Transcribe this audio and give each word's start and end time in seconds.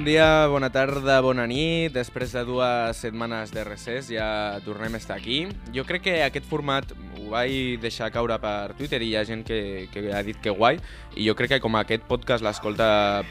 Bon 0.00 0.06
dia, 0.06 0.46
bona 0.48 0.70
tarda, 0.72 1.18
bona 1.20 1.44
nit. 1.44 1.92
Després 1.92 2.30
de 2.32 2.40
dues 2.48 2.96
setmanes 3.04 3.50
de 3.52 3.60
recés 3.66 4.06
ja 4.08 4.56
tornem 4.64 4.94
a 4.96 4.96
estar 4.96 5.18
aquí. 5.18 5.42
Jo 5.74 5.82
crec 5.84 6.06
que 6.06 6.14
aquest 6.24 6.46
format 6.48 6.94
ho 7.18 7.26
vaig 7.34 7.76
deixar 7.82 8.08
caure 8.08 8.38
per 8.40 8.72
Twitter 8.78 9.02
i 9.04 9.10
hi 9.10 9.18
ha 9.20 9.26
gent 9.28 9.42
que, 9.44 9.90
que 9.92 10.06
ha 10.08 10.22
dit 10.24 10.40
que 10.40 10.54
guai 10.56 10.78
i 11.20 11.26
jo 11.26 11.34
crec 11.36 11.52
que 11.52 11.58
com 11.60 11.76
aquest 11.76 12.06
podcast 12.08 12.40
l'escolta 12.40 13.26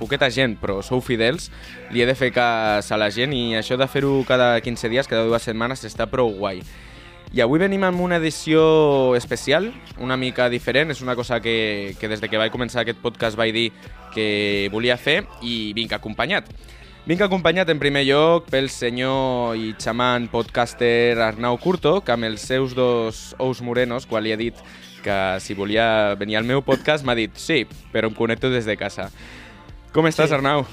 poqueta 0.00 0.32
gent 0.34 0.58
però 0.58 0.80
sou 0.82 0.98
fidels, 0.98 1.52
li 1.94 2.02
he 2.02 2.08
de 2.10 2.18
fer 2.18 2.32
cas 2.34 2.90
a 2.90 2.98
la 2.98 3.12
gent 3.14 3.30
i 3.30 3.54
això 3.54 3.78
de 3.78 3.86
fer-ho 3.86 4.16
cada 4.26 4.56
15 4.66 4.90
dies, 4.90 5.06
cada 5.06 5.30
dues 5.30 5.46
setmanes 5.46 5.86
està 5.86 6.10
prou 6.10 6.34
guai. 6.40 6.64
I 7.34 7.40
avui 7.42 7.58
venim 7.58 7.82
amb 7.82 7.98
una 7.98 8.20
edició 8.20 9.16
especial, 9.18 9.72
una 9.98 10.14
mica 10.14 10.46
diferent, 10.52 10.92
és 10.94 11.00
una 11.02 11.16
cosa 11.18 11.40
que, 11.42 11.96
que 11.98 12.06
des 12.06 12.20
de 12.22 12.28
que 12.30 12.38
vaig 12.38 12.52
començar 12.54 12.84
aquest 12.84 13.00
podcast 13.02 13.34
vaig 13.34 13.50
dir 13.56 13.64
que 14.14 14.68
volia 14.70 14.94
fer 14.94 15.24
i 15.42 15.72
vinc 15.74 15.96
acompanyat. 15.96 16.46
Vinc 17.10 17.24
acompanyat 17.26 17.72
en 17.74 17.82
primer 17.82 18.04
lloc 18.06 18.46
pel 18.54 18.70
senyor 18.70 19.58
i 19.58 19.74
xaman 19.82 20.30
podcaster 20.30 21.18
Arnau 21.26 21.58
Curto, 21.58 21.96
que 22.06 22.14
amb 22.14 22.30
els 22.30 22.46
seus 22.46 22.78
dos 22.78 23.26
ous 23.42 23.64
morenos, 23.66 24.06
quan 24.06 24.22
li 24.22 24.30
he 24.30 24.38
dit 24.38 24.62
que 25.02 25.18
si 25.42 25.58
volia 25.58 26.14
venir 26.14 26.38
al 26.38 26.46
meu 26.46 26.62
podcast, 26.62 27.02
m'ha 27.02 27.18
dit 27.18 27.34
sí, 27.34 27.64
però 27.90 28.08
em 28.08 28.14
connecto 28.14 28.54
des 28.54 28.62
de 28.64 28.78
casa. 28.78 29.10
Com 29.90 30.06
estàs, 30.06 30.30
sí. 30.30 30.38
Arnau? 30.38 30.68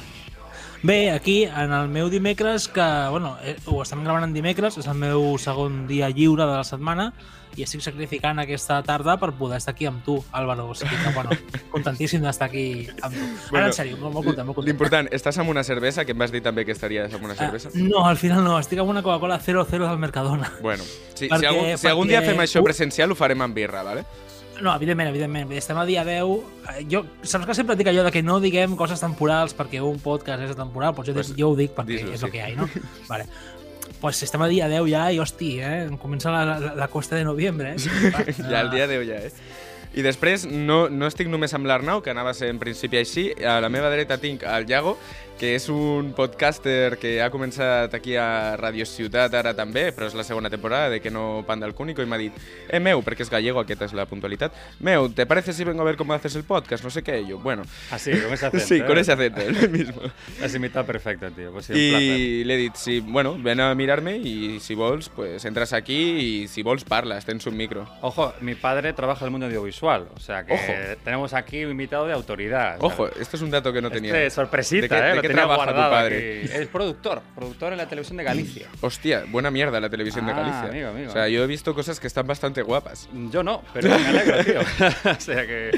Bé, 0.84 1.12
aquí, 1.12 1.44
en 1.44 1.72
el 1.74 1.90
meu 1.90 2.10
dimecres, 2.10 2.68
que, 2.68 2.86
bueno, 3.12 3.38
eh, 3.44 3.56
ho 3.70 3.84
estem 3.84 4.02
gravant 4.02 4.24
en 4.26 4.34
dimecres, 4.34 4.80
és 4.82 4.88
el 4.90 4.98
meu 4.98 5.36
segon 5.38 5.84
dia 5.86 6.10
lliure 6.10 6.48
de 6.50 6.56
la 6.58 6.64
setmana, 6.66 7.12
i 7.54 7.66
estic 7.66 7.84
sacrificant 7.86 8.40
aquesta 8.42 8.80
tarda 8.88 9.18
per 9.22 9.30
poder 9.38 9.60
estar 9.60 9.76
aquí 9.76 9.86
amb 9.86 10.02
tu, 10.06 10.16
Álvaro. 10.32 10.70
O 10.72 10.76
sigui 10.78 10.98
que, 11.04 11.12
bueno, 11.14 11.38
contentíssim 11.74 12.26
d'estar 12.26 12.48
aquí 12.50 12.88
amb 12.98 13.14
tu. 13.14 13.22
Ara, 13.22 13.52
bueno, 13.52 13.68
en 13.68 13.78
sèrio, 13.78 14.00
molt, 14.00 14.16
molt 14.16 14.32
content, 14.32 14.48
molt 14.48 14.58
content. 14.58 14.72
L'important, 14.72 15.12
estàs 15.14 15.38
amb 15.44 15.54
una 15.54 15.66
cervesa, 15.68 16.06
que 16.08 16.16
em 16.16 16.26
vas 16.26 16.34
dir 16.34 16.42
també 16.42 16.66
que 16.66 16.74
estaries 16.74 17.14
amb 17.14 17.30
una 17.30 17.38
ah, 17.38 17.44
cervesa? 17.44 17.70
Uh, 17.76 17.86
no, 17.86 18.06
al 18.08 18.18
final 18.18 18.42
no, 18.48 18.58
estic 18.58 18.82
amb 18.82 18.96
una 18.96 19.06
Coca-Cola 19.06 19.38
00 19.38 19.86
del 19.86 20.02
Mercadona. 20.02 20.50
Bueno, 20.66 20.88
sí, 21.14 21.28
perquè, 21.28 21.44
si, 21.44 21.46
algun, 21.46 21.66
si 21.68 21.76
perquè... 21.76 21.94
algun 21.94 22.14
dia 22.16 22.26
fem 22.26 22.42
això 22.42 22.66
presencial, 22.66 23.14
ho 23.14 23.20
farem 23.20 23.46
amb 23.46 23.62
birra, 23.62 23.86
¿vale? 23.86 24.08
No, 24.62 24.74
evidentment, 24.76 25.10
evidentment. 25.10 25.52
Estem 25.58 25.78
a 25.78 25.86
dia 25.86 26.04
10. 26.06 26.36
Eh, 26.76 26.86
jo, 26.92 27.04
saps 27.24 27.48
que 27.50 27.56
sempre 27.58 27.76
dic 27.80 27.90
allò 27.90 28.06
de 28.06 28.12
que 28.14 28.22
no 28.24 28.40
diguem 28.44 28.76
coses 28.80 29.02
temporals 29.02 29.56
perquè 29.58 29.82
un 29.84 29.98
podcast 30.04 30.46
és 30.46 30.54
temporal? 30.58 30.94
Doncs 30.96 31.10
jo, 31.10 31.18
pues, 31.18 31.34
jo 31.38 31.50
ho 31.52 31.58
dic 31.58 31.74
perquè 31.78 32.04
és 32.04 32.20
sí. 32.20 32.28
el 32.28 32.34
que 32.34 32.40
hi 32.40 32.46
ha, 32.46 32.54
no? 32.62 32.70
vale. 33.12 33.28
Pues 34.02 34.22
estem 34.26 34.42
a 34.42 34.48
dia 34.50 34.70
10 34.70 34.88
ja 34.90 35.08
i, 35.14 35.20
hosti, 35.22 35.56
eh? 35.62 35.90
Comença 36.02 36.34
la, 36.34 36.46
la, 36.46 36.76
la 36.78 36.88
costa 36.90 37.18
de 37.18 37.26
novembre, 37.26 37.76
eh? 37.76 38.34
ja, 38.38 38.62
el 38.62 38.72
dia 38.74 38.88
10 38.90 39.06
ja, 39.10 39.20
eh? 39.28 39.34
I 39.92 40.06
després 40.06 40.46
no, 40.48 40.86
no 40.88 41.10
estic 41.10 41.28
només 41.28 41.52
amb 41.58 41.68
l'Arnau, 41.68 42.00
que 42.00 42.14
anava 42.14 42.32
a 42.32 42.38
ser 42.38 42.48
en 42.54 42.62
principi 42.62 43.02
així. 43.02 43.26
A 43.44 43.58
la 43.60 43.68
meva 43.68 43.90
dreta 43.92 44.16
tinc 44.22 44.46
el 44.48 44.70
Iago, 44.70 44.96
que 45.42 45.56
és 45.58 45.64
un 45.74 46.12
podcaster 46.14 47.00
que 47.02 47.16
ha 47.18 47.32
començat 47.34 47.96
aquí 47.98 48.14
a 48.14 48.54
Radio 48.62 48.86
Ciutat 48.86 49.34
ara 49.34 49.56
també, 49.58 49.88
però 49.90 50.06
és 50.06 50.14
la 50.14 50.22
segona 50.22 50.52
temporada 50.54 50.92
de 50.94 51.00
que 51.02 51.10
no 51.10 51.42
Panda 51.48 51.66
el 51.66 51.74
Cúnico, 51.74 52.04
i 52.04 52.06
m'ha 52.06 52.20
dit, 52.22 52.36
eh, 52.70 52.78
meu, 52.78 53.02
perquè 53.02 53.26
és 53.26 53.32
gallego, 53.34 53.58
aquesta 53.64 53.88
és 53.90 53.96
la 53.98 54.06
puntualitat, 54.06 54.54
meu, 54.86 55.10
¿te 55.10 55.26
parece 55.26 55.54
si 55.58 55.64
vengo 55.66 55.82
a 55.82 55.86
ver 55.86 55.98
cómo 55.98 56.14
haces 56.14 56.36
el 56.36 56.44
podcast? 56.44 56.84
No 56.84 56.92
sé 56.92 57.02
qué, 57.02 57.26
yo, 57.26 57.40
bueno. 57.40 57.64
Ah, 57.90 57.98
sí, 57.98 58.12
con 58.12 58.34
ese 58.34 58.46
acento. 58.52 58.68
Sí, 58.68 58.82
con 58.82 58.98
ese 59.00 59.14
acento, 59.14 59.42
el 59.42 59.70
mismo. 59.72 60.02
Has 60.44 60.54
imitado 60.54 60.86
perfecto, 60.86 61.32
tío. 61.32 61.52
Pues 61.52 61.66
sí, 61.66 61.74
I 61.74 62.44
le 62.44 62.54
he 62.54 62.58
dit, 62.58 62.76
sí, 62.76 63.00
bueno, 63.00 63.36
ven 63.42 63.62
a 63.62 63.74
mirarme 63.74 64.18
y 64.18 64.60
si 64.60 64.76
vols, 64.76 65.10
pues 65.10 65.44
entras 65.46 65.74
aquí 65.74 66.44
y 66.44 66.48
si 66.50 66.62
vols 66.62 66.84
parlas, 66.84 67.26
tens 67.26 67.48
un 67.48 67.58
micro. 67.58 67.90
Ojo, 68.02 68.32
mi 68.42 68.54
padre 68.54 68.94
trabaja 68.94 69.26
en 69.26 69.30
el 69.30 69.32
mundo 69.32 69.48
audiovisual, 69.48 70.08
o 70.16 70.20
sea 70.20 70.46
que 70.46 70.54
Ojo. 70.54 71.02
tenemos 71.04 71.34
aquí 71.34 71.66
un 71.66 71.72
invitado 71.72 72.06
de 72.06 72.14
autoridad. 72.14 72.78
Ojo, 72.80 73.08
esto 73.08 73.38
es 73.38 73.42
un 73.42 73.50
dato 73.50 73.74
que 73.74 73.82
no 73.82 73.90
tenía. 73.90 74.12
Este 74.12 74.30
sorpresita, 74.30 75.16
¿eh? 75.16 75.31
Trabaja 75.32 75.68
tu 75.72 75.76
padre? 75.76 76.42
Es 76.62 76.68
productor, 76.68 77.22
productor 77.36 77.72
en 77.72 77.78
la 77.78 77.88
televisión 77.88 78.18
de 78.18 78.24
Galicia. 78.24 78.68
Hostia, 78.82 79.24
buena 79.28 79.50
mierda 79.52 79.80
la 79.80 79.90
televisión 79.90 80.26
de 80.26 80.32
Ah, 80.34 80.36
Galicia. 80.36 80.64
amigo, 80.70 80.88
amigo. 80.90 81.10
O 81.10 81.14
sea, 81.14 81.28
yo 81.28 81.44
he 81.44 81.48
visto 81.48 81.74
cosas 81.74 82.00
que 82.00 82.08
están 82.08 82.28
bastante 82.28 82.62
guapas. 82.62 83.10
Yo 83.32 83.44
no, 83.44 83.62
pero 83.74 83.90
me 83.90 83.96
alegro, 84.08 84.44
tío. 84.44 84.60
o 85.12 85.20
sea 85.20 85.46
que 85.48 85.72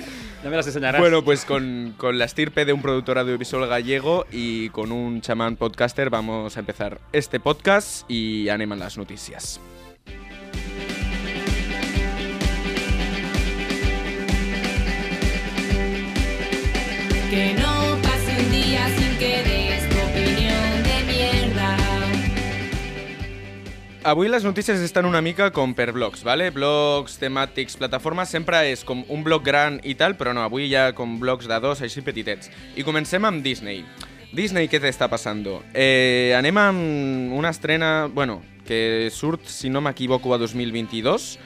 ya 0.43 0.49
me 0.49 0.55
las 0.55 0.67
enseñarás. 0.67 0.99
Bueno, 1.01 1.23
pues 1.23 1.45
con, 1.45 1.93
con 1.97 2.17
la 2.17 2.25
estirpe 2.25 2.65
de 2.65 2.73
un 2.73 2.81
productor 2.81 3.17
audiovisual 3.17 3.67
gallego 3.67 4.25
y 4.31 4.69
con 4.69 4.91
un 4.91 5.21
chamán 5.21 5.55
podcaster 5.55 6.09
vamos 6.09 6.55
a 6.57 6.59
empezar 6.59 6.99
este 7.11 7.39
podcast 7.39 8.09
y 8.09 8.49
animan 8.49 8.79
las 8.79 8.97
noticias. 8.97 9.59
Que 17.29 17.55
no 17.55 17.92
que 19.19 19.43
des 19.43 19.83
opinión 20.03 20.83
de 20.83 20.97
mierda. 21.11 21.77
Avui 24.03 24.27
les 24.27 24.43
notícies 24.43 24.79
estan 24.79 25.05
una 25.05 25.21
mica 25.21 25.51
com 25.51 25.73
per 25.73 25.91
blocs, 25.93 26.23
¿vale? 26.23 26.49
blocs, 26.51 27.19
temàtics, 27.21 27.77
plataformes, 27.77 28.29
sempre 28.29 28.65
és 28.71 28.83
com 28.83 29.05
un 29.07 29.23
bloc 29.23 29.45
gran 29.45 29.79
i 29.83 29.95
tal, 29.95 30.17
però 30.17 30.33
no, 30.33 30.43
avui 30.43 30.67
hi 30.67 30.75
ha 30.75 30.91
com 30.97 31.19
blocs 31.21 31.47
de 31.47 31.59
dos, 31.63 31.81
així 31.81 32.01
petitets. 32.01 32.51
I 32.75 32.83
comencem 32.83 33.23
amb 33.23 33.45
Disney. 33.45 33.85
Disney, 34.33 34.67
què 34.67 34.81
t'està 34.81 35.07
passant? 35.07 35.45
Eh, 35.73 36.33
anem 36.35 36.57
amb 36.57 37.33
una 37.37 37.53
estrena, 37.53 38.09
bueno, 38.11 38.41
que 38.65 39.09
surt, 39.13 39.45
si 39.47 39.69
no 39.69 39.81
m'equivoco, 39.81 40.33
a 40.33 40.39
2022. 40.41 41.37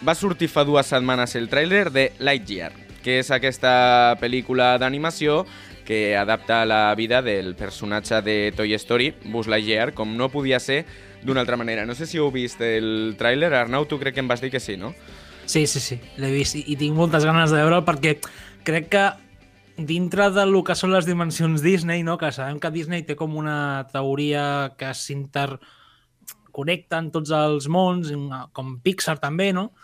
Va 0.00 0.16
sortir 0.16 0.48
fa 0.48 0.64
dues 0.64 0.88
setmanes 0.88 1.36
el 1.36 1.50
tràiler 1.52 1.90
de 1.92 2.10
Lightyear, 2.18 2.72
que 3.04 3.18
és 3.20 3.30
aquesta 3.30 4.16
pel·lícula 4.20 4.78
d'animació 4.80 5.44
que 5.90 6.14
adapta 6.16 6.64
la 6.64 6.94
vida 6.94 7.20
del 7.20 7.56
personatge 7.56 8.22
de 8.22 8.52
Toy 8.54 8.74
Story, 8.74 9.12
Buzz 9.24 9.48
Lightyear, 9.48 9.92
com 9.92 10.14
no 10.14 10.28
podia 10.30 10.60
ser 10.62 10.86
d'una 11.26 11.40
altra 11.42 11.56
manera. 11.58 11.82
No 11.82 11.98
sé 11.98 12.06
si 12.06 12.14
heu 12.20 12.30
vist 12.30 12.60
el 12.62 13.16
tràiler, 13.18 13.50
Arnau, 13.58 13.90
tu 13.90 13.98
crec 13.98 14.14
que 14.14 14.22
em 14.22 14.30
vas 14.30 14.38
dir 14.38 14.54
que 14.54 14.62
sí, 14.62 14.78
no? 14.78 14.94
Sí, 15.50 15.66
sí, 15.66 15.82
sí, 15.82 15.98
l'he 16.22 16.30
vist 16.30 16.54
i, 16.54 16.78
tinc 16.78 16.94
moltes 16.94 17.26
ganes 17.26 17.50
de 17.50 17.58
veure'l 17.58 17.82
perquè 17.82 18.22
crec 18.62 18.86
que 18.92 19.02
dintre 19.90 20.30
del 20.30 20.54
que 20.62 20.78
són 20.78 20.94
les 20.94 21.10
dimensions 21.10 21.58
Disney, 21.58 22.06
no? 22.06 22.14
que 22.22 22.30
sabem 22.30 22.62
que 22.62 22.70
Disney 22.70 23.02
té 23.02 23.18
com 23.18 23.34
una 23.34 23.82
teoria 23.90 24.78
que 24.78 24.94
s'interconnecten 24.94 27.10
tots 27.10 27.34
els 27.34 27.66
mons, 27.66 28.14
com 28.54 28.78
Pixar 28.78 29.18
també, 29.18 29.50
no? 29.50 29.74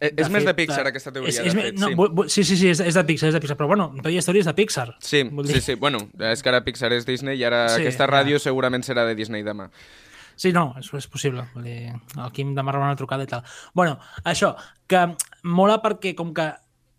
Eh, 0.00 0.14
és 0.16 0.30
més 0.32 0.46
de 0.48 0.54
Pixar, 0.56 0.86
aquesta 0.88 1.12
teoria, 1.12 1.28
és, 1.28 1.38
de 1.42 1.50
és, 1.50 1.54
fet, 1.56 1.76
no, 1.76 1.90
sí. 2.24 2.40
sí, 2.40 2.44
sí, 2.48 2.56
sí, 2.56 2.68
és, 2.72 2.80
és 2.80 2.96
de 2.96 3.02
Pixar, 3.04 3.28
és 3.28 3.34
de 3.36 3.40
Pixar, 3.44 3.56
però 3.58 3.66
bueno, 3.68 3.90
Toy 4.00 4.16
Story 4.24 4.40
és 4.40 4.48
de 4.48 4.54
Pixar. 4.56 4.86
Sí, 5.04 5.26
sí, 5.50 5.60
sí. 5.60 5.74
Bueno, 5.76 6.06
és 6.30 6.40
que 6.40 6.48
ara 6.48 6.62
Pixar 6.64 6.88
és 6.96 7.04
Disney 7.04 7.36
i 7.36 7.44
ara 7.44 7.66
Sí, 7.74 7.82
aquesta 7.82 8.06
ja. 8.06 8.12
ràdio 8.14 8.40
segurament 8.40 8.86
serà 8.86 9.04
de 9.04 9.18
Disney 9.18 9.44
demà. 9.44 9.68
Sí, 10.40 10.54
no, 10.56 10.70
és, 10.80 10.88
és 10.96 11.06
possible. 11.12 11.44
Vull 11.52 11.68
dir, 11.68 11.92
el 12.16 12.32
Quim 12.32 12.54
demà 12.56 12.72
rebrà 12.72 12.88
una 12.88 12.96
trucada 12.96 13.26
i 13.26 13.28
tal. 13.28 13.44
bueno, 13.76 13.98
això, 14.24 14.54
que 14.88 15.04
mola 15.44 15.82
perquè 15.84 16.14
com 16.16 16.32
que 16.32 16.48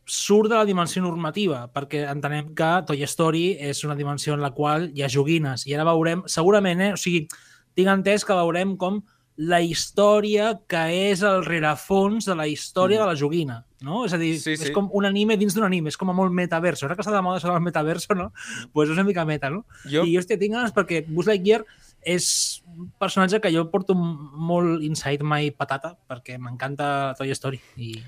surt 0.05 0.51
de 0.51 0.59
la 0.59 0.67
dimensió 0.69 1.01
normativa, 1.01 1.63
perquè 1.73 2.03
entenem 2.11 2.53
que 2.53 2.69
Toy 2.85 3.01
Story 3.09 3.55
és 3.71 3.81
una 3.87 3.95
dimensió 3.95 4.35
en 4.35 4.45
la 4.45 4.51
qual 4.53 4.91
hi 4.93 5.01
ha 5.01 5.09
joguines, 5.09 5.65
i 5.65 5.73
ara 5.73 5.87
veurem, 5.89 6.21
segurament, 6.27 6.81
eh? 6.81 6.91
o 6.93 6.99
sigui, 7.01 7.25
tinc 7.73 7.89
entès 7.89 8.25
que 8.27 8.37
veurem 8.37 8.75
com 8.77 9.01
la 9.41 9.57
història 9.65 10.51
que 10.69 10.81
és 11.09 11.23
el 11.25 11.41
rerefons 11.45 12.27
de 12.29 12.35
la 12.37 12.45
història 12.45 12.99
de 13.01 13.07
la 13.09 13.15
joguina, 13.17 13.61
no? 13.81 14.03
És 14.05 14.13
a 14.13 14.19
dir, 14.21 14.35
Mm. 14.35 14.41
Sí, 14.43 14.55
sí. 14.57 14.67
és 14.67 14.71
com 14.75 14.89
un 14.93 15.05
anime 15.05 15.37
dins 15.37 15.55
d'un 15.55 15.65
anime, 15.65 15.89
és 15.89 15.97
com 15.97 16.09
a 16.11 16.13
molt 16.13 16.31
metaverso. 16.31 16.85
Ara 16.85 16.95
que 16.95 17.01
està 17.01 17.13
de 17.15 17.21
moda 17.25 17.39
això 17.39 17.49
del 17.51 17.63
metaverso, 17.65 18.13
no? 18.13 18.31
pues 18.73 18.89
és 18.89 18.93
una 18.93 19.03
mica 19.07 19.25
meta, 19.25 19.49
no? 19.49 19.65
Jo, 19.89 20.03
I, 20.05 20.17
hòstia, 20.19 20.37
tinc 20.37 20.53
ganes 20.53 20.73
perquè 20.75 21.03
Buzz 21.07 21.27
Lightyear 21.27 21.63
és 22.03 22.61
un 22.67 22.91
personatge 22.99 23.39
que 23.41 23.51
jo 23.53 23.69
porto 23.71 23.95
molt 23.95 24.83
inside 24.83 25.23
my 25.23 25.51
patata 25.57 25.95
perquè 26.09 26.37
m'encanta 26.37 27.15
Toy 27.17 27.31
Story. 27.31 27.61
I... 27.77 28.03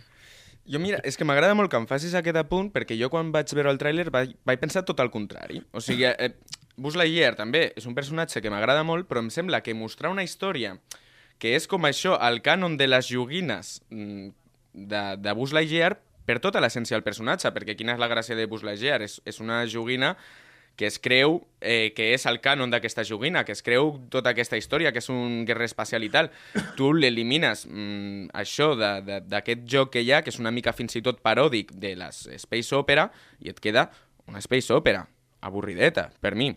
jo 0.65 0.79
mira, 0.79 0.99
és 1.03 1.17
que 1.17 1.25
m'agrada 1.25 1.55
molt 1.57 1.71
que 1.71 1.77
em 1.81 1.87
facis 1.87 2.13
aquest 2.13 2.37
apunt 2.39 2.69
perquè 2.71 2.95
jo 2.99 3.09
quan 3.09 3.31
vaig 3.33 3.49
veure 3.53 3.71
el 3.73 3.79
tràiler 3.81 4.09
vaig, 4.13 4.35
vaig 4.45 4.59
pensar 4.61 4.85
tot 4.85 4.99
el 4.99 5.09
contrari. 5.09 5.63
O 5.73 5.81
sigui, 5.81 6.05
eh, 6.05 6.35
Buzz 6.77 6.95
Lightyear 6.95 7.35
també 7.35 7.71
és 7.75 7.85
un 7.89 7.95
personatge 7.97 8.41
que 8.41 8.49
m'agrada 8.53 8.83
molt, 8.83 9.07
però 9.09 9.19
em 9.21 9.29
sembla 9.33 9.61
que 9.61 9.73
mostrar 9.73 10.11
una 10.13 10.23
història 10.23 10.77
que 11.41 11.55
és 11.57 11.67
com 11.69 11.85
això, 11.89 12.17
el 12.27 12.41
cànon 12.45 12.77
de 12.79 12.87
les 12.87 13.09
joguines 13.09 13.79
mm, 13.89 14.31
de, 14.73 15.03
de 15.19 15.35
Buzz 15.37 15.55
Lightyear 15.55 15.97
per 16.25 16.39
tota 16.43 16.61
l'essència 16.63 16.95
del 16.95 17.05
personatge, 17.05 17.51
perquè 17.51 17.75
quina 17.75 17.97
és 17.97 18.01
la 18.01 18.11
gràcia 18.11 18.37
de 18.37 18.47
Buzz 18.47 18.63
Lightyear? 18.63 19.01
És, 19.03 19.19
és 19.27 19.39
una 19.43 19.63
joguina 19.67 20.13
que 20.75 20.87
es 20.87 20.97
creu 20.97 21.43
eh, 21.61 21.93
que 21.93 22.13
és 22.15 22.25
el 22.25 22.39
cànon 22.41 22.71
d'aquesta 22.73 23.03
joguina, 23.05 23.43
que 23.45 23.53
es 23.53 23.61
creu 23.61 23.93
tota 24.09 24.31
aquesta 24.33 24.57
història, 24.57 24.91
que 24.91 25.03
és 25.03 25.09
un 25.13 25.43
guerrer 25.45 25.67
espacial 25.69 26.05
i 26.05 26.09
tal. 26.09 26.31
Tu 26.77 26.89
l'elimines 26.97 27.67
mm, 27.69 28.31
això 28.41 28.71
d'aquest 28.79 29.67
joc 29.69 29.93
que 29.93 30.01
hi 30.01 30.11
ha, 30.11 30.23
que 30.25 30.33
és 30.33 30.41
una 30.41 30.53
mica 30.55 30.73
fins 30.73 30.97
i 30.97 31.03
tot 31.05 31.21
paròdic 31.21 31.75
de 31.77 31.93
les 31.99 32.25
Space 32.41 32.73
Opera, 32.75 33.09
i 33.39 33.53
et 33.53 33.61
queda 33.61 33.89
una 34.27 34.41
Space 34.41 34.73
Opera 34.73 35.05
avorrideta, 35.43 36.09
per 36.23 36.33
mi. 36.39 36.53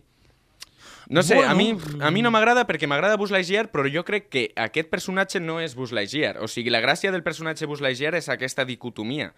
No 1.09 1.23
sé, 1.23 1.37
Bueno, 1.37 1.51
a 1.51 1.55
mi, 1.55 1.69
a 2.03 2.11
mi 2.11 2.23
no 2.23 2.33
m'agrada 2.35 2.65
perquè 2.67 2.89
m'agrada 2.91 3.17
Buzz 3.17 3.31
Lightyear, 3.31 3.69
però 3.71 3.87
jo 3.93 4.03
crec 4.05 4.29
que 4.29 4.43
aquest 4.59 4.89
personatge 4.91 5.39
no 5.41 5.61
és 5.63 5.77
Buzz 5.79 5.93
Lightyear. 5.95 6.41
O 6.43 6.49
sigui, 6.51 6.71
la 6.75 6.81
gràcia 6.83 7.13
del 7.15 7.23
personatge 7.23 7.67
Buzz 7.71 7.81
Lightyear 7.85 8.17
és 8.19 8.29
aquesta 8.29 8.65
dicotomia 8.67 9.33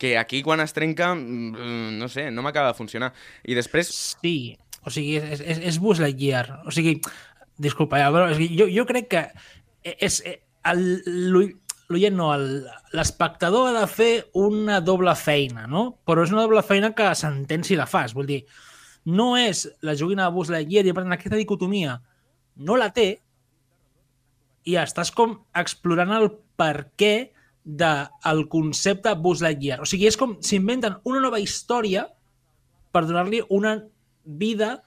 que 0.00 0.14
aquí 0.16 0.40
quan 0.42 0.60
es 0.64 0.72
trenca, 0.72 1.10
mm, 1.14 1.98
no 2.00 2.08
sé, 2.08 2.30
no 2.30 2.40
m'acaba 2.42 2.68
de 2.72 2.78
funcionar. 2.78 3.12
I 3.44 3.54
després, 3.58 3.90
Sí, 4.22 4.56
o 4.86 4.88
sigui, 4.90 5.18
és, 5.20 5.40
és, 5.44 5.58
és 5.60 5.78
Buzz 5.78 6.00
Lightyear. 6.00 6.62
O 6.64 6.72
sigui, 6.72 7.00
disculpa, 7.60 7.98
ja, 8.00 8.08
però 8.14 8.30
és 8.32 8.38
que 8.40 8.48
jo, 8.56 8.70
jo 8.72 8.86
crec 8.88 9.10
que 9.12 9.26
és, 9.84 10.22
el, 10.64 11.02
l'ull- 11.28 11.52
l'oient 11.90 12.16
no, 12.16 12.30
l'espectador 12.96 13.68
ha 13.74 13.80
de 13.82 13.86
fer 13.90 14.10
una 14.40 14.80
doble 14.80 15.12
feina, 15.18 15.66
no? 15.68 15.98
Però 16.06 16.24
és 16.24 16.32
una 16.32 16.46
doble 16.46 16.62
feina 16.64 16.92
que 16.96 17.12
s'entén 17.18 17.64
si 17.66 17.76
la 17.76 17.86
fas. 17.90 18.14
Vull 18.16 18.28
dir, 18.30 18.40
no 19.16 19.32
és 19.40 19.64
la 19.86 19.94
joguina 19.98 20.26
de 20.28 20.34
Buzz 20.36 20.50
Lightyear 20.52 20.86
i 20.86 20.94
per 20.96 21.04
tant 21.06 21.16
aquesta 21.16 21.38
dicotomia 21.40 21.98
no 22.60 22.76
la 22.78 22.90
té 22.94 23.08
i 24.68 24.76
estàs 24.76 25.10
com 25.16 25.38
explorant 25.56 26.12
el 26.16 26.28
per 26.60 26.90
què 27.00 27.14
del 27.64 28.44
concepte 28.52 29.12
Buzz 29.16 29.42
Lightyear. 29.44 29.80
O 29.84 29.88
sigui, 29.88 30.06
és 30.10 30.16
com 30.20 30.36
s'inventen 30.44 30.98
una 31.08 31.20
nova 31.24 31.40
història 31.40 32.06
per 32.92 33.04
donar-li 33.08 33.42
una 33.48 33.76
vida 34.24 34.80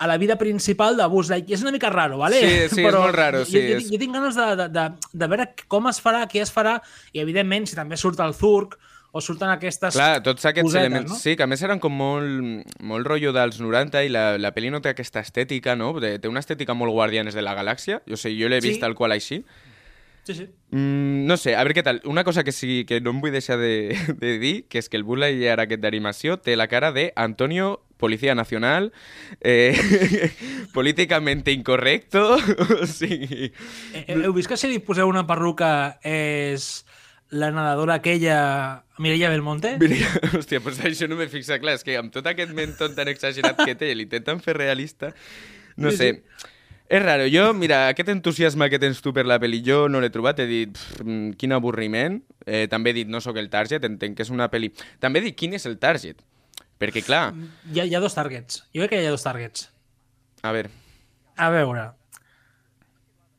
a 0.00 0.06
la 0.08 0.16
vida 0.20 0.36
principal 0.40 0.96
de 0.96 1.06
Buzz 1.12 1.30
Lightyear. 1.32 1.58
És 1.58 1.64
una 1.64 1.72
mica 1.72 1.90
raro, 1.92 2.18
¿vale? 2.18 2.40
Sí, 2.40 2.74
sí, 2.76 2.80
és 2.84 2.92
molt 2.96 3.14
raro, 3.16 3.42
jo, 3.44 3.50
sí, 3.52 3.60
jo, 3.68 3.78
és- 3.80 3.90
jo 3.92 4.00
tinc 4.00 4.16
ganes 4.16 4.36
de, 4.36 4.46
de, 4.62 4.68
de, 4.76 4.86
de 5.22 5.28
veure 5.32 5.48
com 5.68 5.88
es 5.92 6.00
farà, 6.02 6.26
què 6.28 6.40
es 6.44 6.52
farà, 6.52 6.78
i 7.12 7.20
evidentment, 7.24 7.68
si 7.68 7.76
també 7.78 7.98
surt 8.00 8.20
el 8.24 8.32
Zurg 8.36 8.76
o 9.12 9.20
surten 9.20 9.50
aquestes... 9.50 9.94
clar, 9.96 10.22
tots 10.22 10.44
aquests 10.46 10.68
cosetes, 10.68 10.86
elements... 10.86 11.10
no? 11.10 11.18
Sí, 11.18 11.34
que 11.36 11.42
a 11.46 11.48
més 11.50 11.62
eren 11.66 11.80
com 11.82 11.94
molt, 11.96 12.68
molt 12.86 13.08
rotllo 13.08 13.32
dels 13.34 13.58
90 13.60 14.04
i 14.06 14.12
la, 14.12 14.24
la 14.38 14.52
pel·li 14.54 14.70
no 14.70 14.80
té 14.84 14.92
aquesta 14.92 15.22
estètica, 15.24 15.74
no? 15.76 15.92
De, 16.00 16.18
té 16.22 16.30
una 16.30 16.42
estètica 16.44 16.74
molt 16.78 16.94
Guardianes 16.94 17.34
de 17.34 17.42
la 17.42 17.56
Galàxia. 17.58 18.02
Jo 18.06 18.16
sé, 18.20 18.32
jo 18.38 18.48
l'he 18.48 18.60
Sí. 18.62 18.68
vist 18.70 18.80
tal 18.84 18.94
qual 18.94 19.12
així. 19.16 19.42
Sí, 20.22 20.34
sí. 20.34 20.44
Mm, 20.70 21.26
no 21.26 21.36
sé, 21.40 21.56
a 21.56 21.64
veure 21.64 21.74
què 21.74 21.82
tal. 21.82 22.02
Una 22.04 22.22
cosa 22.22 22.44
que 22.44 22.52
sí 22.52 22.84
que 22.86 23.00
no 23.00 23.10
em 23.10 23.20
vull 23.22 23.32
deixar 23.34 23.56
de, 23.58 23.96
de 24.20 24.38
dir, 24.38 24.66
que 24.68 24.78
és 24.78 24.88
que 24.88 25.00
el 25.00 25.06
Lightyear 25.08 25.58
aquest 25.64 25.82
d'animació 25.82 26.36
té 26.38 26.54
la 26.56 26.68
cara 26.68 26.92
de 26.92 27.12
Antonio 27.16 27.80
Policía 27.96 28.34
Nacional, 28.34 28.92
eh, 29.40 29.74
políticamente 30.72 31.52
incorrecto, 31.52 32.36
o 32.82 32.86
sigui... 32.86 33.50
Eh, 33.94 34.04
eh, 34.06 34.16
heu 34.24 34.32
vist 34.32 34.48
que 34.48 34.56
si 34.56 34.70
li 34.70 34.78
poseu 34.80 35.08
una 35.10 35.26
perruca 35.28 35.98
és 36.06 36.84
la 37.30 37.50
nedadora 37.54 37.94
aquella 38.00 38.84
Mireia 38.98 39.28
Belmonte? 39.30 39.76
Mira, 39.78 39.96
hòstia, 40.38 40.60
pues 40.60 40.80
això 40.84 41.06
no 41.08 41.16
m'he 41.18 41.28
fixat. 41.30 41.60
Clar, 41.62 41.74
és 41.78 41.84
que 41.86 41.96
amb 41.98 42.12
tot 42.12 42.26
aquest 42.26 42.52
menton 42.56 42.94
tan 42.96 43.08
exagerat 43.12 43.60
que 43.64 43.74
té, 43.78 43.92
l'intenten 43.94 44.40
fer 44.42 44.56
realista, 44.58 45.12
no 45.76 45.90
Sí, 45.90 45.96
sé. 45.96 46.08
sí. 46.14 46.46
És 46.90 46.98
raro. 47.04 47.28
Jo, 47.30 47.52
mira, 47.54 47.84
aquest 47.92 48.08
entusiasme 48.10 48.66
que 48.68 48.80
tens 48.82 48.98
tu 49.00 49.12
per 49.14 49.22
la 49.24 49.36
pel·li, 49.38 49.60
jo 49.62 49.84
no 49.88 50.00
l'he 50.02 50.10
trobat. 50.10 50.40
He 50.42 50.46
dit, 50.50 50.72
"Pff, 50.74 51.04
mm, 51.04 51.36
quin 51.38 51.52
avorriment. 51.54 52.16
Eh, 52.44 52.66
també 52.68 52.90
he 52.90 52.92
dit, 53.04 53.06
no 53.08 53.20
sóc 53.20 53.36
el 53.38 53.48
target, 53.48 53.84
entenc 53.86 54.16
que 54.16 54.24
és 54.26 54.30
una 54.34 54.48
pel·li... 54.50 54.72
També 54.98 55.20
he 55.20 55.22
dit, 55.28 55.36
quin 55.38 55.54
és 55.54 55.66
el 55.70 55.78
target? 55.78 56.18
Perquè, 56.80 57.04
clar, 57.06 57.32
Hi 57.72 57.78
ha, 57.80 57.84
hi 57.84 57.94
ha 57.94 58.00
dos 58.00 58.14
targets. 58.16 58.64
Jo 58.74 58.80
crec 58.82 58.90
que 58.90 59.02
hi 59.02 59.06
ha 59.06 59.10
dos 59.14 59.22
targets. 59.22 59.70
a 60.42 60.50
veure, 60.50 60.70
A 61.36 61.50
veure, 61.50 61.92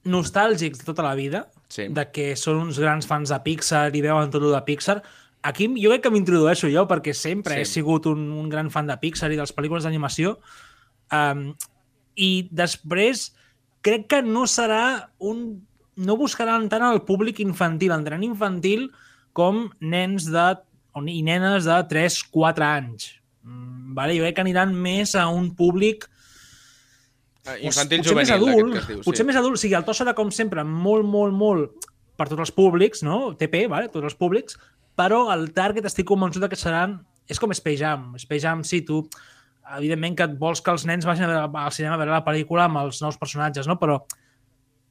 nostàlgics 0.06 0.80
de 0.80 0.86
tota 0.88 1.04
la 1.04 1.14
vida, 1.16 1.48
Sí. 1.72 1.88
de 1.88 2.04
que 2.12 2.34
són 2.36 2.60
uns 2.66 2.80
grans 2.82 3.08
fans 3.08 3.32
de 3.32 3.38
Pixar 3.46 3.88
i 3.96 4.02
veuen 4.04 4.32
tot 4.34 4.44
el 4.44 4.52
de 4.52 4.62
Pixar, 4.68 5.00
aquí 5.42 5.70
jo 5.80 5.94
crec 5.94 6.04
que 6.04 6.12
m'introdueixo 6.12 6.68
jo, 6.70 6.84
perquè 6.90 7.14
sempre 7.16 7.56
Sí. 7.56 7.62
he 7.62 7.66
sigut 7.66 8.10
un, 8.12 8.26
un 8.36 8.50
gran 8.52 8.70
fan 8.74 8.90
de 8.92 8.98
Pixar 9.00 9.32
i 9.32 9.38
de 9.40 9.46
les 9.46 9.56
pel·lícules 9.56 9.88
d'animació, 9.88 10.36
um, 11.16 11.54
i 12.20 12.50
després 12.52 13.30
crec 13.82 14.08
que 14.12 14.22
no 14.22 14.44
serà 14.52 15.10
un... 15.20 15.64
no 15.96 16.18
buscaran 16.18 16.68
tant 16.70 16.84
el 16.84 17.02
públic 17.08 17.40
infantil, 17.40 17.96
entrant 17.96 18.24
infantil 18.24 18.90
com 19.34 19.70
nens 19.80 20.28
de 20.32 20.50
i 21.08 21.22
nenes 21.24 21.64
de 21.64 21.78
3-4 21.88 22.66
anys. 22.68 23.22
Mm, 23.48 23.94
vale? 23.96 24.18
Jo 24.18 24.26
crec 24.26 24.36
que 24.36 24.44
aniran 24.44 24.74
més 24.76 25.16
a 25.16 25.30
un 25.32 25.54
públic 25.56 26.04
eh, 26.04 26.10
infantil 27.62 28.02
potser 28.04 28.18
més 28.18 28.30
juvenil, 28.30 28.52
adult, 28.54 28.88
diu. 28.88 29.02
potser 29.06 29.24
sí. 29.24 29.28
més 29.30 29.40
adult, 29.40 29.58
o 29.58 29.62
sigui, 29.62 29.76
el 29.78 29.86
to 29.88 29.96
serà 29.98 30.14
com 30.18 30.30
sempre 30.36 30.66
molt, 30.68 31.08
molt, 31.10 31.34
molt 31.34 31.90
per 32.20 32.28
tots 32.30 32.44
els 32.46 32.54
públics, 32.54 33.02
no? 33.08 33.34
TP, 33.38 33.66
vale? 33.72 33.90
tots 33.94 34.12
els 34.12 34.18
públics, 34.18 34.60
però 35.00 35.24
el 35.34 35.50
target 35.58 35.88
estic 35.90 36.10
convençut 36.10 36.46
que 36.50 36.60
seran... 36.60 37.00
És 37.32 37.40
com 37.40 37.54
Space 37.56 37.80
Jam. 37.80 38.10
Space 38.20 38.44
Jam, 38.44 38.64
sí, 38.68 38.82
tu 38.84 39.06
evidentment 39.78 40.18
que 40.18 40.26
et 40.28 40.34
vols 40.40 40.60
que 40.64 40.74
els 40.74 40.84
nens 40.90 41.06
vagin 41.08 41.24
a 41.26 41.30
veure, 41.30 41.62
al 41.62 41.72
cinema 41.72 41.96
a 41.96 42.02
veure 42.02 42.12
la 42.12 42.26
pel·lícula 42.26 42.66
amb 42.68 42.82
els 42.82 43.00
nous 43.04 43.18
personatges, 43.22 43.70
no? 43.70 43.78
Però 43.80 44.02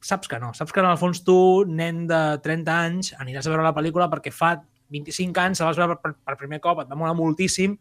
saps 0.01 0.31
que 0.31 0.39
no. 0.41 0.49
Saps 0.57 0.73
que 0.73 0.81
en 0.81 0.89
el 0.89 0.97
fons 0.97 1.21
tu, 1.27 1.37
nen 1.69 2.05
de 2.09 2.21
30 2.41 2.79
anys, 2.87 3.11
aniràs 3.21 3.47
a 3.47 3.53
veure 3.53 3.67
la 3.67 3.75
pel·lícula 3.77 4.09
perquè 4.11 4.33
fa 4.33 4.55
25 4.91 5.43
anys 5.43 5.61
la 5.61 5.69
vas 5.69 5.79
veure 5.79 5.99
per, 6.01 6.15
per 6.17 6.39
primer 6.39 6.59
cop, 6.63 6.81
et 6.81 6.89
va 6.89 6.97
molar 6.97 7.13
moltíssim 7.19 7.77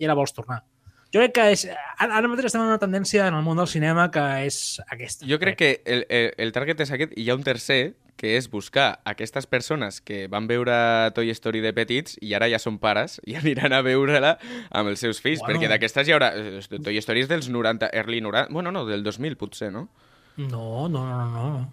i 0.00 0.08
ara 0.08 0.18
vols 0.18 0.34
tornar. 0.36 0.62
Jo 1.10 1.18
crec 1.24 1.32
que 1.34 1.46
és, 1.56 1.64
ara, 1.98 2.20
mateix 2.30 2.46
estem 2.50 2.62
en 2.62 2.70
una 2.70 2.78
tendència 2.78 3.26
en 3.26 3.34
el 3.34 3.42
món 3.42 3.58
del 3.58 3.66
cinema 3.66 4.10
que 4.14 4.22
és 4.46 4.80
aquesta. 4.86 5.26
Jo 5.26 5.40
crec 5.42 5.58
que 5.58 5.70
el, 5.84 6.04
el, 6.08 6.30
el 6.38 6.52
target 6.54 6.84
és 6.86 6.92
aquest 6.94 7.16
i 7.18 7.24
hi 7.24 7.32
ha 7.32 7.38
un 7.38 7.42
tercer, 7.46 7.96
que 8.20 8.34
és 8.36 8.50
buscar 8.52 9.00
aquestes 9.08 9.46
persones 9.48 10.02
que 10.04 10.26
van 10.28 10.44
veure 10.44 10.74
Toy 11.16 11.30
Story 11.32 11.62
de 11.64 11.72
petits 11.72 12.18
i 12.20 12.34
ara 12.36 12.50
ja 12.52 12.58
són 12.60 12.76
pares 12.82 13.16
i 13.24 13.32
aniran 13.40 13.72
a 13.72 13.80
veure-la 13.86 14.34
amb 14.68 14.92
els 14.92 15.00
seus 15.00 15.22
fills, 15.24 15.40
Bueno. 15.40 15.54
perquè 15.54 15.70
d'aquestes 15.72 16.08
hi 16.10 16.12
haurà... 16.12 16.34
eh, 16.36 16.60
Toy 16.84 17.00
Story 17.00 17.24
és 17.24 17.30
dels 17.32 17.48
90, 17.48 17.88
early 17.96 18.20
90... 18.20 18.52
Bueno, 18.52 18.74
no, 18.76 18.84
del 18.84 19.02
2000 19.06 19.38
potser, 19.40 19.72
no? 19.72 19.88
No, 20.36 20.88
no, 20.92 21.06
no, 21.08 21.24
no. 21.32 21.70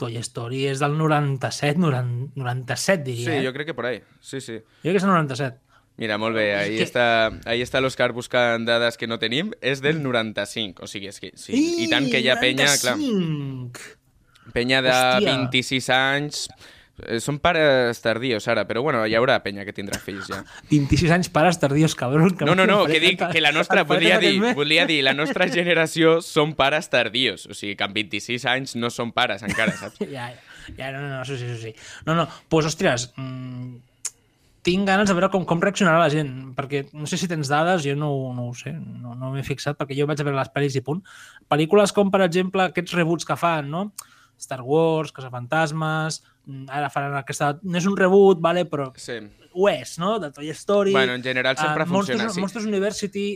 Toy 0.00 0.16
Story 0.24 0.64
és 0.70 0.80
del 0.80 0.96
97, 0.96 1.76
90, 1.84 2.32
97, 2.40 3.04
diria. 3.04 3.28
Sí, 3.28 3.36
eh? 3.36 3.44
jo 3.44 3.52
crec 3.52 3.68
que 3.68 3.74
por 3.76 3.90
ahí. 3.90 4.00
Sí, 4.20 4.40
sí. 4.40 4.56
jo 4.56 4.88
crec 4.88 4.96
que 4.96 5.02
és 5.02 5.04
el 5.04 5.12
97. 5.12 5.67
Mira, 5.98 6.16
molt 6.18 6.36
bé, 6.38 6.54
ahí 6.54 6.76
que- 6.78 6.84
està, 6.86 7.04
ahí 7.50 7.60
està 7.64 7.80
l'Òscar 7.82 8.12
buscant 8.14 8.64
dades 8.68 8.96
que 8.96 9.08
no 9.10 9.18
tenim. 9.18 9.50
És 9.60 9.80
del 9.82 9.98
95, 10.02 10.84
o 10.84 10.90
sigui, 10.90 11.08
és 11.10 11.18
que, 11.20 11.32
sí, 11.34 11.58
i 11.84 11.88
tant 11.90 12.06
que 12.10 12.20
hi 12.22 12.28
ha 12.30 12.38
penya, 12.40 12.70
clar, 12.80 12.96
95! 12.96 13.96
penya 14.54 14.80
de 14.82 14.90
Hòstia. 14.94 15.36
26 15.36 15.90
anys... 15.90 16.48
Eh, 16.98 17.20
Són 17.22 17.36
pares 17.38 18.00
tardios, 18.02 18.42
ara, 18.50 18.64
però 18.66 18.80
bueno, 18.82 19.04
hi 19.06 19.12
haurà 19.14 19.36
penya 19.44 19.62
que 19.62 19.70
tindrà 19.74 20.00
fills 20.02 20.26
ja. 20.32 20.40
26 20.70 21.12
anys 21.14 21.28
pares 21.30 21.58
tardios, 21.62 21.94
cabron. 21.94 22.32
Que 22.34 22.44
No, 22.44 22.56
no, 22.58 22.64
no, 22.66 22.80
que 22.90 22.98
dic 22.98 23.20
que 23.30 23.40
la 23.40 23.52
nostra, 23.54 23.84
volia 23.86 24.16
dir, 24.18 24.40
volia 24.58 24.84
dir, 24.84 25.04
la 25.06 25.14
nostra 25.14 25.46
generació 25.58 26.16
són 26.26 26.56
pares 26.58 26.88
tardios, 26.90 27.46
o 27.46 27.54
sigui 27.54 27.76
que 27.78 27.86
amb 27.86 27.94
26 27.94 28.46
anys 28.50 28.74
no 28.74 28.90
són 28.90 29.12
pares 29.14 29.44
encara, 29.46 29.76
saps? 29.78 30.02
Ja, 30.10 30.32
ja, 30.74 30.90
no, 30.90 30.98
no, 31.04 31.08
no, 31.12 31.20
això 31.22 31.38
sí, 31.38 31.46
això 31.46 31.60
sí. 31.68 31.74
No, 32.04 32.16
no, 32.18 32.24
doncs, 32.26 32.42
pues, 32.50 32.66
ostres, 32.72 33.06
mmm, 33.14 33.78
tinc 34.68 34.84
ganes 34.88 35.08
de 35.08 35.16
veure 35.16 35.30
com, 35.32 35.46
com 35.48 35.62
reaccionarà 35.64 36.02
la 36.02 36.10
gent, 36.12 36.32
perquè 36.56 36.84
no 36.92 37.08
sé 37.08 37.16
si 37.20 37.28
tens 37.30 37.48
dades, 37.48 37.80
jo 37.86 37.94
no, 37.96 38.10
no 38.36 38.50
ho 38.50 38.54
sé, 38.56 38.74
no, 38.76 39.14
no 39.16 39.32
m'he 39.32 39.44
fixat, 39.46 39.78
perquè 39.80 39.96
jo 39.96 40.06
vaig 40.08 40.20
a 40.20 40.26
veure 40.28 40.36
les 40.36 40.52
pel·lis 40.52 40.76
i 40.76 40.84
punt. 40.84 41.00
Pel·lícules 41.48 41.94
com, 41.96 42.12
per 42.12 42.20
exemple, 42.26 42.68
aquests 42.68 42.96
reboots 42.98 43.28
que 43.28 43.38
fan, 43.40 43.70
no? 43.72 43.86
Star 44.38 44.60
Wars, 44.62 45.10
Caçafantasmes, 45.16 46.20
mm, 46.46 46.68
ara 46.70 46.92
faran 46.92 47.16
aquesta... 47.18 47.54
No 47.64 47.80
és 47.80 47.88
un 47.88 47.96
reboot, 47.98 48.42
vale, 48.44 48.66
però 48.68 48.92
Sí. 49.00 49.18
ho 49.54 49.68
és, 49.72 49.96
no? 49.98 50.18
De 50.22 50.30
Toy 50.36 50.52
Story... 50.54 50.92
Bueno, 50.92 51.16
en 51.16 51.24
general 51.24 51.56
sempre 51.56 51.82
ah, 51.82 51.86
funciona 51.86 52.22
Monsters, 52.28 52.30
així. 52.30 52.44
Monsters 52.44 52.68
University... 52.68 53.28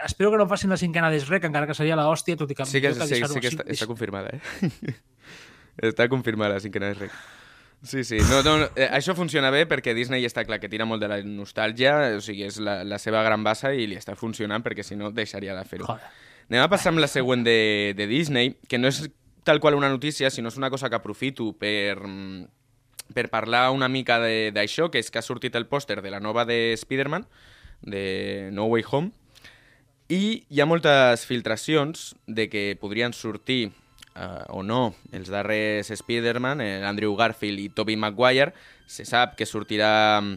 Espero 0.00 0.30
que 0.32 0.38
no 0.40 0.46
facin 0.48 0.72
la 0.72 0.78
cinquena 0.80 1.10
d'Esrec, 1.12 1.44
encara 1.44 1.66
que 1.68 1.74
seria 1.76 1.96
l'hòstia, 1.98 2.38
tot 2.40 2.50
i 2.50 2.56
que... 2.56 2.64
Sí 2.64 2.80
que, 2.80 2.88
millor 2.88 3.04
sí, 3.04 3.14
deixar-ho 3.14 3.34
sí 3.36 3.42
que 3.44 3.50
està, 3.52 3.66
està 3.68 3.88
confirmada, 3.88 4.32
eh? 4.32 4.94
està 5.90 6.08
confirmada, 6.08 6.56
sí 6.64 6.72
que 6.72 6.80
no 6.80 6.88
és 6.88 7.04
rec. 7.04 7.20
Sí, 7.82 8.04
sí. 8.04 8.18
No, 8.28 8.42
no, 8.44 8.66
eh, 8.76 8.88
això 8.92 9.14
funciona 9.16 9.48
bé 9.50 9.62
perquè 9.68 9.94
Disney 9.96 10.26
està 10.28 10.44
clar 10.44 10.58
que 10.60 10.68
tira 10.68 10.84
molt 10.84 11.00
de 11.00 11.08
la 11.08 11.16
nostàlgia, 11.24 11.94
o 12.18 12.20
sigui, 12.20 12.44
és 12.44 12.58
la, 12.60 12.82
la 12.84 12.98
seva 13.00 13.22
gran 13.24 13.40
base 13.46 13.72
i 13.80 13.86
li 13.88 13.96
està 13.96 14.12
funcionant 14.20 14.60
perquè 14.62 14.84
si 14.84 14.98
no 15.00 15.08
deixaria 15.16 15.54
de 15.56 15.64
fer-ho. 15.64 15.86
Anem 16.50 16.60
a 16.66 16.68
passar 16.68 16.92
amb 16.92 17.00
la 17.00 17.08
següent 17.08 17.44
de, 17.46 17.94
de 17.96 18.06
Disney, 18.10 18.56
que 18.68 18.76
no 18.76 18.90
és 18.90 19.06
tal 19.48 19.60
qual 19.64 19.78
una 19.78 19.88
notícia, 19.88 20.28
sinó 20.30 20.50
és 20.52 20.58
una 20.60 20.68
cosa 20.68 20.90
que 20.92 20.98
aprofito 20.98 21.54
per, 21.56 21.96
mm, 22.04 22.44
per 23.16 23.30
parlar 23.32 23.70
una 23.72 23.88
mica 23.88 24.18
de- 24.20 24.52
d'això, 24.52 24.90
que 24.90 24.98
és 25.00 25.10
que 25.10 25.18
ha 25.18 25.24
sortit 25.24 25.56
el 25.56 25.64
pòster 25.66 26.02
de 26.02 26.10
la 26.10 26.20
nova 26.20 26.44
de 26.44 26.74
Spider-Man, 26.76 27.24
de 27.80 28.50
No 28.52 28.66
Way 28.66 28.84
Home, 28.90 29.12
i 30.10 30.44
hi 30.50 30.60
ha 30.60 30.66
moltes 30.66 31.24
filtracions 31.24 32.14
de 32.26 32.48
que 32.50 32.76
podrien 32.78 33.14
sortir 33.14 33.70
uh, 34.16 34.44
o 34.56 34.62
no 34.62 34.94
els 35.12 35.30
darrers 35.30 35.90
Spider-Man, 35.90 36.60
eh, 36.64 36.82
Andrew 36.86 37.14
Garfield 37.16 37.60
i 37.62 37.68
Tobey 37.68 37.96
Maguire. 37.96 38.52
Se 38.86 39.04
sap 39.06 39.36
que 39.38 39.46
sortirà 39.46 40.20
mm, 40.20 40.36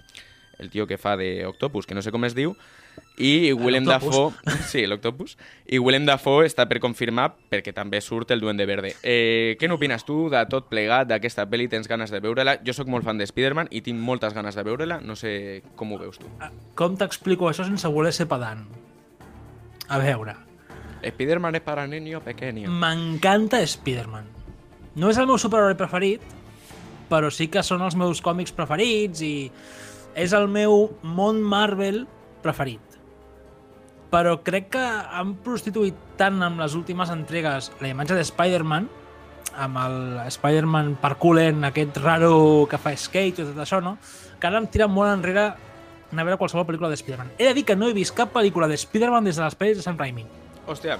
el 0.60 0.70
tio 0.70 0.88
que 0.88 0.98
fa 1.02 1.18
de 1.18 1.46
Octopus, 1.48 1.88
que 1.88 1.96
no 1.96 2.02
sé 2.02 2.12
com 2.14 2.26
es 2.26 2.36
diu, 2.38 2.56
i 3.18 3.54
Willem. 3.54 3.86
Dafoe... 3.86 4.32
Sí, 4.70 4.86
l'Octopus. 4.88 5.36
I 5.70 5.78
Willem 5.80 6.06
Dafoe 6.06 6.48
està 6.48 6.66
per 6.70 6.80
confirmar 6.82 7.28
perquè 7.52 7.74
també 7.76 8.00
surt 8.02 8.32
el 8.34 8.42
Duende 8.42 8.66
Verde. 8.66 8.96
Eh, 9.04 9.56
què 9.60 9.70
n'opines 9.70 10.06
tu 10.06 10.30
de 10.34 10.42
tot 10.50 10.70
plegat 10.70 11.10
d'aquesta 11.10 11.46
pel·li? 11.50 11.68
Tens 11.70 11.90
ganes 11.90 12.14
de 12.14 12.22
veure-la? 12.24 12.58
Jo 12.66 12.74
sóc 12.74 12.90
molt 12.90 13.06
fan 13.06 13.22
de 13.22 13.28
Spider-Man 13.30 13.70
i 13.72 13.84
tinc 13.86 14.02
moltes 14.02 14.34
ganes 14.34 14.58
de 14.58 14.66
veure-la. 14.66 15.00
No 15.06 15.18
sé 15.20 15.62
com 15.78 15.94
ho 15.94 16.00
veus 16.02 16.18
tu. 16.22 16.30
Ah, 16.42 16.50
Com 16.80 16.98
t'explico 16.98 17.50
això 17.50 17.68
sense 17.68 17.90
voler 17.94 18.14
ser 18.16 18.26
pedant? 18.32 18.66
A 19.94 20.00
veure, 20.02 20.34
Spider-Man 21.04 21.56
es 21.56 21.62
para 21.62 21.88
niño 21.88 22.22
pequeño. 22.22 22.70
m'encanta 22.72 23.62
Spider-Man. 23.62 24.26
No 24.96 25.10
és 25.10 25.18
el 25.18 25.28
meu 25.28 25.40
superheroi 25.42 25.76
preferit, 25.76 26.22
però 27.10 27.30
sí 27.34 27.48
que 27.50 27.64
són 27.66 27.82
els 27.82 27.96
meus 27.98 28.22
còmics 28.22 28.54
preferits 28.54 29.22
i 29.26 29.52
és 30.16 30.34
el 30.34 30.48
meu 30.48 30.92
món 31.04 31.42
Marvel 31.42 32.04
preferit. 32.44 32.82
Però 34.14 34.36
crec 34.46 34.70
que 34.76 34.84
han 34.84 35.34
prostituït 35.42 35.98
tant 36.20 36.38
amb 36.46 36.62
les 36.62 36.76
últimes 36.78 37.10
entregues 37.10 37.72
la 37.82 37.90
imatge 37.90 38.14
de 38.14 38.26
Spider-Man, 38.28 38.90
amb 39.58 39.80
el 39.82 39.98
Spider-Man 40.34 40.96
parkourent, 41.02 41.64
aquest 41.66 41.98
raro 42.02 42.68
que 42.70 42.78
fa 42.78 42.94
skate 42.98 43.42
i 43.42 43.48
tot 43.50 43.58
això, 43.66 43.82
no? 43.82 43.98
que 44.40 44.50
ara 44.50 44.60
em 44.60 44.68
tira 44.68 44.90
molt 44.92 45.10
enrere 45.10 45.48
anar 46.12 46.22
a 46.22 46.26
veure 46.28 46.38
qualsevol 46.38 46.66
pel·lícula 46.68 46.90
de 46.92 46.98
Spider-Man. 47.00 47.34
He 47.40 47.48
de 47.48 47.54
dir 47.58 47.66
que 47.66 47.76
no 47.76 47.88
he 47.88 47.94
vist 47.98 48.14
cap 48.14 48.34
pel·lícula 48.34 48.68
de 48.70 48.78
Spider-Man 48.78 49.26
des 49.26 49.40
de 49.40 49.46
les 49.46 49.58
pel·lis 49.58 49.80
de 49.80 49.86
Sam 49.86 49.98
Raimi. 49.98 50.26
Hòstia, 50.68 50.98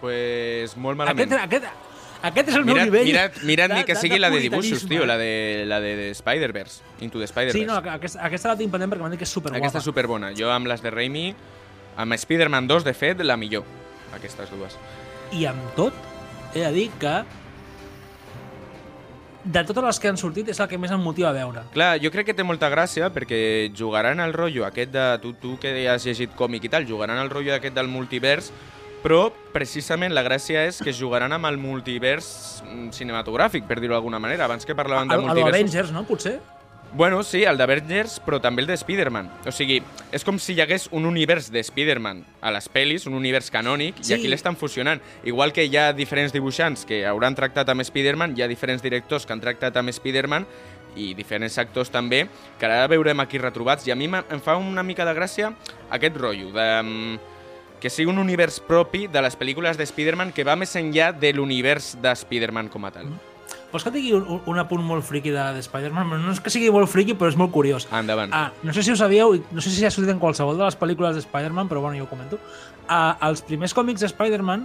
pues 0.00 0.76
molt 0.76 0.98
malament. 0.98 1.32
Aquest, 1.32 1.44
aquest, 1.44 1.90
aquest 2.24 2.48
és 2.48 2.56
el 2.56 2.64
meu 2.64 2.74
Mira't, 2.74 2.88
nivell. 2.90 3.06
mira't, 3.10 3.42
mira't 3.44 3.74
ni 3.76 3.84
que 3.84 3.96
sigui 4.00 4.18
la 4.18 4.30
de 4.32 4.40
dibuixos, 4.40 4.86
tio, 4.88 5.04
la 5.04 5.18
de, 5.20 5.64
la 5.68 5.80
de, 5.84 5.94
de 5.96 6.10
Spider-Verse, 6.16 6.82
Into 7.04 7.20
the 7.20 7.28
Spider-Verse. 7.28 7.58
Sí, 7.60 7.66
no, 7.68 7.76
aquesta, 7.76 8.22
aquesta 8.24 8.54
la 8.54 8.56
tinc 8.60 8.72
pendent 8.72 8.92
perquè 8.92 9.04
m'han 9.04 9.12
dit 9.16 9.20
que 9.20 9.28
és 9.28 9.36
superguapa. 9.36 9.60
Aquesta 9.60 9.82
és 9.82 9.88
superbona. 9.92 10.32
Jo 10.38 10.48
amb 10.54 10.70
les 10.72 10.80
de 10.84 10.92
Raimi, 10.94 11.28
amb 12.00 12.16
Spider-Man 12.16 12.68
2, 12.70 12.84
de 12.88 12.94
fet, 12.96 13.20
la 13.24 13.36
millor. 13.36 13.68
Aquestes 14.16 14.52
dues. 14.54 14.76
I 15.36 15.44
amb 15.50 15.72
tot, 15.76 15.92
he 16.54 16.62
de 16.64 16.72
dir 16.72 16.90
que 17.02 17.16
de 19.44 19.60
totes 19.68 19.84
les 19.84 19.98
que 20.00 20.08
han 20.08 20.16
sortit 20.16 20.48
és 20.48 20.60
el 20.62 20.68
que 20.70 20.78
més 20.80 20.92
em 20.94 21.02
motiva 21.04 21.28
a 21.28 21.36
veure. 21.36 21.66
Clar, 21.74 21.98
jo 22.00 22.08
crec 22.14 22.30
que 22.30 22.34
té 22.36 22.44
molta 22.46 22.70
gràcia 22.72 23.10
perquè 23.12 23.68
jugaran 23.76 24.22
al 24.24 24.32
rotllo 24.32 24.64
aquest 24.64 24.94
de... 24.94 25.02
Tu, 25.20 25.34
tu 25.42 25.58
que 25.60 25.74
has 25.92 26.06
llegit 26.08 26.32
còmic 26.38 26.64
i 26.64 26.70
tal, 26.72 26.86
jugaran 26.88 27.20
al 27.20 27.28
rotllo 27.28 27.52
aquest 27.58 27.76
del 27.76 27.90
multivers, 27.92 28.48
però 29.04 29.28
precisament 29.52 30.14
la 30.16 30.24
gràcia 30.24 30.64
és 30.64 30.80
que 30.80 30.94
jugaran 30.96 31.34
amb 31.36 31.44
el 31.50 31.58
multivers 31.60 32.62
mm, 32.64 32.88
cinematogràfic, 32.96 33.66
per 33.68 33.76
dir-ho 33.82 33.92
d'alguna 33.92 34.18
manera. 34.22 34.48
Abans 34.48 34.64
que 34.64 34.74
parlaven 34.74 35.12
de 35.12 35.18
El, 35.18 35.20
el 35.20 35.28
multivers... 35.28 35.54
Avengers, 35.54 35.92
no? 35.92 36.06
Potser? 36.08 36.38
Bueno, 36.94 37.24
sí, 37.26 37.42
el 37.42 37.58
d'Avengers, 37.58 38.20
però 38.22 38.38
també 38.40 38.62
el 38.62 38.68
de 38.70 38.76
Spider-Man. 38.78 39.26
O 39.50 39.52
sigui, 39.52 39.80
és 40.14 40.22
com 40.24 40.38
si 40.38 40.54
hi 40.54 40.60
hagués 40.62 40.86
un 40.94 41.08
univers 41.08 41.48
de 41.50 41.58
Spider-Man 41.66 42.20
a 42.40 42.52
les 42.54 42.68
pel·lis, 42.70 43.08
un 43.10 43.16
univers 43.18 43.50
canònic, 43.50 43.98
Sí. 44.00 44.12
i 44.12 44.14
aquí 44.14 44.30
l'estan 44.30 44.54
fusionant. 44.56 45.02
Igual 45.26 45.52
que 45.52 45.66
hi 45.66 45.76
ha 45.76 45.92
diferents 45.92 46.32
dibuixants 46.32 46.86
que 46.86 47.02
hauran 47.04 47.34
tractat 47.34 47.68
amb 47.68 47.82
Spider-Man, 47.82 48.38
hi 48.38 48.46
ha 48.46 48.48
diferents 48.48 48.80
directors 48.80 49.26
que 49.26 49.34
han 49.34 49.42
tractat 49.42 49.76
amb 49.76 49.90
Spider-Man, 49.90 50.46
i 50.94 51.12
diferents 51.18 51.58
actors 51.58 51.90
també, 51.90 52.28
que 52.60 52.66
ara 52.66 52.86
veurem 52.86 53.18
aquí 53.20 53.38
retrobats, 53.42 53.88
i 53.88 53.90
a 53.90 53.96
mi 53.98 54.06
em 54.06 54.40
fa 54.40 54.56
una 54.56 54.84
mica 54.86 55.04
de 55.04 55.14
gràcia 55.18 55.52
aquest 55.90 56.16
rotllo 56.16 56.52
de... 56.54 57.18
mm, 57.84 57.90
que 57.90 57.90
sigui 57.92 58.08
un 58.08 58.18
univers 58.18 58.60
propi 58.64 59.06
de 59.12 59.20
les 59.20 59.34
pel·lícules 59.36 59.76
de 59.76 59.84
Spider-Man 59.84 60.32
que 60.32 60.44
va 60.44 60.56
més 60.56 60.72
enllà 60.80 61.12
de 61.12 61.34
l'univers 61.36 61.98
de 62.00 62.14
Spider-Man 62.16 62.70
com 62.72 62.86
a 62.88 62.90
tal. 62.90 63.10
Vols 63.74 63.82
que 63.84 63.90
et 63.90 63.96
digui 63.98 64.14
un, 64.16 64.40
un 64.48 64.58
apunt 64.58 64.80
molt 64.86 65.04
friqui 65.04 65.32
de, 65.34 65.44
de 65.52 65.62
Spider-Man? 65.66 66.14
No 66.22 66.32
és 66.32 66.40
que 66.40 66.48
sigui 66.48 66.70
molt 66.72 66.88
friqui, 66.88 67.12
però 67.18 67.28
és 67.28 67.36
molt 67.36 67.52
curiós. 67.52 67.84
Endavant. 67.92 68.32
Ah, 68.32 68.52
no 68.62 68.72
sé 68.72 68.84
si 68.86 68.92
ho 68.94 68.96
sabíeu, 68.96 69.34
no 69.52 69.60
sé 69.60 69.68
si 69.74 69.84
ha 69.84 69.90
sortit 69.90 70.14
en 70.14 70.22
qualsevol 70.22 70.56
de 70.56 70.64
les 70.64 70.78
pel·lícules 70.80 71.18
de 71.18 71.24
Spider-Man, 71.26 71.68
però 71.68 71.82
bueno, 71.82 71.98
jo 71.98 72.06
ho 72.06 72.08
comento. 72.08 72.38
Ah, 72.88 73.18
els 73.28 73.42
primers 73.44 73.74
còmics 73.76 74.00
de 74.00 74.08
Spider-Man, 74.08 74.64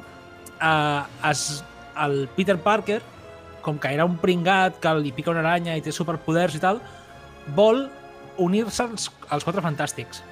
ah, 0.62 1.08
es, 1.28 1.64
el 2.00 2.30
Peter 2.38 2.56
Parker, 2.62 3.02
com 3.66 3.82
que 3.82 3.92
era 3.92 4.06
un 4.08 4.16
pringat 4.22 4.80
que 4.80 4.96
li 5.02 5.12
pica 5.12 5.34
una 5.34 5.44
aranya 5.44 5.76
i 5.76 5.84
té 5.84 5.92
superpoders 5.92 6.56
i 6.56 6.64
tal, 6.64 6.80
vol 7.58 7.90
unir-se 8.40 8.86
als, 8.86 9.12
als 9.28 9.44
Quatre 9.44 9.66
Fantàstics. 9.66 10.24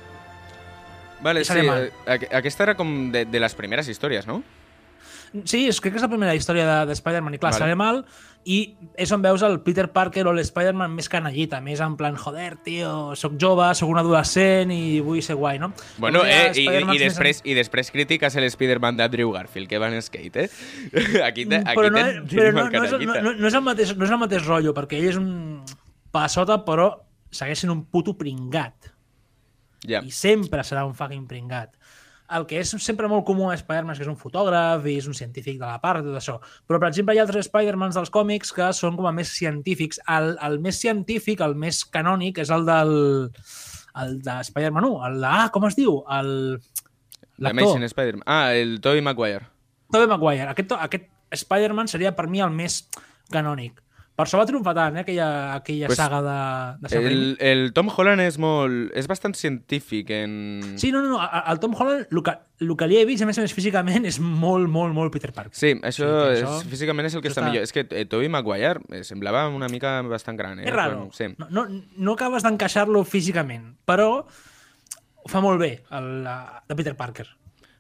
Vale, 1.22 1.44
sí, 1.46 1.54
alemany. 1.54 1.88
eh, 1.88 1.92
aqu- 2.18 2.32
aquesta 2.38 2.64
era 2.64 2.76
com 2.78 3.12
de, 3.12 3.26
de 3.26 3.40
les 3.40 3.56
primeres 3.56 3.88
històries, 3.90 4.28
no? 4.28 4.44
Sí, 5.44 5.66
és, 5.68 5.82
crec 5.84 5.92
que 5.94 6.00
és 6.00 6.04
la 6.06 6.08
primera 6.08 6.34
història 6.38 6.64
de, 6.64 6.76
de 6.88 6.96
Spider-Man, 6.96 7.34
i 7.36 7.40
clar, 7.42 7.52
Vale. 7.52 7.60
sale 7.66 7.76
mal, 7.76 7.98
i 8.48 8.78
és 8.96 9.12
on 9.12 9.22
veus 9.22 9.42
el 9.44 9.58
Peter 9.60 9.90
Parker 9.92 10.24
o 10.30 10.32
l'Spider-Man 10.32 10.94
més 10.96 11.10
canallita, 11.12 11.60
més 11.62 11.82
en 11.84 11.98
plan, 12.00 12.16
joder, 12.16 12.54
tio, 12.64 13.14
sóc 13.20 13.36
jove, 13.42 13.68
sóc 13.76 13.92
un 13.92 14.00
adolescent 14.00 14.72
i 14.72 15.02
vull 15.04 15.20
ser 15.26 15.36
guai, 15.36 15.60
no? 15.60 15.74
Bueno, 15.98 16.22
eh, 16.24 16.54
i, 16.56 16.64
i, 16.64 16.98
després, 17.02 17.42
i 17.44 17.58
després 17.58 17.92
crítiques 17.92 18.38
el 18.40 18.48
Spider-Man 18.48 18.96
d'Andrew 19.02 19.34
Garfield, 19.36 19.68
que 19.68 19.82
va 19.84 19.92
en 19.92 20.00
skate, 20.02 20.46
eh? 20.48 20.50
Aquí, 21.28 21.46
te, 21.46 21.60
aquí 21.60 21.76
però 21.76 21.92
no, 21.92 22.00
te, 22.00 22.24
però 22.32 22.54
no, 22.54 22.70
no, 22.72 22.86
és, 22.86 22.96
no, 23.04 23.34
no, 23.34 23.48
és 23.52 23.60
el 23.60 23.66
mateix, 23.68 23.96
no 23.98 24.08
és 24.08 24.16
el 24.16 24.22
mateix 24.24 24.48
rotllo, 24.48 24.74
perquè 24.78 25.02
ell 25.02 25.10
és 25.12 25.20
un 25.20 25.34
passota, 26.16 26.62
però 26.64 26.94
segueix 27.36 27.66
sent 27.66 27.74
un 27.76 27.84
puto 27.92 28.16
pringat. 28.18 28.94
Ja. 29.86 30.02
I 30.02 30.12
sempre 30.12 30.64
serà 30.66 30.86
un 30.88 30.96
fucking 30.98 31.28
pringat. 31.30 31.76
El 32.36 32.44
que 32.48 32.58
és 32.60 32.74
sempre 32.84 33.08
molt 33.08 33.24
comú 33.28 33.46
a 33.48 33.56
Spider-Man 33.56 33.94
és 33.94 34.02
que 34.02 34.04
és 34.04 34.12
un 34.12 34.20
fotògraf 34.20 34.84
i 34.90 34.98
és 35.00 35.06
un 35.08 35.16
científic 35.16 35.62
de 35.62 35.68
la 35.68 35.78
part, 35.80 36.04
tot 36.04 36.18
això. 36.20 36.36
Però, 36.68 36.80
per 36.82 36.90
exemple, 36.90 37.16
hi 37.16 37.22
ha 37.22 37.24
altres 37.24 37.48
Spider-Mans 37.48 37.96
dels 37.96 38.12
còmics 38.12 38.52
que 38.56 38.68
són 38.76 38.98
com 39.00 39.08
a 39.08 39.14
més 39.16 39.32
científics. 39.32 40.02
El, 40.12 40.34
el 40.44 40.60
més 40.64 40.82
científic, 40.84 41.44
el 41.46 41.56
més 41.56 41.86
canònic, 41.88 42.42
és 42.44 42.52
el 42.52 42.68
del 42.68 42.92
el 44.04 44.22
de 44.22 44.40
Spider-Man 44.50 44.90
1. 44.90 45.08
El 45.08 45.22
de, 45.22 45.30
ah, 45.30 45.48
com 45.54 45.70
es 45.70 45.78
diu? 45.80 46.02
El... 46.18 46.32
L'actor. 47.38 47.64
Amazing 47.64 47.88
Spider-Man. 47.94 48.28
Ah, 48.28 48.54
el 48.58 48.80
Tobey 48.82 49.02
Maguire. 49.06 49.48
Tobey 49.94 50.10
Maguire. 50.10 50.52
Aquest, 50.52 50.76
aquest 50.78 51.08
Spider-Man 51.46 51.88
seria 51.92 52.14
per 52.18 52.28
mi 52.32 52.44
el 52.44 52.54
més 52.54 52.82
canònic. 53.34 53.80
Per 54.18 54.26
això 54.26 54.40
va 54.40 54.48
triomfar 54.50 54.72
tant, 54.74 54.96
eh, 54.98 55.02
aquella, 55.04 55.28
aquella 55.54 55.86
Pues, 55.92 55.98
saga 56.00 56.20
de, 56.26 56.38
de 56.82 56.90
Sam 56.90 57.04
Raimi. 57.06 57.18
El, 57.38 57.38
el 57.62 57.74
Tom 57.78 57.92
Holland 57.94 58.24
és 58.24 58.40
molt... 58.42 58.90
és 58.98 59.06
bastant 59.08 59.36
científic 59.38 60.10
en... 60.16 60.32
Sí, 60.82 60.90
no, 60.92 61.04
no, 61.06 61.12
no. 61.14 61.20
El 61.54 61.60
Tom 61.62 61.76
Holland, 61.78 62.08
el 62.10 62.24
que, 62.26 62.34
el 62.66 62.74
que 62.80 62.88
li 62.90 62.98
he 62.98 63.06
vist, 63.06 63.22
a 63.22 63.28
més 63.30 63.38
a 63.38 63.44
més, 63.46 63.54
físicament, 63.54 64.08
és 64.10 64.18
molt, 64.20 64.66
molt, 64.74 64.96
molt 64.98 65.14
Peter 65.14 65.30
Parker. 65.36 65.54
Sí, 65.54 65.76
això, 65.86 66.10
Sí, 66.10 66.34
és, 66.34 66.42
això- 66.48 66.66
físicament 66.74 67.12
és 67.12 67.14
el 67.20 67.22
que 67.22 67.30
està, 67.30 67.44
està- 67.44 67.52
millor. 67.52 67.68
És 67.70 67.76
que 67.78 67.86
eh, 67.92 68.06
Tobey 68.10 68.28
Maguire 68.34 68.82
eh, 68.90 69.04
semblava 69.06 69.46
una 69.54 69.70
mica 69.70 70.00
bastant 70.10 70.42
gran, 70.42 70.64
eh? 70.64 70.66
és 70.72 70.74
raro. 70.74 71.04
Quan- 71.12 71.14
sí. 71.14 71.30
No, 71.38 71.52
no, 71.54 71.68
no 71.96 72.18
acabes 72.18 72.42
d'encaixar-lo 72.48 73.06
físicament, 73.06 73.76
però 73.86 74.10
ho 74.26 75.30
fa 75.30 75.42
molt 75.46 75.62
bé, 75.62 75.84
el, 75.94 76.26
de 76.26 76.76
Peter 76.82 76.96
Parker. 76.98 77.28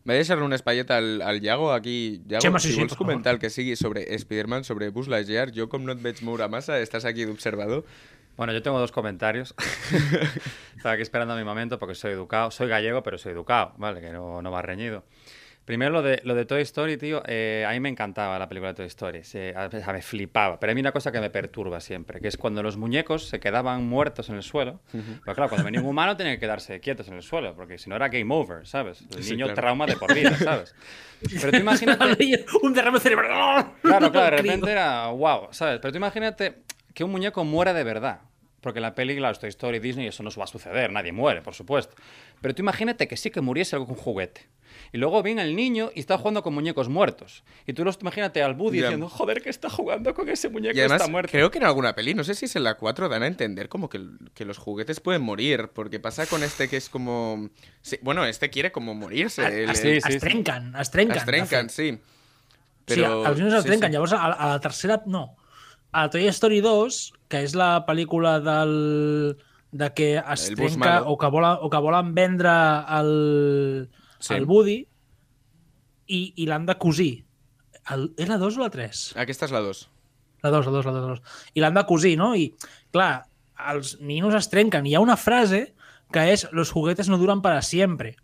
Va 0.08 0.16
deixar-li 0.16 0.46
un 0.46 0.56
espaiet 0.56 0.92
al, 0.96 1.22
al 1.22 1.42
Iago 1.44 1.74
aquí. 1.74 2.22
Iago, 2.30 2.42
Xema, 2.46 2.60
sí, 2.64 2.70
si 2.70 2.76
sí, 2.76 2.80
vols 2.80 2.94
favor. 2.94 3.06
comentar 3.06 3.34
el 3.34 3.40
que 3.42 3.50
sigui 3.50 3.76
sobre 3.76 4.06
Spider-Man, 4.16 4.64
sobre 4.64 4.88
Buzz 4.90 5.10
Lightyear, 5.12 5.52
jo 5.52 5.68
com 5.68 5.84
no 5.84 5.92
et 5.92 6.00
veig 6.04 6.22
moure 6.24 6.48
massa, 6.48 6.80
estàs 6.80 7.04
aquí 7.04 7.26
d'observador. 7.28 7.84
Bueno, 8.38 8.54
yo 8.54 8.62
tengo 8.62 8.80
dos 8.80 8.92
comentarios. 8.92 9.56
Estaba 10.78 10.94
aquí 10.94 11.02
esperando 11.02 11.34
a 11.34 11.38
mi 11.38 11.44
momento 11.44 11.80
porque 11.80 11.96
soy 11.96 12.12
educado. 12.12 12.52
Soy 12.52 12.70
gallego, 12.70 13.02
pero 13.04 13.18
soy 13.18 13.34
educado, 13.34 13.74
¿vale? 13.78 14.00
Que 14.00 14.12
no, 14.12 14.42
no 14.42 14.52
va 14.52 14.62
reñido. 14.62 15.04
Primero 15.68 15.92
lo 15.92 16.02
de, 16.02 16.22
lo 16.24 16.34
de 16.34 16.46
Toy 16.46 16.62
Story, 16.62 16.96
tío. 16.96 17.22
eh, 17.28 17.66
a 17.68 17.72
mí 17.74 17.82
me 17.82 17.90
encantaba 17.90 18.40
la 18.40 18.48
película 18.48 18.70
de 18.72 18.76
Toy 18.76 18.86
Story. 18.86 19.26
Se- 19.26 19.54
a- 19.54 19.68
me 19.92 20.02
flipaba. 20.02 20.58
Pero 20.62 20.72
hay 20.72 20.80
una 20.80 20.94
cosa 20.94 21.12
que 21.12 21.20
me 21.20 21.30
perturba 21.30 21.82
siempre, 21.82 22.22
que 22.22 22.30
es 22.30 22.38
cuando 22.38 22.64
los 22.64 22.78
muñecos 22.78 23.28
se 23.28 23.42
quedaban 23.42 23.86
muertos 23.86 24.30
en 24.30 24.36
el 24.38 24.44
suelo. 24.44 24.80
Pero 24.94 25.36
claro, 25.36 25.50
cuando 25.50 25.66
venía 25.66 25.82
un 25.82 25.88
humano 25.88 26.16
tenían 26.16 26.38
que 26.38 26.40
quedarse 26.40 26.80
quietos 26.80 27.10
en 27.10 27.16
el 27.16 27.22
suelo, 27.22 27.54
porque 27.54 27.78
si 27.78 27.90
no 27.90 27.98
era 27.98 28.08
game 28.08 28.34
over, 28.34 28.66
¿sabes? 28.66 29.04
El 29.14 29.24
Sí, 29.24 29.32
niño 29.32 29.48
claro. 29.48 29.62
trauma 29.62 29.86
de 29.86 29.98
por 29.98 30.14
vida, 30.16 30.38
¿sabes? 30.38 30.74
Pero 31.42 31.52
tú 31.52 31.58
imagínate... 31.58 32.46
un 32.64 32.74
derrame 32.74 33.02
cerebral. 33.02 33.74
Claro, 33.82 34.10
claro, 34.10 34.36
de 34.38 34.42
repente 34.42 34.72
era 34.72 35.08
wow, 35.08 35.50
¿sabes? 35.52 35.80
Pero 35.82 35.92
tú 35.92 35.98
imagínate 35.98 36.60
que 36.94 37.04
un 37.04 37.12
muñeco 37.12 37.44
muera 37.44 37.74
de 37.74 37.84
verdad. 37.84 38.22
Porque 38.62 38.80
en 38.80 38.84
la 38.84 38.96
peli, 38.96 39.16
claro, 39.16 39.38
Toy 39.38 39.50
Story, 39.50 39.80
Disney, 39.80 40.08
eso 40.08 40.24
no 40.24 40.32
va 40.32 40.44
a 40.46 40.48
suceder, 40.48 40.92
nadie 40.92 41.12
muere, 41.12 41.42
por 41.42 41.54
supuesto. 41.54 41.96
Pero 42.42 42.56
tú 42.56 42.64
imagínate 42.64 43.08
que 43.08 43.16
sí 43.16 43.30
que 43.30 43.40
muriese 43.40 43.76
algo 43.76 43.86
con 43.88 43.96
juguete. 43.96 44.48
Y 44.92 44.98
luego 44.98 45.22
viene 45.24 45.42
el 45.44 45.56
niño 45.56 45.92
y 45.94 46.00
está 46.00 46.18
jugando 46.18 46.42
con 46.44 46.54
muñecos 46.54 46.90
muertos. 46.90 47.44
Y 47.66 47.74
tú 47.74 47.84
los 47.86 47.98
imagínate 48.02 48.42
al 48.44 48.56
Woody 48.56 48.78
Ya. 48.80 48.84
diciendo, 48.86 49.10
joder, 49.10 49.42
que 49.42 49.50
está 49.50 49.70
jugando 49.70 50.14
con 50.14 50.28
ese 50.30 50.50
muñeco 50.50 50.76
Y 50.76 50.80
además, 50.80 51.02
está 51.02 51.12
muerto. 51.12 51.32
creo 51.32 51.52
que 51.52 51.58
en 51.60 51.66
alguna 51.66 51.94
peli, 51.96 52.14
no 52.14 52.24
sé 52.24 52.34
si 52.36 52.46
es 52.46 52.56
en 52.56 52.64
la 52.64 52.76
4, 52.76 53.10
dan 53.10 53.24
a 53.24 53.28
entender 53.28 53.70
como 53.70 53.90
que, 53.90 54.02
que 54.34 54.44
los 54.46 54.58
juguetes 54.58 55.00
pueden 55.00 55.22
morir, 55.22 55.70
porque 55.74 56.00
pasa 56.00 56.26
con 56.26 56.44
este 56.44 56.68
que 56.68 56.78
es 56.78 56.90
como... 56.90 57.50
sí, 57.82 57.98
bueno, 58.02 58.26
este 58.26 58.50
quiere 58.50 58.72
como 58.72 58.94
morirse. 58.96 59.46
el- 59.46 59.70
Es, 59.70 59.84
el- 59.84 60.02
sí, 60.02 60.08
sí, 60.08 60.14
de 60.14 60.20
trenquen, 60.20 60.74
fet. 60.74 60.76
sí. 60.76 60.80
Es 60.80 60.88
sí, 63.64 63.66
trenquen. 63.68 63.90
sí. 63.90 63.92
Llavors, 63.92 64.14
a, 64.14 64.26
a 64.34 64.48
la 64.50 64.60
tercera, 64.60 65.02
no. 65.06 65.36
A 65.92 66.10
Toy 66.10 66.28
Story 66.28 66.62
2, 66.62 66.98
que 67.32 67.44
és 67.46 67.56
la 67.58 67.86
pel·lícula 67.88 68.38
del 68.44 69.38
de 69.72 69.88
que 69.94 70.10
es 70.18 70.50
El 70.50 70.56
trenca 70.56 71.02
o 71.06 71.18
que, 71.20 71.28
volen, 71.28 71.58
o 71.62 71.70
que 71.70 71.78
volen 71.84 72.14
vendre 72.16 72.50
el, 72.98 73.90
Sí. 74.20 74.34
el 74.34 74.46
Woody 74.46 74.78
i, 76.08 76.20
i 76.36 76.46
l'han 76.48 76.66
de 76.66 76.76
cosir. 76.80 77.26
El, 77.92 78.10
és 78.18 78.30
la 78.30 78.38
2 78.42 78.58
o 78.58 78.64
la 78.64 78.70
3? 78.74 79.02
Aquesta 79.20 79.46
és 79.48 79.54
la 79.56 79.62
2. 79.64 79.84
La 80.44 80.52
2, 80.54 80.66
la 80.68 80.72
2, 80.72 80.86
la 80.88 80.92
2, 80.96 81.02
la 81.04 81.16
2. 81.18 81.50
I 81.56 81.64
l'han 81.64 81.76
de 81.78 81.84
cosir, 81.90 82.16
no? 82.20 82.32
I, 82.36 82.50
clar, 82.96 83.28
els 83.74 83.98
ninos 84.00 84.36
es 84.38 84.50
trenquen. 84.50 84.86
Hi 84.88 84.96
ha 84.96 85.04
una 85.04 85.18
frase 85.18 85.74
que 86.12 86.24
és 86.32 86.48
los 86.52 86.72
juguetes 86.72 87.10
no 87.10 87.18
duran 87.20 87.42
para 87.42 87.62
siempre. 87.62 88.16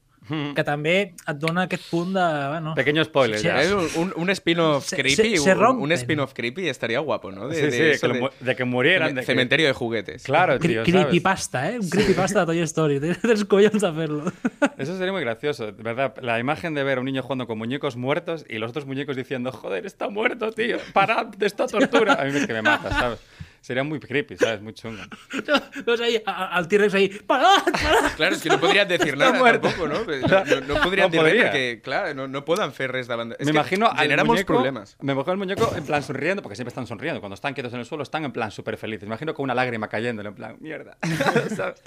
Que 0.55 0.63
també 0.63 0.93
et 1.27 1.37
dona 1.39 1.63
aquest 1.67 1.89
punt 1.91 2.13
de... 2.15 2.23
Bueno, 2.49 2.73
Pequeño 2.75 3.03
spoiler, 3.03 3.39
Sí, 3.39 3.45
ya. 3.47 3.61
Es 3.61 3.71
un, 3.95 4.13
un- 4.15 4.29
spin-off 4.29 4.89
creepy, 4.89 5.15
se- 5.15 5.37
se 5.37 5.55
un- 5.55 5.81
un, 5.81 5.91
spin-off 5.91 6.33
creepy 6.33 6.69
estaría 6.69 6.99
guapo, 6.99 7.31
¿no? 7.31 7.47
De, 7.47 7.55
Sí, 7.55 7.61
de 7.61 7.71
sí, 7.71 7.81
eso 7.83 8.07
que 8.07 8.19
lo 8.19 8.29
de- 8.29 8.33
de 8.45 8.55
que 8.55 8.63
murieran. 8.65 9.13
de 9.15 9.21
que- 9.21 9.25
Cementerio 9.25 9.67
de 9.67 9.73
juguetes. 9.73 10.23
Claro, 10.23 10.55
cre- 10.55 10.61
tío, 10.61 10.85
¿sabes? 10.85 10.93
creepypasta, 10.93 11.71
¿eh? 11.71 11.79
Un 11.79 11.89
creepypasta 11.89 12.39
de 12.41 12.45
Toy 12.45 12.59
Story. 12.61 12.99
Tienes 12.99 13.45
collons 13.45 13.81
de 13.81 13.87
hacerlo. 13.87 14.23
Eso 14.77 14.97
sería 14.97 15.11
muy 15.11 15.21
gracioso, 15.21 15.71
de 15.71 15.83
verdad. 15.83 16.13
La 16.21 16.39
imagen 16.39 16.73
de 16.73 16.83
ver 16.83 16.97
a 16.97 17.01
un 17.01 17.05
niño 17.05 17.21
jugando 17.21 17.47
con 17.47 17.57
muñecos 17.57 17.95
muertos 17.97 18.45
y 18.49 18.57
los 18.59 18.69
otros 18.69 18.85
muñecos 18.85 19.15
diciendo, 19.15 19.51
joder, 19.51 19.85
está 19.85 20.09
muerto, 20.09 20.51
tío, 20.51 20.77
parad 20.93 21.27
de 21.27 21.45
esta 21.45 21.67
tortura. 21.67 22.13
A 22.13 22.25
mí 22.25 22.31
es 22.37 22.47
que 22.47 22.53
me 22.53 22.61
mata, 22.61 22.89
¿sabes? 22.89 23.19
Sería 23.63 23.81
muy 23.85 23.97
creepy, 23.97 24.35
¿sabes? 24.35 24.61
Muy 24.61 24.73
chungo. 24.73 25.01
Ves 25.85 26.01
ahí, 26.01 26.21
a- 26.25 26.47
al 26.57 26.67
T-Rex 26.67 26.93
ahí, 26.95 27.07
parad, 27.25 27.63
parad. 27.71 28.11
Claro, 28.17 28.35
es 28.35 28.41
que 28.41 28.49
no 28.49 28.59
podrían 28.59 28.89
decir 28.89 29.15
nada 29.15 29.31
muerto. 29.39 29.69
tampoco, 29.69 29.87
¿no? 29.87 29.99
No, 30.03 30.43
no, 30.43 30.61
no 30.67 30.81
podrían 30.83 31.09
No 31.09 31.23
decir 31.23 31.37
podría. 31.37 31.51
que, 31.51 31.79
claro, 31.81 32.13
no, 32.13 32.27
no 32.27 32.43
puedan 32.43 32.73
fer 32.73 32.91
res 32.91 33.07
davant... 33.07 33.29
de- 33.31 33.35
Es 33.39 33.45
me 33.45 33.53
que 33.53 33.57
imagino 33.57 33.87
al 33.87 33.97
generamos 33.99 34.27
muñeco, 34.33 34.53
problemas. 34.53 34.97
Me 34.99 35.13
imagino 35.13 35.31
al 35.31 35.37
muñeco 35.37 35.73
en 35.77 35.85
plan 35.85 36.03
sonriendo, 36.03 36.41
porque 36.43 36.57
siempre 36.57 36.71
están 36.71 36.87
sonriendo. 36.87 37.21
Cuando 37.21 37.35
están 37.35 37.53
quietos 37.53 37.71
en 37.73 37.79
el 37.79 37.85
suelo, 37.85 38.03
están 38.03 38.25
en 38.25 38.33
plan 38.33 38.51
súper 38.51 38.75
felices. 38.75 39.03
Me 39.03 39.13
imagino 39.13 39.33
con 39.33 39.45
una 39.45 39.55
lágrima 39.55 39.87
cayéndole, 39.87 40.27
en 40.27 40.35
plan, 40.35 40.57
mierda. 40.59 40.97
¿Sabes? 41.55 41.81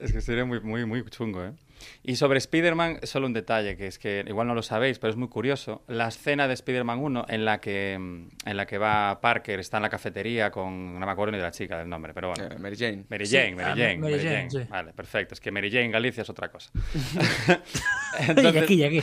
Es 0.00 0.12
que 0.12 0.20
sería 0.20 0.44
muy, 0.44 0.58
muy, 0.60 0.84
muy 0.84 1.04
chungo, 1.04 1.44
¿eh? 1.44 1.52
Y 2.02 2.16
sobre 2.16 2.38
Spider-Man, 2.38 3.00
solo 3.04 3.26
un 3.26 3.32
detalle, 3.32 3.76
que 3.76 3.86
es 3.86 3.98
que 3.98 4.24
igual 4.26 4.46
no 4.46 4.54
lo 4.54 4.62
sabéis, 4.62 4.98
pero 4.98 5.10
es 5.10 5.16
muy 5.16 5.28
curioso. 5.28 5.82
La 5.88 6.08
escena 6.08 6.48
de 6.48 6.54
Spider-Man 6.54 6.98
1 6.98 7.26
en 7.28 7.44
la 7.44 7.60
que 7.60 7.92
en 7.94 8.56
la 8.56 8.66
que 8.66 8.78
va 8.78 9.20
Parker, 9.20 9.60
está 9.60 9.76
en 9.78 9.82
la 9.84 9.88
cafetería 9.90 10.50
con... 10.50 10.98
No 10.98 11.04
me 11.06 11.12
acuerdo 11.12 11.32
ni 11.32 11.38
de 11.38 11.44
la 11.44 11.50
chica 11.50 11.78
del 11.78 11.88
nombre, 11.88 12.14
pero 12.14 12.28
bueno. 12.34 12.54
Eh, 12.54 12.58
Mary 12.58 12.76
Jane. 12.76 13.04
Mary 13.08 13.26
Sí, 13.26 13.36
Jane, 13.36 13.54
Mary 13.56 13.64
ah, 13.70 13.74
Jane, 13.76 13.98
Mary 13.98 14.12
Mary 14.14 14.24
Jane, 14.24 14.48
Jane. 14.50 14.50
sí. 14.64 14.70
Vale, 14.70 14.92
perfecto. 14.92 15.34
Es 15.34 15.40
que 15.40 15.50
Mary 15.50 15.70
Jane 15.70 15.90
Galicia 15.90 16.22
es 16.22 16.30
otra 16.30 16.50
cosa. 16.50 16.70
Y 18.20 18.30
Entonces- 18.30 18.62
aquí, 18.62 18.74
y 18.74 18.84
aquí. 18.84 19.02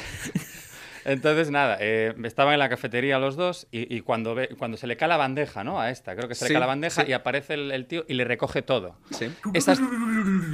entonces, 1.06 1.52
nada, 1.52 1.78
eh, 1.80 2.14
estaban 2.24 2.54
en 2.54 2.60
la 2.60 2.70
cafetería 2.70 3.20
los 3.20 3.36
dos 3.36 3.68
y, 3.72 3.94
y 3.96 4.02
cuando, 4.02 4.34
ve, 4.36 4.50
cuando 4.58 4.78
se 4.78 4.88
le 4.88 4.98
cae 4.98 5.08
la 5.08 5.18
bandeja, 5.18 5.64
¿no? 5.64 5.80
A 5.80 5.92
esta, 5.92 6.16
creo 6.16 6.28
que 6.28 6.36
se 6.36 6.46
Sí, 6.46 6.50
le 6.50 6.56
cae 6.56 6.60
la 6.62 6.66
bandeja 6.66 7.04
sí. 7.04 7.10
y 7.12 7.14
aparece 7.14 7.54
el, 7.54 7.72
el 7.72 7.86
tío 7.86 8.06
y 8.08 8.16
le 8.16 8.24
recoge 8.26 8.62
todo. 8.64 8.98
Sí. 9.12 9.32
Esa, 9.54 9.74
es- 9.74 9.82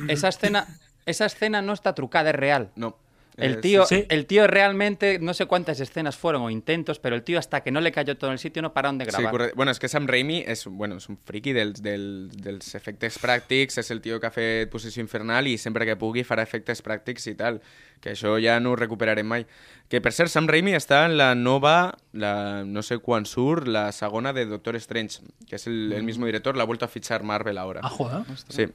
esa, 0.10 0.28
escena, 0.28 0.68
esa 1.12 1.26
escena 1.28 1.62
no 1.62 1.74
está 1.74 1.94
trucada, 1.94 2.32
es 2.32 2.36
real. 2.36 2.72
No. 2.76 2.98
El 3.38 3.54
Eh, 3.54 3.58
tío, 3.62 3.86
sí. 3.86 4.06
el 4.10 4.26
tío 4.26 4.46
realmente, 4.46 5.18
no 5.18 5.34
sé 5.34 5.46
cuántas 5.46 5.80
escenas 5.80 6.18
fueron 6.18 6.42
o 6.42 6.50
intentos, 6.50 7.00
pero 7.00 7.16
el 7.16 7.24
tío 7.24 7.40
hasta 7.40 7.62
que 7.64 7.72
no 7.72 7.80
le 7.80 7.94
cayó 7.94 8.18
todo 8.18 8.30
en 8.30 8.34
el 8.34 8.40
sitio 8.40 8.62
no 8.62 8.74
pararon 8.74 8.98
de 8.98 9.06
Sí, 9.06 9.12
grabar. 9.12 9.32
correcte. 9.32 9.56
Bueno, 9.56 9.72
és 9.72 9.80
que 9.80 9.88
Sam 9.88 10.06
Raimi 10.06 10.44
és, 10.46 10.66
bueno, 10.68 10.98
és 10.98 11.08
un 11.08 11.18
friki 11.18 11.54
dels, 11.54 11.82
del, 11.82 12.30
dels 12.36 12.76
efectes 12.76 13.18
pràctics, 13.24 13.78
és 13.80 13.90
el 13.90 14.02
tio 14.02 14.20
que 14.20 14.28
ha 14.28 14.32
fet 14.36 14.70
Possessió 14.70 15.00
Infernal 15.02 15.48
i 15.48 15.58
sempre 15.58 15.86
que 15.88 15.96
pugui 15.96 16.26
farà 16.28 16.44
efectes 16.44 16.84
pràctics 16.84 17.26
i 17.32 17.36
tal, 17.40 17.62
que 18.04 18.12
això 18.12 18.36
ja 18.44 18.60
no 18.60 18.72
ho 18.74 18.76
recuperarem 18.76 19.26
mai. 19.26 19.48
Que, 19.88 20.02
per 20.02 20.12
cert, 20.12 20.30
Sam 20.30 20.52
Raimi 20.52 20.76
està 20.76 21.06
en 21.08 21.16
la 21.18 21.34
nova, 21.34 21.96
la, 22.12 22.66
no 22.68 22.84
sé 22.84 23.00
quan 23.00 23.26
surt, 23.26 23.66
la 23.66 23.94
segona 23.94 24.34
de 24.34 24.46
Doctor 24.46 24.76
Strange, 24.76 25.24
que 25.48 25.56
és 25.56 25.66
el, 25.72 25.94
el 25.96 26.04
mismo 26.04 26.26
director, 26.28 26.58
l'ha 26.60 26.66
vuelto 26.68 26.84
a 26.84 26.90
fichar 26.90 27.24
Marvel 27.24 27.58
ahora. 27.58 27.80
Ah, 27.82 27.90
joder. 27.90 28.24
Sí. 28.50 28.68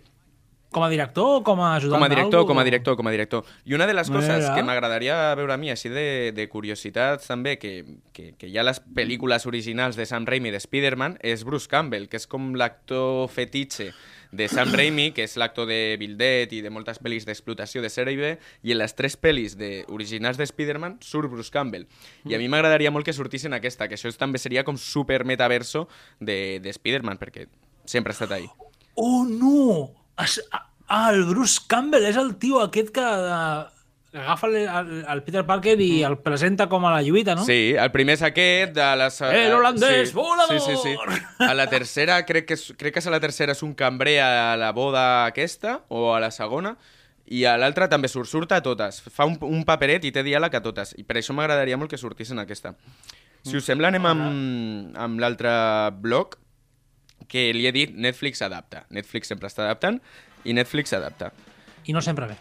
Com 0.74 0.82
a 0.82 0.88
director 0.90 1.38
o 1.38 1.42
com 1.46 1.60
a 1.62 1.76
ajudant 1.76 2.00
Com 2.00 2.04
a 2.04 2.08
director, 2.10 2.46
com 2.46 2.58
a 2.58 2.64
director, 2.66 2.96
com 2.98 3.06
a 3.06 3.12
director. 3.14 3.44
I 3.64 3.76
una 3.78 3.86
de 3.86 3.94
les 3.94 4.10
coses 4.10 4.42
Mira. 4.42 4.54
que 4.54 4.64
m'agradaria 4.66 5.34
veure 5.38 5.54
a 5.54 5.56
mi, 5.56 5.70
així 5.70 5.88
de, 5.92 6.32
de 6.36 6.48
curiositat 6.52 7.22
també, 7.24 7.56
que, 7.62 7.72
que, 8.12 8.32
que 8.36 8.50
hi 8.50 8.58
ha 8.58 8.66
les 8.66 8.82
pel·lícules 8.82 9.46
originals 9.46 9.96
de 9.96 10.04
Sam 10.06 10.26
Raimi 10.26 10.52
de 10.52 10.60
Spider-Man, 10.60 11.16
és 11.22 11.46
Bruce 11.46 11.70
Campbell, 11.70 12.08
que 12.10 12.20
és 12.20 12.26
com 12.28 12.52
l'actor 12.58 13.30
fetitxe 13.32 13.92
de 14.36 14.48
Sam 14.52 14.74
Raimi, 14.74 15.10
que 15.16 15.24
és 15.24 15.36
l'actor 15.40 15.68
de 15.70 15.96
Bill 16.00 16.16
Dead 16.18 16.52
i 16.52 16.62
de 16.64 16.72
moltes 16.74 17.00
pel·lis 17.02 17.24
d'explotació 17.26 17.80
de 17.80 17.90
sèrie 17.92 18.18
B, 18.18 18.32
i 18.66 18.74
en 18.74 18.82
les 18.82 18.96
tres 18.98 19.16
pel·lis 19.16 19.56
de, 19.56 19.84
originals 19.88 20.36
de 20.36 20.48
Spider-Man 20.50 20.98
surt 21.00 21.30
Bruce 21.32 21.54
Campbell. 21.54 21.86
I 22.26 22.36
a 22.36 22.40
mi 22.42 22.50
m'agradaria 22.52 22.92
molt 22.92 23.06
que 23.06 23.14
sortissin 23.16 23.56
aquesta, 23.56 23.88
que 23.88 23.96
això 23.96 24.12
també 24.18 24.42
seria 24.42 24.66
com 24.66 24.76
super 24.76 25.24
metaverso 25.24 25.86
de, 26.20 26.58
de 26.60 26.74
Spider-Man, 26.74 27.22
perquè 27.22 27.46
sempre 27.86 28.12
ha 28.12 28.18
estat 28.18 28.34
ahí. 28.36 28.50
Oh, 28.96 29.24
no! 29.24 30.05
Es, 30.22 30.40
ah, 30.50 31.10
el 31.12 31.24
Bruce 31.24 31.60
Campbell 31.68 32.06
és 32.08 32.16
el 32.16 32.36
tio 32.40 32.60
aquest 32.62 32.92
que 32.94 33.04
eh, 33.04 33.64
agafa 34.16 34.46
el, 34.48 34.56
el, 35.04 35.22
Peter 35.26 35.44
Parker 35.46 35.76
i 35.82 36.02
el 36.08 36.18
presenta 36.24 36.68
com 36.72 36.84
a 36.88 36.92
la 36.94 37.02
lluita, 37.04 37.34
no? 37.36 37.44
Sí, 37.44 37.74
el 37.76 37.92
primer 37.92 38.16
és 38.16 38.24
aquest, 38.26 38.72
de 38.76 38.88
les... 39.02 39.20
El 39.28 39.56
holandès 39.58 40.14
volador! 40.16 40.60
Sí, 40.60 40.76
sí, 40.76 40.94
sí. 40.96 41.18
A 41.44 41.52
la 41.54 41.68
tercera, 41.72 42.20
crec 42.28 42.48
que, 42.48 42.56
és, 42.56 42.70
crec 42.80 42.96
que 42.96 43.04
és 43.04 43.10
a 43.10 43.12
la 43.14 43.20
tercera 43.20 43.56
és 43.56 43.62
un 43.66 43.74
cambrer 43.76 44.18
a 44.24 44.30
la 44.60 44.72
boda 44.76 45.26
aquesta, 45.26 45.80
o 45.88 46.08
a 46.14 46.22
la 46.22 46.32
segona, 46.34 46.76
i 47.26 47.44
a 47.44 47.56
l'altra 47.58 47.90
també 47.90 48.08
surt, 48.08 48.30
surt 48.30 48.54
a 48.54 48.62
totes. 48.64 49.02
Fa 49.12 49.26
un, 49.28 49.36
un 49.44 49.66
paperet 49.68 50.06
i 50.06 50.14
té 50.14 50.22
diàleg 50.24 50.54
a 50.54 50.62
totes. 50.64 50.94
I 50.96 51.04
per 51.04 51.18
això 51.18 51.34
m'agradaria 51.36 51.76
molt 51.76 51.90
que 51.90 52.00
sortissin 52.00 52.38
aquesta. 52.38 52.76
Si 53.46 53.58
us 53.58 53.66
sembla, 53.66 53.92
anem 53.92 54.06
amb, 54.08 54.96
amb 54.98 55.20
l'altre 55.22 55.50
bloc, 56.02 56.38
que 57.28 57.48
li 57.54 57.66
he 57.66 57.72
dit 57.74 57.94
Netflix 57.94 58.42
adapta. 58.42 58.84
Netflix 58.90 59.32
sempre 59.32 59.50
està 59.50 59.64
adaptant, 59.64 60.00
i 60.44 60.54
Netflix 60.56 60.94
adapta. 60.96 61.32
I 61.86 61.94
no 61.94 62.02
sempre 62.02 62.26
bé. 62.30 62.36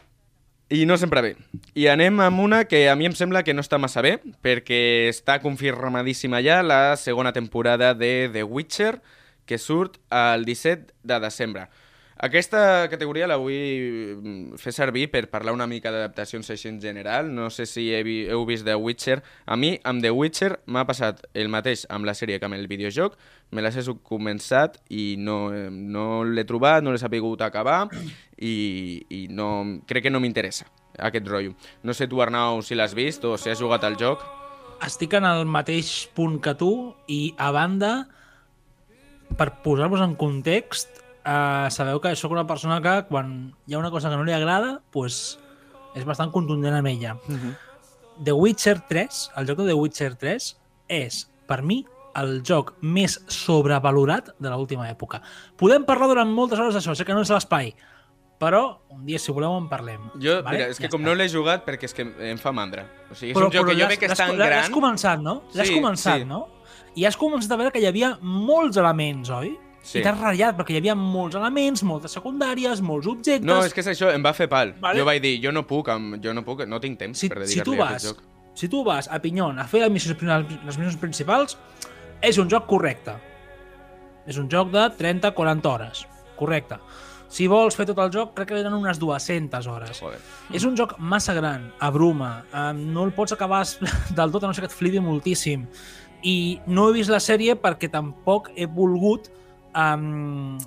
I 0.70 0.86
no 0.90 0.98
sempre 0.98 1.22
bé. 1.22 1.36
I 1.78 1.86
anem 1.92 2.20
amb 2.26 2.42
una 2.42 2.64
que 2.66 2.88
a 2.90 2.96
mi 2.98 3.06
em 3.06 3.14
sembla 3.14 3.44
que 3.46 3.54
no 3.54 3.62
està 3.62 3.78
massa 3.78 4.02
bé, 4.02 4.16
perquè 4.42 5.10
està 5.12 5.38
confirmadíssima 5.44 6.42
ja 6.42 6.64
la 6.66 6.96
segona 6.98 7.34
temporada 7.34 7.94
de 7.94 8.30
The 8.34 8.44
Witcher, 8.44 8.96
que 9.46 9.60
surt 9.62 10.00
el 10.10 10.46
17 10.46 10.94
de 11.06 11.20
desembre. 11.22 11.68
Aquesta 12.26 12.88
categoria 12.90 13.28
la 13.30 13.36
vull 13.38 13.54
mm, 13.54 14.58
fer 14.58 14.72
servir 14.74 15.04
per 15.14 15.28
parlar 15.30 15.54
una 15.54 15.68
mica 15.70 15.92
d'adaptacions 15.94 16.50
així 16.50 16.72
en 16.72 16.80
general. 16.82 17.30
No 17.30 17.52
sé 17.54 17.68
si 17.70 17.92
he 17.94 18.02
vi 18.08 18.16
heu 18.32 18.48
vist 18.50 18.66
The 18.66 18.74
Witcher. 18.80 19.20
A 19.46 19.58
mi, 19.60 19.76
amb 19.86 20.02
The 20.02 20.10
Witcher, 20.16 20.56
m'ha 20.66 20.86
passat 20.90 21.22
el 21.38 21.52
mateix 21.54 21.86
amb 21.94 22.10
la 22.10 22.16
sèrie 22.18 22.40
que 22.42 22.50
amb 22.50 22.58
el 22.58 22.66
videojoc. 22.72 23.20
Me 23.54 23.62
l'he 23.62 23.86
començat 24.10 24.80
i 24.90 25.16
no, 25.22 25.38
no 25.70 26.24
l'he 26.26 26.48
trobat, 26.50 26.82
no 26.82 26.96
l'he 26.96 27.04
sapigut 27.04 27.46
acabar 27.46 27.84
i, 28.38 29.06
i 29.10 29.22
no, 29.30 29.52
crec 29.86 30.08
que 30.08 30.14
no 30.14 30.24
m'interessa 30.24 30.66
aquest 30.98 31.30
rotllo. 31.30 31.54
No 31.84 31.94
sé 31.94 32.10
tu, 32.10 32.26
Arnau, 32.26 32.64
si 32.66 32.74
l'has 32.74 32.98
vist 32.98 33.26
o 33.26 33.38
si 33.38 33.54
has 33.54 33.62
jugat 33.62 33.86
al 33.86 34.00
joc. 34.02 34.26
Estic 34.86 35.14
en 35.14 35.30
el 35.30 35.46
mateix 35.46 36.08
punt 36.16 36.42
que 36.42 36.58
tu 36.58 36.74
i, 37.08 37.36
a 37.38 37.52
banda, 37.54 37.96
per 39.38 39.52
posar-vos 39.64 40.02
en 40.02 40.18
context, 40.20 41.05
eh, 41.26 41.68
sabeu 41.72 42.00
que 42.02 42.16
sóc 42.16 42.32
una 42.32 42.46
persona 42.48 42.82
que 42.82 43.06
quan 43.10 43.54
hi 43.68 43.74
ha 43.74 43.80
una 43.80 43.92
cosa 43.92 44.10
que 44.10 44.18
no 44.18 44.24
li 44.24 44.34
agrada, 44.34 44.82
pues, 44.92 45.40
és 45.96 46.06
bastant 46.06 46.32
contundent 46.32 46.76
amb 46.76 46.88
ella. 46.88 47.18
The 48.24 48.32
Witcher 48.32 48.80
3, 48.88 49.32
el 49.38 49.48
joc 49.48 49.58
de 49.60 49.66
The 49.68 49.74
Witcher 49.76 50.16
3, 50.16 50.50
és, 50.88 51.26
per 51.48 51.62
mi, 51.64 51.82
el 52.16 52.38
joc 52.48 52.76
més 52.82 53.18
sobrevalorat 53.28 54.30
de 54.40 54.50
l'última 54.54 54.88
època. 54.90 55.20
Podem 55.60 55.84
parlar 55.84 56.08
durant 56.14 56.32
moltes 56.32 56.60
hores 56.60 56.76
d'això, 56.78 56.96
sé 56.96 57.04
que 57.08 57.14
no 57.14 57.26
és 57.26 57.32
l'espai, 57.34 57.74
però 58.40 58.62
un 58.92 59.06
dia, 59.08 59.20
si 59.20 59.32
voleu, 59.36 59.58
en 59.58 59.68
parlem. 59.72 60.10
Jo, 60.20 60.38
vale? 60.44 60.58
mira, 60.58 60.70
és 60.72 60.78
que 60.80 60.88
Ja 60.88 60.92
com 60.94 61.02
està. 61.02 61.10
no 61.10 61.16
l'he 61.16 61.28
jugat 61.32 61.66
perquè 61.68 61.90
és 61.90 61.94
que 61.96 62.06
em 62.32 62.38
fa 62.40 62.52
mandra. 62.56 62.86
O 63.12 63.16
sigui, 63.16 63.32
és 63.32 63.38
un 63.38 63.50
joc 63.52 63.66
que 63.68 63.74
jo 63.74 63.80
l'has- 63.80 63.88
veig 63.90 64.00
que 64.00 64.06
és 64.06 64.12
l'has- 64.12 64.18
tan 64.20 64.38
l'has 64.38 64.48
gran... 64.50 64.72
començat, 64.72 65.20
no? 65.24 65.42
L'has 65.54 65.68
Sí, 65.68 65.76
començat, 65.76 66.20
sí. 66.20 66.26
no? 66.26 66.48
I 66.96 67.06
has 67.06 67.18
començat 67.20 67.52
a 67.52 67.58
veure 67.60 67.72
que 67.72 67.80
hi 67.84 67.88
havia 67.88 68.18
molts 68.22 68.78
elements, 68.78 69.30
oi? 69.30 69.58
Sí. 69.86 70.00
I 70.00 70.02
t'has 70.02 70.18
ratllat, 70.18 70.56
perquè 70.58 70.74
hi 70.74 70.80
havia 70.82 70.96
molts 70.98 71.38
elements, 71.38 71.84
moltes 71.86 72.16
secundàries, 72.18 72.82
molts 72.82 73.06
objectes... 73.12 73.46
No, 73.46 73.60
és 73.62 73.76
que 73.76 73.84
és 73.84 73.92
això, 73.92 74.10
em 74.10 74.24
va 74.26 74.32
fer 74.34 74.48
pal. 74.50 74.74
Vale. 74.82 74.98
Jo 74.98 75.06
vaig 75.06 75.22
dir, 75.22 75.36
jo 75.44 75.54
no 75.54 75.62
puc, 75.70 75.92
jo 76.24 76.34
no 76.34 76.42
puc, 76.48 76.64
no 76.66 76.80
tinc 76.82 76.98
temps 77.04 77.22
si, 77.22 77.30
per 77.30 77.44
si 77.46 77.60
tu 77.62 77.76
dedicar-li 77.76 77.78
a 77.78 77.84
vas, 77.84 77.94
aquest 78.00 78.10
joc. 78.10 78.24
si 78.58 78.70
tu 78.74 78.82
vas 78.88 79.10
a 79.14 79.22
Pinyon 79.22 79.62
a 79.62 79.68
fer 79.70 79.84
les 79.84 79.94
missions, 79.94 80.26
les 80.26 80.80
missions 80.80 80.98
principals, 81.02 81.60
és 82.26 82.42
un 82.42 82.50
joc 82.50 82.66
correcte. 82.72 83.14
És 84.26 84.42
un 84.42 84.50
joc 84.50 84.74
de 84.74 84.88
30-40 84.98 85.70
hores. 85.70 86.06
Correcte. 86.40 86.80
Si 87.30 87.46
vols 87.52 87.78
fer 87.78 87.86
tot 87.90 88.00
el 88.02 88.10
joc, 88.14 88.34
crec 88.34 88.50
que 88.50 88.58
eren 88.62 88.74
unes 88.74 88.98
200 89.02 89.70
hores. 89.70 90.02
Joder. 90.02 90.20
És 90.56 90.66
un 90.66 90.74
joc 90.78 90.96
massa 90.98 91.34
gran, 91.38 91.70
a 91.78 91.92
bruma, 91.94 92.32
um, 92.54 92.82
no 92.96 93.06
el 93.06 93.14
pots 93.14 93.36
acabar 93.36 93.62
del 94.18 94.34
tot 94.34 94.44
a 94.44 94.50
no 94.50 94.58
ser 94.58 94.66
que 94.66 94.72
et 94.72 94.78
flipi 94.78 95.02
moltíssim. 95.04 95.66
I 96.26 96.38
no 96.66 96.90
he 96.90 96.98
vist 96.98 97.14
la 97.14 97.22
sèrie 97.22 97.54
perquè 97.62 97.94
tampoc 97.94 98.50
he 98.56 98.66
volgut... 98.66 99.30
Um, 99.76 100.58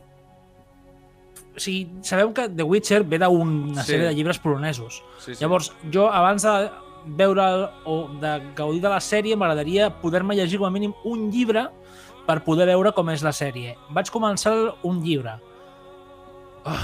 o 1.57 1.61
sigui, 1.61 1.89
sabeu 2.07 2.33
que 2.37 2.49
The 2.49 2.63
Witcher 2.63 3.03
ve 3.05 3.19
d'una 3.19 3.83
Sí. 3.83 3.93
sèrie 3.93 4.07
de 4.09 4.15
llibres 4.15 4.39
polonesos. 4.39 5.03
Sí, 5.19 5.35
sí. 5.35 5.41
Llavors, 5.43 5.73
jo, 5.93 6.07
abans 6.13 6.43
de 6.43 6.71
veure 7.19 7.71
o 7.85 8.09
de 8.21 8.35
gaudir 8.55 8.83
de 8.83 8.89
la 8.93 9.01
sèrie, 9.01 9.35
m'agradaria 9.37 9.89
poder-me 10.03 10.37
llegir 10.37 10.59
com 10.59 10.67
a 10.67 10.71
mínim 10.71 10.93
un 11.05 11.31
llibre 11.33 11.69
per 12.27 12.43
poder 12.45 12.67
veure 12.67 12.93
com 12.93 13.09
és 13.11 13.23
la 13.25 13.33
sèrie. 13.33 13.77
Vaig 13.91 14.11
començar 14.13 14.53
un 14.85 15.01
llibre. 15.03 15.39
Oh, 16.65 16.77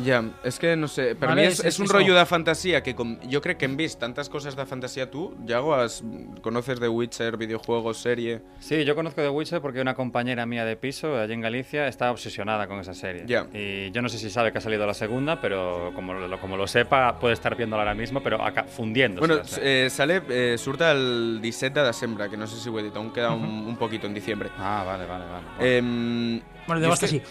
Ja, 0.00 0.22
és 0.42 0.56
que 0.58 0.74
no 0.74 0.88
sé, 0.88 1.14
per 1.14 1.28
Vale, 1.28 1.42
mi 1.42 1.46
és, 1.48 1.58
és- 1.60 1.66
és 1.66 1.78
un 1.80 1.86
rotllo 1.88 2.14
de 2.16 2.24
fantasía 2.24 2.82
que 2.82 2.94
com 2.94 3.18
jo 3.30 3.40
crec 3.42 3.58
que 3.58 3.66
hem 3.66 3.76
vist 3.76 4.00
tantes 4.00 4.30
coses 4.30 4.56
de 4.56 4.64
fantasía 4.64 5.10
tú, 5.10 5.34
Yago, 5.44 5.74
has, 5.74 6.02
conoces 6.40 6.80
de 6.80 6.88
Witcher, 6.88 7.36
videojuegos, 7.36 7.98
serie... 7.98 8.40
Sí, 8.60 8.84
yo 8.86 8.94
conozco 8.94 9.20
The 9.20 9.28
Witcher 9.28 9.60
porque 9.60 9.82
una 9.82 9.94
compañera 9.94 10.46
mía 10.46 10.64
de 10.64 10.76
piso 10.76 11.18
allí 11.18 11.34
en 11.34 11.42
Galicia 11.42 11.88
está 11.88 12.10
obsesionada 12.10 12.66
con 12.66 12.80
esa 12.80 12.94
serie. 12.94 13.24
Ya. 13.26 13.46
Y 13.52 13.90
yo 13.90 14.00
no 14.00 14.08
sé 14.08 14.16
si 14.18 14.30
sabe 14.30 14.50
que 14.50 14.58
ha 14.58 14.60
salido 14.62 14.86
la 14.86 14.94
segunda, 14.94 15.40
pero 15.40 15.92
como 15.94 16.14
lo, 16.14 16.40
como 16.40 16.56
lo 16.56 16.66
sepa, 16.66 17.18
puede 17.18 17.34
estar 17.34 17.54
viéndola 17.54 17.82
ahora 17.82 17.94
mismo, 17.94 18.22
pero 18.22 18.42
acá, 18.42 18.64
fundiéndose. 18.64 19.26
Bueno, 19.26 19.42
eh, 19.60 19.88
sale, 19.90 20.22
eh, 20.30 20.56
surta 20.56 20.92
el 20.92 21.40
17 21.42 21.80
de 21.80 21.86
desembre, 21.86 22.30
que 22.30 22.36
no 22.38 22.46
sé 22.46 22.56
si 22.58 22.70
ho 22.70 22.78
he 22.78 22.82
dit, 22.82 22.96
aún 22.96 23.12
queda 23.12 23.32
un, 23.32 23.44
un 23.44 23.76
poquito 23.76 24.06
en 24.06 24.14
diciembre. 24.14 24.48
Ah, 24.56 24.84
vale, 24.86 25.04
vale, 25.04 25.24
vale. 25.26 25.44
Eh, 25.60 26.40
Bueno, 26.66 26.92
estar 26.92 27.08
que- 27.10 27.16
així. 27.16 27.22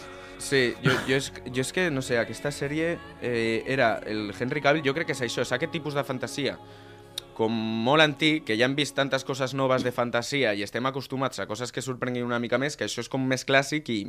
Sí, 0.42 0.72
jo, 0.82 0.94
jo, 1.06 1.18
és, 1.20 1.32
jo 1.54 1.62
és 1.62 1.72
que, 1.76 1.90
no 1.94 2.02
sé, 2.02 2.18
aquesta 2.18 2.50
sèrie 2.50 2.96
eh, 3.22 3.62
era 3.70 4.00
el 4.10 4.32
Henry 4.34 4.64
Cavill, 4.64 4.84
jo 4.86 4.96
crec 4.98 5.12
que 5.12 5.16
és 5.18 5.22
això, 5.28 5.46
és 5.46 5.52
aquest 5.54 5.72
tipus 5.76 5.94
de 5.94 6.04
fantasia 6.08 6.58
com 7.42 7.54
molt 7.86 8.04
antic, 8.04 8.44
que 8.46 8.56
ja 8.60 8.68
hem 8.68 8.76
vist 8.78 8.94
tantes 8.98 9.24
coses 9.26 9.56
noves 9.58 9.86
de 9.86 9.94
fantasia 9.96 10.54
i 10.54 10.64
estem 10.66 10.86
acostumats 10.86 11.42
a 11.42 11.48
coses 11.50 11.72
que 11.74 11.82
sorprenguin 11.82 12.28
una 12.28 12.40
mica 12.44 12.60
més, 12.62 12.78
que 12.78 12.86
això 12.86 13.02
és 13.02 13.10
com 13.10 13.24
més 13.28 13.46
clàssic 13.48 13.90
i, 13.90 14.00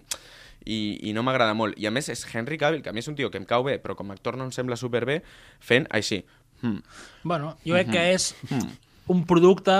i, 0.67 0.79
i 1.09 1.15
no 1.17 1.25
m'agrada 1.25 1.55
molt. 1.57 1.79
I 1.81 1.89
a 1.89 1.93
més 1.95 2.11
és 2.13 2.27
Henry 2.29 2.59
Cavill, 2.61 2.83
que 2.85 2.93
a 2.93 2.95
mi 2.95 3.01
és 3.01 3.09
un 3.09 3.17
tio 3.19 3.31
que 3.33 3.41
em 3.41 3.49
cau 3.49 3.65
bé, 3.65 3.79
però 3.83 3.97
com 3.99 4.11
a 4.11 4.17
actor 4.19 4.37
no 4.37 4.49
em 4.49 4.53
sembla 4.55 4.77
superbé, 4.81 5.21
fent 5.65 5.89
així. 5.95 6.23
Hmm. 6.63 6.83
Bueno, 7.25 7.55
jo 7.65 7.79
crec 7.79 7.93
que 7.95 8.07
és 8.13 8.33
un 9.13 9.25
producte 9.29 9.79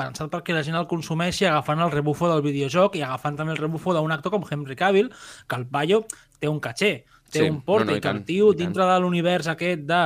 pensat 0.00 0.32
perquè 0.32 0.56
la 0.56 0.64
gent 0.66 0.78
el 0.80 0.88
consumeixi 0.90 1.46
agafant 1.48 1.84
el 1.84 1.92
rebufo 1.92 2.28
del 2.30 2.42
videojoc 2.44 2.98
i 2.98 3.04
agafant 3.06 3.38
també 3.38 3.54
el 3.54 3.62
rebufo 3.62 3.94
d'un 3.96 4.16
actor 4.16 4.34
com 4.34 4.46
Henry 4.48 4.76
Cavill, 4.76 5.12
que 5.46 5.60
el 5.60 5.68
paio 5.70 6.04
té 6.40 6.48
un 6.48 6.60
caché, 6.60 7.04
té 7.30 7.44
Sí, 7.44 7.46
un 7.48 7.60
porte, 7.62 7.86
no, 7.86 7.92
no, 7.92 7.96
i 7.96 8.00
i 8.00 8.04
que 8.04 8.12
el 8.16 8.24
tio, 8.26 8.52
dintre 8.56 8.86
de 8.88 8.98
l'univers 9.00 9.50
aquest 9.52 9.86
de 9.88 10.02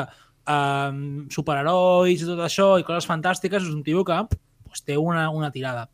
um, 0.50 1.02
superherois 1.32 2.22
i 2.22 2.28
tot 2.28 2.42
això 2.44 2.74
i 2.80 2.86
coses 2.86 3.08
fantàstiques, 3.08 3.64
és 3.64 3.74
un 3.74 3.84
tio 3.86 4.04
que 4.04 4.20
pues, 4.30 4.84
té 4.84 4.98
una, 5.00 5.28
una 5.30 5.50
tirada. 5.54 5.88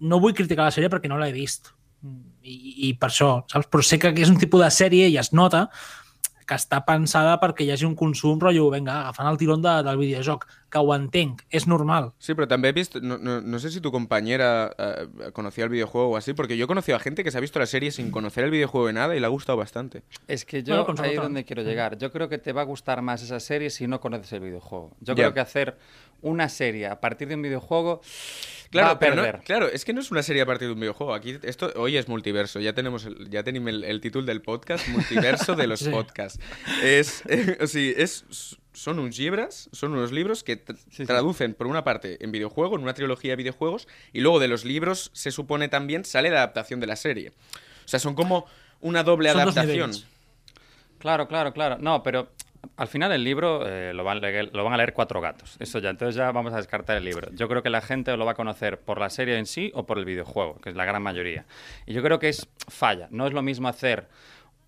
No 0.00 0.20
vull 0.22 0.36
criticar 0.36 0.68
la 0.68 0.74
sèrie 0.74 0.90
perquè 0.92 1.10
no 1.10 1.18
l'he 1.20 1.32
vist. 1.34 1.72
I, 2.48 2.88
I 2.88 2.92
per 2.98 3.10
això, 3.10 3.30
saps? 3.50 3.66
Però 3.68 3.84
sé 3.84 3.98
que 4.00 4.12
és 4.14 4.30
un 4.30 4.38
tipus 4.40 4.62
de 4.62 4.70
sèrie 4.72 5.08
i 5.10 5.18
es 5.20 5.32
nota 5.34 5.66
que 6.48 6.56
està 6.56 6.80
pensada 6.86 7.36
perquè 7.42 7.66
hi 7.66 7.72
hagi 7.74 7.84
un 7.86 7.94
consum, 7.98 8.40
rotllo, 8.40 8.70
venga, 8.72 9.02
agafant 9.02 9.28
el 9.28 9.38
tirón 9.40 9.62
de, 9.62 9.74
del 9.84 10.00
videojoc, 10.00 10.46
que 10.72 10.80
ho 10.80 10.94
entenc, 10.94 11.42
és 11.52 11.66
normal. 11.68 12.12
Sí, 12.18 12.34
pero 12.34 12.48
también 12.48 12.74
he 12.74 12.78
visto, 12.80 13.00
no, 13.00 13.18
no, 13.18 13.40
no 13.40 13.58
sé 13.58 13.70
si 13.70 13.80
tu 13.80 13.92
compañera 13.92 14.72
eh, 14.78 15.30
conocía 15.32 15.64
el 15.64 15.70
videojuego 15.70 16.10
o 16.10 16.16
así, 16.16 16.32
porque 16.32 16.56
yo 16.56 16.64
he 16.64 16.68
conocido 16.68 16.96
a 16.96 17.00
gente 17.00 17.24
que 17.24 17.30
se 17.30 17.38
ha 17.38 17.40
visto 17.40 17.58
la 17.58 17.66
serie 17.66 17.90
sin 17.90 18.10
conocer 18.10 18.44
el 18.44 18.50
videojuego 18.50 18.86
de 18.86 18.92
nada 18.94 19.16
y 19.16 19.20
le 19.20 19.26
ha 19.26 19.30
gustado 19.30 19.58
bastante. 19.58 20.02
Es 20.26 20.44
que 20.44 20.62
yo 20.62 20.86
ahí 20.98 21.14
es 21.14 21.22
donde 21.22 21.44
quiero 21.44 21.62
llegar. 21.62 21.98
Yo 21.98 22.10
creo 22.12 22.28
que 22.28 22.38
te 22.38 22.52
va 22.52 22.62
a 22.62 22.64
gustar 22.64 23.02
más 23.02 23.22
esa 23.22 23.40
serie 23.40 23.70
si 23.70 23.86
no 23.86 24.00
conoces 24.00 24.32
el 24.32 24.40
videojuego. 24.40 24.90
Yo 25.00 25.14
creo 25.14 25.34
que 25.34 25.40
hacer 25.40 25.76
una 26.22 26.48
serie 26.48 26.86
a 26.86 27.00
partir 27.00 27.28
de 27.28 27.34
un 27.36 27.42
videojuego 27.42 28.00
Claro, 28.70 28.88
va 28.88 28.92
a 28.94 28.98
pero 28.98 29.14
no- 29.14 29.22
perder. 29.22 29.40
claro, 29.44 29.66
es 29.68 29.84
que 29.84 29.92
no 29.94 30.00
es 30.00 30.10
una 30.10 30.22
serie 30.22 30.42
a 30.42 30.46
partir 30.46 30.68
de 30.68 30.74
un 30.74 30.80
videojuego. 30.80 31.14
Aquí 31.14 31.38
esto 31.42 31.72
hoy 31.76 31.96
es 31.96 32.06
multiverso. 32.08 32.60
Ya 32.60 32.74
tenemos 32.74 33.06
el, 33.06 33.30
ya 33.30 33.42
tenemos 33.42 33.70
el, 33.70 33.84
el 33.84 34.00
título 34.02 34.26
del 34.26 34.42
podcast, 34.42 34.86
multiverso 34.88 35.54
de 35.54 35.66
los 35.66 35.80
Sí. 35.88 35.90
podcasts. 35.90 36.38
Es, 36.82 37.22
sigui, 37.66 37.94
es 37.96 38.24
son 38.74 38.98
unos 38.98 39.16
libros, 39.18 39.70
son 39.72 39.92
unos 39.92 40.12
libros 40.12 40.44
que 40.44 40.62
sí. 40.90 41.06
traducen 41.06 41.54
por 41.54 41.66
una 41.66 41.82
parte 41.82 42.22
en 42.22 42.30
videojuego, 42.30 42.76
en 42.76 42.82
una 42.82 42.92
trilogía 42.94 43.32
de 43.32 43.36
videojuegos, 43.36 43.88
y 44.12 44.20
luego 44.20 44.38
de 44.38 44.48
los 44.48 44.64
libros 44.66 45.10
se 45.14 45.30
supone 45.30 45.68
también 45.68 46.04
sale 46.04 46.28
la 46.30 46.36
adaptación 46.38 46.78
de 46.78 46.86
la 46.88 46.96
serie. 46.96 47.30
O 47.30 47.88
sea, 47.88 47.98
son 47.98 48.14
como 48.14 48.44
una 48.80 49.02
doble 49.02 49.30
Son 49.32 49.40
adaptación. 49.40 49.92
Claro, 50.98 51.26
claro, 51.26 51.52
claro. 51.52 51.78
No, 51.80 52.02
pero 52.02 52.28
al 52.76 52.88
final 52.88 53.12
el 53.12 53.24
libro 53.24 53.66
eh, 53.66 53.92
lo, 53.92 54.04
van 54.04 54.22
a 54.22 54.76
leer, 54.76 54.92
cuatro 54.92 55.20
gatos. 55.20 55.56
Eso 55.58 55.78
ya, 55.78 55.90
entonces 55.90 56.14
ya 56.14 56.30
vamos 56.32 56.52
a 56.52 56.56
descartar 56.56 56.96
el 56.96 57.04
libro. 57.04 57.30
Yo 57.32 57.48
creo 57.48 57.62
que 57.62 57.70
la 57.70 57.80
gente 57.80 58.16
lo 58.16 58.24
va 58.24 58.32
a 58.32 58.34
conocer 58.34 58.80
por 58.80 59.00
la 59.00 59.10
serie 59.10 59.38
en 59.38 59.46
sí 59.46 59.70
o 59.74 59.86
por 59.86 59.98
el 59.98 60.04
videojuego, 60.04 60.60
que 60.60 60.70
es 60.70 60.76
la 60.76 60.84
gran 60.84 61.02
mayoría. 61.02 61.44
Y 61.86 61.92
yo 61.92 62.02
creo 62.02 62.18
que 62.18 62.28
es 62.28 62.48
falla. 62.68 63.08
No 63.10 63.26
es 63.26 63.32
lo 63.32 63.42
mismo 63.42 63.68
hacer 63.68 64.08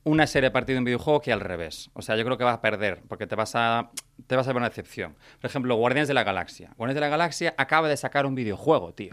una 0.04 0.26
serie 0.26 0.48
a 0.48 0.52
partir 0.52 0.74
de 0.74 0.78
un 0.78 0.84
videojuego 0.84 1.20
que 1.20 1.32
al 1.32 1.40
revés. 1.40 1.90
O 1.92 2.02
sea, 2.02 2.16
yo 2.16 2.24
creo 2.24 2.38
que 2.38 2.44
vas 2.44 2.54
a 2.54 2.60
perder, 2.60 3.02
porque 3.08 3.26
te 3.26 3.36
vas 3.36 3.54
a, 3.54 3.90
te 4.26 4.36
vas 4.36 4.46
a 4.46 4.50
ver 4.50 4.56
una 4.56 4.68
decepción. 4.68 5.14
Por 5.40 5.50
ejemplo, 5.50 5.74
Guardianes 5.76 6.08
de 6.08 6.14
la 6.14 6.24
Galaxia. 6.24 6.70
Guardianes 6.76 6.94
de 6.94 7.00
la 7.00 7.08
Galaxia 7.08 7.54
acaba 7.56 7.88
de 7.88 7.96
sacar 7.96 8.26
un 8.26 8.34
videojuego, 8.34 8.92
tío. 8.92 9.10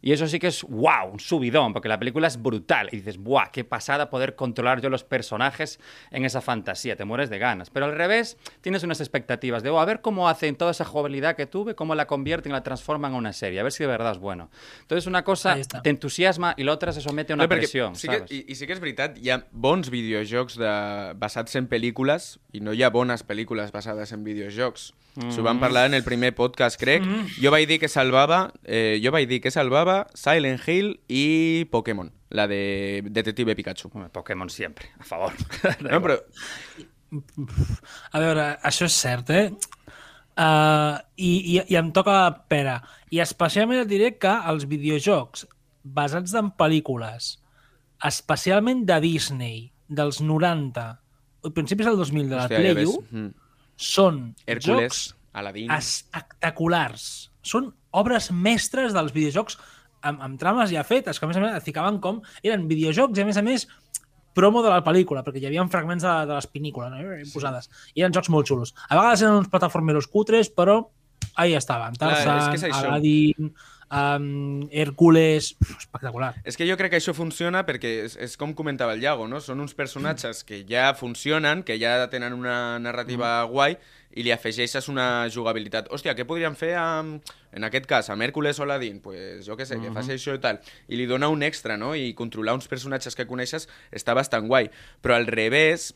Y 0.00 0.12
eso 0.12 0.26
sí 0.26 0.38
que 0.38 0.48
es 0.48 0.62
wow, 0.62 1.10
un 1.12 1.20
subidón, 1.20 1.72
porque 1.72 1.88
la 1.88 1.98
película 1.98 2.28
es 2.28 2.40
brutal. 2.40 2.88
Y 2.92 2.96
dices, 2.96 3.18
¡buah! 3.18 3.50
¡Qué 3.52 3.64
pasada 3.64 4.10
poder 4.10 4.36
controlar 4.36 4.80
yo 4.80 4.90
los 4.90 5.04
personajes 5.04 5.80
en 6.10 6.24
esa 6.24 6.40
fantasía! 6.40 6.96
Te 6.96 7.04
mueres 7.04 7.30
de 7.30 7.38
ganas. 7.38 7.70
Pero 7.70 7.86
al 7.86 7.96
revés, 7.96 8.36
tienes 8.60 8.82
unas 8.82 9.00
expectativas 9.00 9.62
de, 9.62 9.70
oh, 9.70 9.80
a 9.80 9.84
ver 9.84 10.00
cómo 10.00 10.28
hacen 10.28 10.56
toda 10.56 10.70
esa 10.70 10.84
jugabilidad 10.84 11.36
que 11.36 11.46
tuve, 11.46 11.74
cómo 11.74 11.94
la 11.94 12.06
convierten 12.06 12.52
y 12.52 12.54
la 12.54 12.62
transforman 12.62 13.12
en 13.12 13.18
una 13.18 13.32
serie, 13.32 13.60
a 13.60 13.62
ver 13.62 13.72
si 13.72 13.84
de 13.84 13.88
verdad 13.88 14.12
es 14.12 14.18
bueno. 14.18 14.50
Entonces, 14.82 15.06
una 15.06 15.24
cosa 15.24 15.56
te 15.82 15.90
entusiasma 15.90 16.54
y 16.56 16.64
la 16.64 16.72
otra 16.72 16.92
se 16.92 17.00
somete 17.00 17.32
a 17.32 17.34
una 17.34 17.46
No, 17.46 17.54
sí 17.62 18.08
que, 18.08 18.16
¿sabes? 18.18 18.32
i, 18.32 18.44
I 18.48 18.54
sí 18.54 18.66
que 18.68 18.76
és 18.76 18.80
veritat, 18.82 19.16
hi 19.18 19.32
ha 19.32 19.40
bons 19.50 19.90
videojocs 19.92 20.58
de, 20.60 20.72
basats 21.18 21.56
en 21.58 21.68
pel·lícules 21.70 22.36
i 22.52 22.62
no 22.64 22.74
hi 22.76 22.84
ha 22.84 22.90
bones 22.94 23.24
pel·lícules 23.26 23.72
basades 23.74 24.12
en 24.12 24.24
videojocs. 24.26 24.92
Mm. 25.18 25.32
S'ho 25.34 25.42
vam 25.42 25.58
parlar 25.58 25.86
en 25.88 25.96
el 25.98 26.04
primer 26.06 26.30
podcast, 26.38 26.78
crec. 26.78 27.02
Mm. 27.02 27.26
Jo 27.42 27.50
vaig 27.50 27.66
dir 27.66 27.80
que 27.82 27.88
salvava 27.90 28.52
eh, 28.64 29.00
jo 29.02 29.10
vaig 29.14 29.26
dir 29.30 29.40
que 29.42 29.50
salvava 29.50 30.04
Silent 30.14 30.62
Hill 30.68 30.92
i 31.10 31.66
Pokémon, 31.72 32.12
la 32.30 32.46
de 32.46 33.02
Detective 33.10 33.56
Pikachu. 33.58 33.90
Hombre, 33.92 34.12
Pokémon 34.14 34.48
siempre, 34.52 34.92
a 34.98 35.04
favor. 35.04 35.34
No, 35.82 35.98
però 36.04 36.20
A 38.12 38.20
veure, 38.20 38.46
això 38.68 38.86
és 38.88 38.96
cert, 39.00 39.30
eh? 39.32 39.48
Uh, 40.38 41.00
i, 41.16 41.30
i, 41.56 41.60
I 41.72 41.76
em 41.80 41.88
toca 41.96 42.12
la 42.14 42.30
pera. 42.52 42.76
I 43.10 43.18
especialment 43.24 43.80
et 43.82 43.88
diré 43.90 44.12
que 44.20 44.30
els 44.52 44.68
videojocs 44.70 45.46
basats 45.82 46.34
en 46.38 46.52
pel·lícules, 46.60 47.32
especialment 48.06 48.84
de 48.86 49.00
Disney, 49.02 49.58
dels 49.88 50.20
90, 50.22 50.84
a 51.48 51.50
principis 51.56 51.88
del 51.88 51.96
2000 51.98 52.28
de 52.28 52.36
la 52.36 52.44
hòstia, 52.44 52.60
ja 52.60 52.62
Play 52.62 52.76
ves. 52.76 52.94
1, 52.94 53.06
Mm. 53.10 53.34
Són 53.78 54.22
Hércules, 54.46 54.82
jocs 54.82 55.02
Aladdin... 55.38 55.70
espectaculars. 55.72 57.08
Són 57.46 57.70
obres 57.96 58.28
mestres 58.34 58.92
dels 58.96 59.14
videojocs 59.14 59.56
amb, 60.02 60.20
amb 60.24 60.38
trames 60.40 60.72
ja 60.74 60.84
fetes, 60.86 61.18
que 61.18 61.26
a 61.26 61.30
més 61.30 61.38
a 61.38 61.44
més 61.44 61.64
ficaven 61.64 62.00
com... 62.02 62.20
Eren 62.42 62.66
videojocs 62.70 63.18
i 63.18 63.24
a 63.24 63.28
més 63.28 63.38
a 63.40 63.46
més 63.46 63.68
promo 64.38 64.62
de 64.62 64.70
la 64.70 64.82
pel·lícula, 64.86 65.24
perquè 65.26 65.40
hi 65.42 65.48
havia 65.48 65.64
fragments 65.70 66.04
de, 66.04 66.14
de 66.28 66.36
les 66.36 66.46
pinícules 66.50 66.92
no? 66.92 67.16
Posades. 67.32 67.70
I 67.94 68.04
eren 68.04 68.14
jocs 68.14 68.30
molt 68.34 68.50
xulos. 68.50 68.74
A 68.86 68.98
vegades 68.98 69.24
eren 69.24 69.40
uns 69.40 69.50
plataformeros 69.50 70.10
cutres, 70.10 70.50
però 70.54 70.80
ahí 71.38 71.56
estaven. 71.58 71.96
Tarzan, 71.98 72.52
que 72.52 72.60
és. 72.60 72.76
Aladdin, 72.82 73.52
um, 73.90 74.68
Hércules... 74.70 75.56
Espectacular. 75.78 76.34
És 76.44 76.56
que 76.56 76.66
jo 76.68 76.76
crec 76.76 76.92
que 76.94 77.00
això 77.00 77.14
funciona 77.16 77.64
perquè 77.68 77.94
és, 78.06 78.16
és 78.16 78.36
com 78.40 78.54
comentava 78.54 78.94
el 78.96 79.02
Iago, 79.02 79.28
no? 79.28 79.40
Són 79.44 79.60
uns 79.60 79.74
personatges 79.78 80.44
que 80.44 80.64
ja 80.68 80.92
funcionen, 80.98 81.62
que 81.62 81.78
ja 81.80 82.08
tenen 82.12 82.36
una 82.36 82.78
narrativa 82.78 83.44
Mm. 83.44 83.50
guai 83.52 83.78
i 84.16 84.24
li 84.24 84.32
afegeixes 84.32 84.88
una 84.88 85.28
jugabilitat. 85.32 85.90
Hòstia, 85.92 86.14
què 86.16 86.24
podríem 86.26 86.56
fer 86.58 86.72
amb, 86.80 87.32
en 87.54 87.66
aquest 87.68 87.86
cas, 87.88 88.08
amb 88.10 88.24
Hércules 88.24 88.58
o 88.58 88.64
Aladdin? 88.64 89.00
Pues 89.04 89.44
jo 89.46 89.56
què 89.58 89.66
sé, 89.68 89.78
que 89.82 89.92
faci 89.94 90.14
això 90.16 90.34
i 90.36 90.42
tal. 90.42 90.60
I 90.88 90.98
li 90.98 91.06
dona 91.10 91.28
un 91.32 91.44
extra, 91.46 91.76
no? 91.80 91.92
I 91.94 92.14
controlar 92.18 92.56
uns 92.56 92.68
personatges 92.70 93.18
que 93.18 93.28
coneixes 93.28 93.68
està 93.94 94.16
bastant 94.18 94.48
guai. 94.48 94.70
Però 95.04 95.18
al 95.18 95.28
revés, 95.28 95.92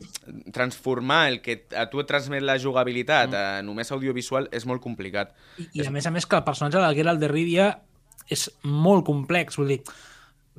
transformar 0.53 1.25
el 1.33 1.40
que 1.44 1.62
a 1.77 1.88
tu 1.90 2.03
et 2.03 2.11
transmet 2.11 2.44
la 2.44 2.59
jugabilitat 2.62 3.35
a 3.35 3.44
només 3.64 3.92
audiovisual 3.94 4.51
és 4.53 4.68
molt 4.68 4.85
complicat. 4.85 5.33
I, 5.59 5.70
i 5.81 5.87
a 5.87 5.94
més 5.94 6.07
a 6.07 6.14
més 6.14 6.29
que 6.29 6.38
el 6.38 6.46
personatge 6.46 6.83
de 6.83 6.94
Geralt 7.01 7.22
de 7.22 7.33
Rivia 7.33 7.72
és 8.33 8.48
molt 8.62 9.07
complex, 9.09 9.59
vull 9.59 9.72
dir, 9.75 9.81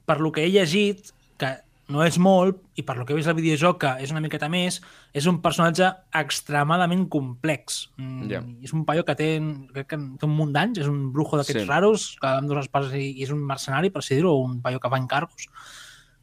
per 0.06 0.20
lo 0.20 0.34
que 0.34 0.44
he 0.44 0.52
llegit, 0.52 1.14
que 1.40 1.54
no 1.94 2.04
és 2.06 2.18
molt, 2.22 2.60
i 2.80 2.84
per 2.86 2.96
lo 2.98 3.06
que 3.06 3.14
he 3.14 3.18
vist 3.18 3.30
al 3.30 3.38
videojoc, 3.38 3.80
que 3.82 3.94
és 4.04 4.12
una 4.14 4.22
miqueta 4.24 4.50
més, 4.52 4.82
és 5.14 5.28
un 5.30 5.38
personatge 5.44 5.86
extremadament 6.18 7.06
complex. 7.14 7.90
Mm, 8.02 8.30
Ja. 8.32 8.42
És 8.66 8.74
un 8.74 8.84
paio 8.86 9.06
que 9.06 9.14
té, 9.16 9.40
crec 9.72 9.88
que 9.88 9.98
té 10.18 10.26
un 10.26 10.36
munt 10.36 10.52
d'anys, 10.54 10.80
és 10.80 10.88
un 10.88 11.12
brujo 11.14 11.38
d'aquests 11.38 11.62
Sí. 11.62 11.70
raros, 11.70 12.18
que 12.20 12.28
amb 12.28 12.50
dues 12.50 12.66
espases 12.66 12.94
i, 12.94 13.20
i 13.20 13.24
és 13.24 13.30
un 13.32 13.46
mercenari, 13.46 13.92
per 13.92 14.02
si 14.02 14.16
dir-ho, 14.16 14.32
o 14.34 14.44
un 14.44 14.62
paio 14.62 14.80
que 14.80 14.90
fa 14.90 14.98
encargos. 14.98 15.46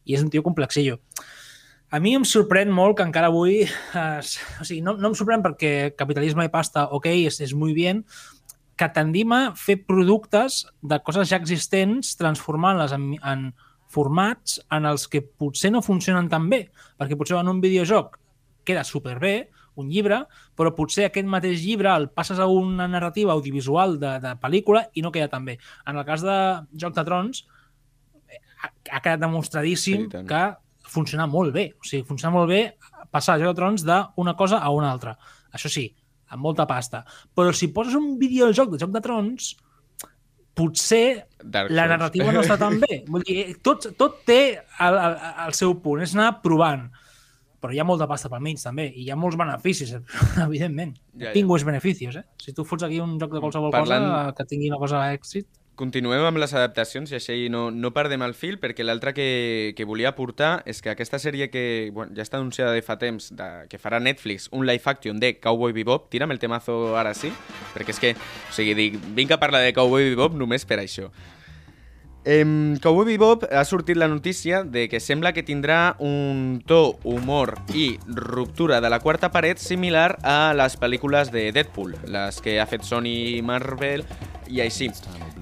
I 0.07 0.15
és 0.15 0.23
un 0.23 0.31
tio 0.31 0.43
complexillo. 0.43 0.99
A 1.93 1.99
mi 1.99 2.15
em 2.15 2.23
sorprèn 2.25 2.71
molt 2.71 2.97
que 2.97 3.03
encara 3.03 3.27
avui... 3.27 3.63
Eh, 3.63 4.21
o 4.61 4.65
sigui, 4.65 4.81
no, 4.81 4.97
no 4.97 5.09
em 5.09 5.15
sorprèn 5.15 5.43
perquè 5.43 5.95
capitalisme 5.97 6.45
i 6.45 6.49
pasta, 6.49 6.85
ok, 6.91 7.07
és, 7.07 7.41
és 7.41 7.55
muy 7.55 7.73
bien, 7.73 8.05
que 8.77 8.89
tendim 8.89 9.33
a 9.33 9.55
fer 9.55 9.85
productes 9.87 10.67
de 10.83 10.99
coses 11.03 11.29
ja 11.29 11.37
existents, 11.37 12.17
transformant-les 12.17 12.93
en, 12.93 13.11
en 13.23 13.53
formats 13.91 14.61
en 14.71 14.87
els 14.87 15.09
que 15.11 15.21
potser 15.21 15.73
no 15.75 15.83
funcionen 15.83 16.29
tan 16.31 16.49
bé, 16.49 16.71
perquè 16.97 17.19
potser 17.19 17.37
en 17.39 17.49
un 17.51 17.61
videojoc 17.61 18.20
queda 18.71 18.87
superbé, 18.87 19.51
un 19.81 19.91
llibre, 19.91 20.23
però 20.59 20.73
potser 20.77 21.07
aquest 21.09 21.29
mateix 21.31 21.63
llibre 21.65 21.91
el 21.93 22.09
passes 22.15 22.41
a 22.41 22.49
una 22.51 22.89
narrativa 22.91 23.35
audiovisual 23.37 23.99
de, 24.01 24.17
de 24.23 24.35
pel·lícula 24.43 24.87
i 24.95 25.05
no 25.05 25.13
queda 25.15 25.31
tan 25.33 25.47
bé. 25.47 25.59
En 25.89 26.01
el 26.01 26.07
cas 26.09 26.25
de 26.27 26.37
Joc 26.81 26.97
de 26.97 27.07
Trons, 27.07 27.45
ha, 28.61 28.69
ha 28.69 29.01
quedat 29.01 29.23
demostradíssim 29.23 30.09
Sí, 30.11 30.25
que 30.29 30.43
funciona 30.91 31.27
molt 31.31 31.55
bé. 31.55 31.71
O 31.79 31.87
sigui, 31.87 32.07
funciona 32.09 32.35
molt 32.35 32.51
bé 32.51 32.63
passar 33.11 33.37
a 33.37 33.43
Joc 33.43 33.55
de 33.55 33.61
Trons 33.63 33.87
d'una 33.87 34.37
cosa 34.39 34.61
a 34.61 34.71
una 34.75 34.91
altra. 34.93 35.17
Això 35.55 35.71
sí, 35.73 35.89
amb 36.31 36.45
molta 36.47 36.67
pasta. 36.71 37.05
Però 37.35 37.55
si 37.57 37.73
poses 37.75 37.97
un 37.99 38.15
videojoc 38.21 38.75
de 38.75 38.81
Joc 38.83 38.95
de 38.95 39.03
Trons, 39.05 39.53
potser 40.61 41.27
la 41.73 41.87
narrativa 41.89 42.33
no 42.35 42.43
està 42.45 42.59
tan 42.61 42.81
bé. 42.83 43.03
Vull 43.13 43.25
dir, 43.27 43.45
tot, 43.65 43.91
tot 43.99 44.23
té 44.29 44.41
el, 44.59 44.99
el, 44.99 45.17
el 45.47 45.57
seu 45.57 45.79
punt, 45.83 46.03
és 46.05 46.15
anar 46.17 46.35
provant. 46.45 46.89
Però 47.61 47.75
hi 47.75 47.81
ha 47.83 47.85
molta 47.85 48.07
pasta 48.09 48.31
pel 48.33 48.41
mig, 48.41 48.59
també, 48.63 48.89
i 48.89 49.05
hi 49.05 49.11
ha 49.13 49.17
molts 49.21 49.37
beneficis, 49.37 49.95
evidentment. 50.47 50.95
Ja, 51.15 51.29
ja. 51.29 51.33
Tinguis 51.37 51.65
beneficis, 51.69 52.17
eh? 52.17 52.27
Si 52.41 52.55
tu 52.57 52.65
fots 52.65 52.87
aquí 52.89 53.01
un 53.05 53.19
joc 53.21 53.35
de 53.37 53.43
qualsevol 53.43 53.73
Parlant- 53.75 54.07
cosa 54.09 54.37
que 54.39 54.49
tingui 54.55 54.73
una 54.73 54.81
cosa 54.81 55.03
d'èxit, 55.07 55.49
Continuem 55.81 56.21
amb 56.29 56.37
les 56.37 56.53
adaptacions 56.53 57.09
i 57.09 57.17
així 57.17 57.47
no, 57.49 57.71
no 57.73 57.89
perdem 57.97 58.21
el 58.27 58.35
fil 58.37 58.59
perquè 58.61 58.85
l'altre 58.85 59.15
que, 59.17 59.73
que 59.79 59.87
volia 59.89 60.11
portar 60.13 60.59
és 60.69 60.83
que 60.85 60.91
aquesta 60.93 61.17
sèrie 61.23 61.47
que 61.49 61.63
bueno, 61.97 62.13
ja 62.13 62.21
està 62.27 62.37
anunciada 62.37 62.75
de 62.77 62.83
fa 62.85 62.99
temps 63.01 63.31
de, 63.33 63.47
que 63.71 63.81
farà 63.81 63.97
Netflix, 63.97 64.51
un 64.53 64.67
live 64.69 64.85
action 64.93 65.17
de 65.23 65.39
Cowboy 65.41 65.73
Bebop, 65.73 66.11
tira'm 66.13 66.35
el 66.37 66.43
temazo 66.43 66.99
ara 67.01 67.15
sí, 67.17 67.33
perquè 67.73 67.97
és 67.97 68.03
que, 68.03 68.13
o 68.13 68.53
sigui, 68.53 68.77
dic, 68.77 69.01
vinc 69.17 69.33
a 69.33 69.41
parlar 69.41 69.63
de 69.65 69.73
Cowboy 69.73 70.11
Bebop 70.11 70.37
només 70.37 70.69
per 70.69 70.83
això. 70.83 71.09
Em, 72.25 72.77
Cowboy 72.77 73.07
Bebop 73.07 73.47
ha 73.51 73.65
sortit 73.65 73.97
la 73.97 74.07
notícia 74.07 74.63
de 74.63 74.91
que 74.91 75.01
sembla 75.01 75.33
que 75.33 75.43
tindrà 75.43 75.97
un 76.05 76.61
to, 76.69 76.99
humor 77.03 77.55
i 77.73 77.95
ruptura 78.07 78.83
de 78.85 78.91
la 78.93 79.01
quarta 79.01 79.31
paret 79.33 79.57
similar 79.57 80.19
a 80.21 80.53
les 80.53 80.77
pel·lícules 80.77 81.33
de 81.33 81.49
Deadpool, 81.57 81.97
les 82.13 82.43
que 82.45 82.59
ha 82.61 82.69
fet 82.69 82.85
Sony 82.85 83.09
i 83.39 83.41
Marvel 83.41 84.05
i 84.53 84.61
així. 84.61 84.91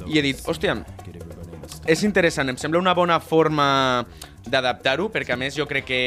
I 0.06 0.20
he 0.20 0.22
dit, 0.22 0.44
hòstia, 0.46 0.76
és 1.90 2.04
interessant, 2.06 2.48
em 2.48 2.60
sembla 2.60 2.78
una 2.78 2.94
bona 2.94 3.18
forma 3.18 4.06
d'adaptar-ho, 4.48 5.08
perquè 5.10 5.34
a 5.34 5.40
més 5.40 5.58
jo 5.58 5.66
crec 5.66 5.88
que 5.88 6.00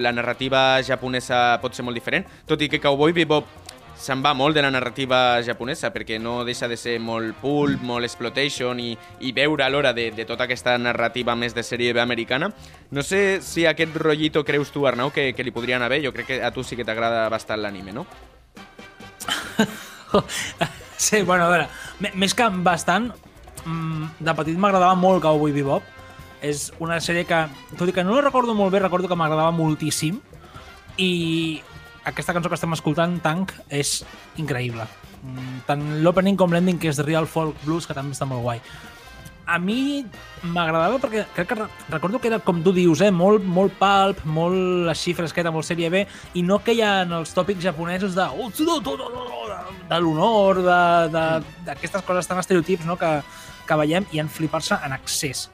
la 0.00 0.12
narrativa 0.14 0.80
japonesa 0.82 1.60
pot 1.60 1.76
ser 1.76 1.84
molt 1.84 2.00
diferent, 2.00 2.24
tot 2.48 2.64
i 2.64 2.70
que 2.72 2.80
Cowboy 2.80 3.12
Bebop 3.12 3.63
se'n 4.04 4.20
va 4.24 4.34
molt 4.36 4.56
de 4.56 4.62
la 4.62 4.70
narrativa 4.70 5.40
japonesa, 5.42 5.88
perquè 5.94 6.18
no 6.20 6.44
deixa 6.44 6.68
de 6.68 6.76
ser 6.76 6.98
molt 7.00 7.38
pulp, 7.40 7.80
molt 7.82 8.04
exploitation 8.04 8.80
i, 8.80 8.92
i 9.24 9.32
veure 9.32 9.68
l'hora 9.72 9.94
de, 9.96 10.10
de 10.12 10.26
tota 10.28 10.44
aquesta 10.44 10.76
narrativa 10.78 11.34
més 11.38 11.56
de 11.56 11.64
sèrie 11.64 11.94
B 11.96 12.02
americana. 12.02 12.50
No 12.92 13.02
sé 13.02 13.40
si 13.42 13.64
aquest 13.66 13.96
rotllito 13.96 14.44
creus 14.44 14.70
tu, 14.74 14.84
Arnau, 14.86 15.10
que, 15.14 15.32
que 15.32 15.46
li 15.46 15.54
podria 15.54 15.80
anar 15.80 15.88
bé. 15.92 16.02
Jo 16.04 16.12
crec 16.12 16.26
que 16.28 16.42
a 16.44 16.52
tu 16.52 16.62
sí 16.62 16.76
que 16.76 16.84
t'agrada 16.84 17.28
bastant 17.32 17.64
l'anime, 17.64 17.96
no? 17.96 18.06
Sí, 21.04 21.22
bueno, 21.26 21.44
a 21.44 21.50
veure, 21.50 21.64
més 22.14 22.32
que 22.38 22.46
bastant, 22.64 23.10
mm, 23.66 24.22
de 24.24 24.34
petit 24.38 24.56
m'agradava 24.56 24.94
molt 24.96 25.20
Cowboy 25.24 25.52
Bebop. 25.52 25.90
És 26.44 26.68
una 26.80 27.00
sèrie 27.00 27.24
que, 27.26 27.40
tot 27.76 27.90
i 27.90 27.92
que 27.92 28.04
no 28.04 28.14
la 28.14 28.22
recordo 28.22 28.54
molt 28.54 28.72
bé, 28.72 28.80
recordo 28.80 29.08
que 29.10 29.18
m'agradava 29.18 29.50
moltíssim. 29.52 30.20
I 30.96 31.62
aquesta 32.04 32.32
cançó 32.36 32.48
que 32.48 32.54
estem 32.58 32.72
escoltant, 32.76 33.20
Tank, 33.22 33.52
és 33.68 34.04
increïble. 34.36 34.86
Mm, 35.24 35.60
Tant 35.66 35.84
l'opening 36.04 36.36
com 36.36 36.52
l'ending, 36.52 36.78
que 36.78 36.88
és 36.92 36.98
Real 37.04 37.26
Folk 37.26 37.56
Blues, 37.64 37.86
que 37.86 37.94
també 37.96 38.12
està 38.12 38.26
molt 38.28 38.42
guai. 38.44 38.60
A 39.46 39.58
mi 39.60 40.00
m'agradava 40.42 40.96
perquè 41.02 41.26
crec 41.34 41.48
que 41.50 41.54
re- 41.58 41.66
recordo 41.90 42.18
que 42.18 42.28
era, 42.30 42.38
com 42.40 42.62
tu 42.64 42.72
dius, 42.72 43.02
eh, 43.04 43.10
molt, 43.12 43.44
molt 43.44 43.74
pulp, 43.76 44.22
molt 44.24 44.88
així 44.88 45.12
fresqueta, 45.12 45.50
molt 45.52 45.66
sèrie 45.68 45.90
B, 45.92 46.06
i 46.34 46.42
no 46.42 46.62
que 46.64 46.72
hi 46.72 46.80
ha 46.80 47.02
els 47.02 47.34
tòpics 47.36 47.60
japonesos 47.62 48.14
de, 48.14 48.22
"Oh, 48.24 48.48
tsudo, 48.50 48.80
to, 48.80 48.96
to, 48.96 49.04
to, 49.04 49.24
to", 49.28 49.86
de, 49.88 50.00
l'honor, 50.00 50.62
d'aquestes 51.66 52.02
coses 52.02 52.26
tan 52.26 52.38
estereotips 52.38 52.86
no? 52.86 52.96
que, 52.96 53.22
que 53.66 53.76
veiem 53.76 54.06
i 54.12 54.18
en 54.20 54.28
flipar-se 54.28 54.78
en 54.82 54.92
excés. 54.96 55.50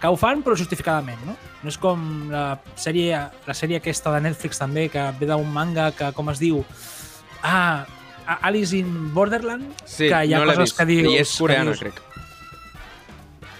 Que 0.00 0.08
ho 0.08 0.16
fan, 0.16 0.42
però 0.42 0.56
justificadament, 0.56 1.18
no? 1.26 1.36
No 1.66 1.72
és 1.72 1.78
com 1.82 2.02
la 2.30 2.60
sèrie, 2.78 3.18
la 3.42 3.54
sèrie 3.58 3.80
aquesta 3.80 4.12
de 4.14 4.20
Netflix 4.22 4.60
també, 4.62 4.84
que 4.92 5.02
ve 5.18 5.26
d'un 5.26 5.48
manga 5.50 5.88
que, 5.98 6.12
com 6.14 6.30
es 6.30 6.38
diu... 6.38 6.60
Ah, 7.42 7.82
Alice 8.46 8.78
in 8.78 9.12
Borderland, 9.14 9.72
Sí, 9.82 10.06
que 10.06 10.20
hi 10.26 10.34
ha 10.34 10.44
no 10.44 10.46
coses 10.52 10.68
vist. 10.68 10.76
que 10.78 10.86
dius... 10.86 11.08
I 11.10 11.18
és 11.24 11.32
coreana, 11.42 11.74
dius, 11.74 11.82
crec. 11.82 11.98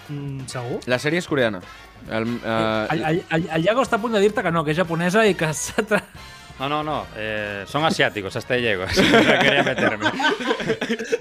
Mm, 0.07 0.47
segur? 0.47 0.79
La 0.87 1.01
sèrie 1.03 1.19
és 1.19 1.27
coreana. 1.27 1.59
El, 2.07 2.29
uh, 2.37 2.87
El, 2.95 3.03
el, 3.11 3.21
el, 3.35 3.47
el 3.57 3.67
Iago 3.67 3.83
està 3.83 3.99
a 3.99 4.03
punt 4.05 4.15
de 4.15 4.23
dir-te 4.23 4.43
que 4.45 4.55
no, 4.55 4.63
que 4.63 4.71
és 4.71 4.79
japonesa 4.79 5.25
i 5.27 5.35
que 5.35 5.51
s'ha. 5.51 5.83
No, 6.59 6.67
no, 6.67 6.83
no. 6.83 7.05
eh, 7.15 7.65
son 7.67 7.85
asiáticos, 7.85 8.35
hasta 8.35 8.55
ahí 8.55 8.61
llego. 8.61 8.85
no 9.11 9.39
quería 9.39 9.63
meterme. 9.63 10.05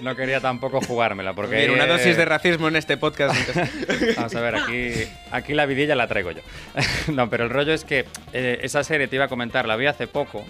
No 0.01 0.16
quería 0.16 0.40
tampoco 0.40 0.81
jugármela 0.81 1.35
porque... 1.35 1.57
Mira, 1.57 1.72
una 1.72 1.87
dosis 1.87 2.16
de 2.16 2.25
racismo 2.25 2.68
en 2.68 2.77
este 2.77 2.96
podcast. 2.96 3.35
Vamos 4.16 4.35
a 4.35 4.40
ver, 4.40 4.57
aquí, 4.57 4.92
aquí 5.31 5.53
la 5.55 5.66
vidilla 5.66 5.94
la 5.94 6.07
traigo 6.07 6.31
yo. 6.31 6.40
no, 7.12 7.29
pero 7.29 7.44
el 7.44 7.51
rollo 7.51 7.72
es 7.75 7.85
que 7.85 8.07
eh, 8.33 8.61
esa 8.62 8.83
serie 8.83 9.09
te 9.09 9.16
iba 9.16 9.27
a 9.27 9.29
comentar, 9.29 9.66
la 9.68 9.77
vi 9.77 9.87
hace 9.87 10.07
poco, 10.07 10.42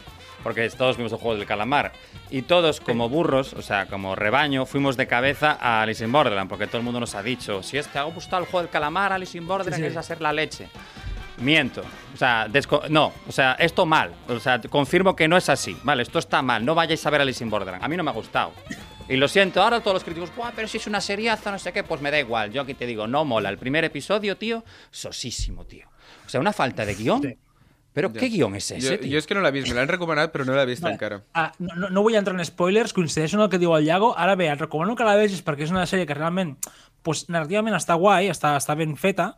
porque 0.44 0.68
todos 0.70 0.96
vimos 0.96 1.10
el 1.12 1.18
juego 1.18 1.36
del 1.36 1.46
calamar. 1.46 1.92
Y 2.30 2.42
todos, 2.42 2.80
como 2.80 3.08
burros, 3.08 3.54
o 3.54 3.62
sea, 3.62 3.86
como 3.86 4.14
rebaño, 4.14 4.66
fuimos 4.66 4.96
de 4.96 5.06
cabeza 5.08 5.56
a 5.60 5.82
Alice 5.82 6.04
in 6.04 6.12
Borderland, 6.12 6.48
porque 6.48 6.66
todo 6.66 6.78
el 6.78 6.84
mundo 6.84 7.00
nos 7.00 7.14
ha 7.16 7.22
dicho: 7.22 7.62
si 7.62 7.78
es 7.78 7.88
que 7.88 7.98
ha 7.98 8.02
gustado 8.04 8.42
el 8.42 8.48
juego 8.48 8.62
del 8.62 8.70
calamar, 8.70 9.12
Alice 9.12 9.36
in 9.36 9.46
Borderland, 9.46 9.76
Sí, 9.76 9.82
sí. 9.82 9.92
es 9.92 9.96
hacer 9.96 10.20
la 10.20 10.32
leche. 10.32 10.68
Miento. 11.38 11.82
O 12.14 12.16
sea, 12.16 12.48
no, 12.88 13.12
o 13.28 13.32
sea, 13.32 13.52
esto 13.58 13.84
mal. 13.84 14.14
O 14.28 14.40
sea, 14.40 14.60
confirmo 14.62 15.14
que 15.14 15.28
no 15.28 15.36
es 15.36 15.48
así. 15.48 15.76
Vale, 15.82 16.02
esto 16.02 16.18
está 16.18 16.40
mal. 16.42 16.64
No 16.64 16.74
vayáis 16.74 17.04
a 17.04 17.10
ver 17.10 17.20
Alice 17.20 17.44
in 17.44 17.50
Borderland. 17.50 17.84
A 17.84 17.88
mí 17.88 17.96
no 17.96 18.02
me 18.02 18.10
ha 18.10 18.14
gustado. 18.14 18.52
Y 19.08 19.16
lo 19.16 19.28
siento, 19.28 19.62
ahora 19.62 19.80
todos 19.80 19.94
los 19.94 20.04
críticos, 20.04 20.34
Buah, 20.34 20.52
pero 20.56 20.66
si 20.66 20.78
es 20.78 20.86
una 20.86 21.00
seriaza, 21.00 21.52
no 21.52 21.58
sé 21.58 21.72
qué, 21.72 21.84
pues 21.84 22.00
me 22.00 22.10
da 22.10 22.18
igual. 22.18 22.52
Yo 22.52 22.62
aquí 22.62 22.74
te 22.74 22.86
digo, 22.86 23.06
no 23.06 23.24
mola. 23.24 23.50
El 23.50 23.58
primer 23.58 23.84
episodio, 23.84 24.36
tío, 24.36 24.64
sosísimo, 24.90 25.64
tío. 25.64 25.86
O 26.24 26.28
sea, 26.28 26.40
una 26.40 26.52
falta 26.52 26.84
de 26.84 26.94
guion. 26.94 27.22
Sí. 27.22 27.38
Pero 27.92 28.12
¿qué 28.12 28.28
guion 28.28 28.54
es 28.56 28.70
ese, 28.70 28.98
tío? 28.98 29.08
jo 29.12 29.16
és 29.16 29.24
que 29.24 29.32
no 29.32 29.40
l'he 29.40 29.48
vist, 29.54 29.70
me 29.70 29.74
l'han 29.78 29.88
recomanat, 29.88 30.28
però 30.28 30.44
no 30.44 30.52
l'he 30.52 30.66
vist 30.68 30.82
Vale. 30.84 30.98
encara. 30.98 31.22
Ah, 31.32 31.46
no, 31.56 31.72
no, 31.80 31.88
no 31.88 32.02
vull 32.04 32.18
entrar 32.18 32.36
en 32.36 32.44
spoilers, 32.44 32.92
coincideixo 32.92 33.38
en 33.38 33.44
el 33.46 33.48
que 33.48 33.56
diu 33.56 33.72
el 33.72 33.86
Iago. 33.88 34.10
Ara 34.20 34.34
bé, 34.36 34.50
et 34.52 34.60
recomano 34.60 34.92
que 34.98 35.06
la 35.06 35.14
vegis 35.16 35.40
perquè 35.40 35.64
és 35.64 35.72
una 35.72 35.86
sèrie 35.88 36.04
que 36.04 36.12
realment, 36.12 36.58
pues, 37.00 37.22
narrativament 37.32 37.78
està 37.78 37.96
guai, 37.96 38.28
està, 38.28 38.52
està 38.60 38.76
ben 38.76 38.92
feta, 39.00 39.30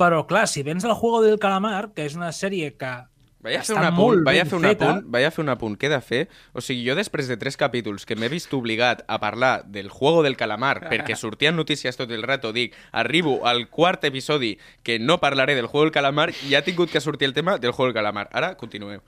però 0.00 0.24
clar, 0.26 0.46
si 0.48 0.64
vens 0.64 0.86
del 0.86 0.96
Juego 0.96 1.22
del 1.22 1.38
Calamar, 1.38 1.90
que 1.92 2.08
és 2.08 2.16
una 2.16 2.32
sèrie 2.32 2.72
que 2.80 2.94
Vaig 3.40 3.56
a 3.56 3.62
fer 3.64 3.72
un 3.72 3.86
apunt, 3.86 4.20
vaig 4.20 4.38
a 4.42 4.44
fer 4.44 4.58
un 4.58 4.66
apunt, 4.68 4.98
vaig 5.08 5.24
a 5.24 5.30
fer 5.32 5.40
un 5.40 5.48
apunt, 5.48 5.76
què 5.80 5.88
he 5.88 5.90
de 5.94 6.00
fer? 6.04 6.18
O 6.52 6.60
sigui, 6.60 6.82
jo 6.84 6.92
després 6.98 7.28
de 7.30 7.38
tres 7.40 7.56
capítols 7.56 8.04
que 8.04 8.16
m'he 8.20 8.28
vist 8.28 8.52
obligat 8.52 9.00
a 9.08 9.16
parlar 9.22 9.62
del 9.64 9.88
Juego 9.88 10.20
del 10.26 10.36
Calamar 10.36 10.74
perquè 10.90 11.16
sortien 11.22 11.56
notícies 11.56 11.96
tot 11.96 12.12
el 12.12 12.26
rato, 12.28 12.52
dic, 12.52 12.76
arribo 12.92 13.38
al 13.48 13.64
quart 13.72 14.04
episodi 14.04 14.58
que 14.84 14.98
no 15.00 15.22
parlaré 15.24 15.56
del 15.56 15.70
Juego 15.72 15.86
del 15.86 15.94
Calamar 15.96 16.28
i 16.50 16.54
ha 16.54 16.60
tingut 16.68 16.92
que 16.92 17.00
sortir 17.00 17.30
el 17.30 17.34
tema 17.34 17.56
del 17.56 17.72
Juego 17.72 17.88
del 17.88 17.96
Calamar. 17.96 18.28
Ara, 18.36 18.58
continueu. 18.60 19.00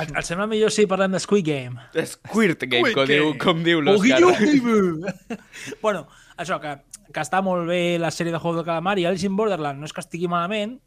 et, 0.00 0.08
et 0.08 0.24
sembla 0.24 0.48
millor 0.48 0.72
si 0.72 0.88
parlem 0.88 1.12
de 1.12 1.20
Squid 1.20 1.44
Game. 1.44 1.84
Squirt 2.08 2.64
Game, 2.64 2.88
Squid 2.88 2.96
com 2.96 3.12
diu, 3.12 3.30
Game. 3.34 3.44
com 3.44 3.64
diu 3.68 3.84
l'Òscar. 3.84 4.24
Bueno, 5.84 6.06
això, 6.36 6.58
que, 6.60 6.74
que 7.12 7.20
està 7.22 7.40
molt 7.44 7.66
bé 7.68 7.98
la 7.98 8.10
sèrie 8.14 8.32
de 8.32 8.38
Juego 8.42 8.56
del 8.60 8.66
Calamar 8.68 8.98
i 8.98 9.06
Alice 9.06 9.26
in 9.26 9.36
Borderland 9.36 9.78
no 9.80 9.86
és 9.88 9.92
que 9.92 10.00
estigui 10.04 10.28
malament, 10.30 10.78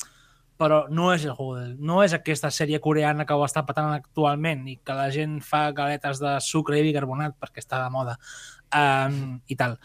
però 0.58 0.88
no 0.90 1.12
és 1.14 1.24
el 1.26 1.36
Juego 1.36 1.56
del... 1.60 1.76
No 1.80 2.02
és 2.04 2.14
aquesta 2.18 2.50
sèrie 2.50 2.80
coreana 2.82 3.26
que 3.30 3.34
ho 3.38 3.44
està 3.46 3.62
patant 3.68 3.92
actualment 3.94 4.66
i 4.68 4.80
que 4.84 4.96
la 4.98 5.10
gent 5.14 5.38
fa 5.46 5.68
galetes 5.78 6.20
de 6.24 6.36
sucre 6.42 6.80
i 6.80 6.86
bicarbonat 6.88 7.36
perquè 7.40 7.62
està 7.62 7.84
de 7.84 7.92
moda 7.94 8.18
um, 8.74 9.38
i 9.48 9.56
tal. 9.60 9.78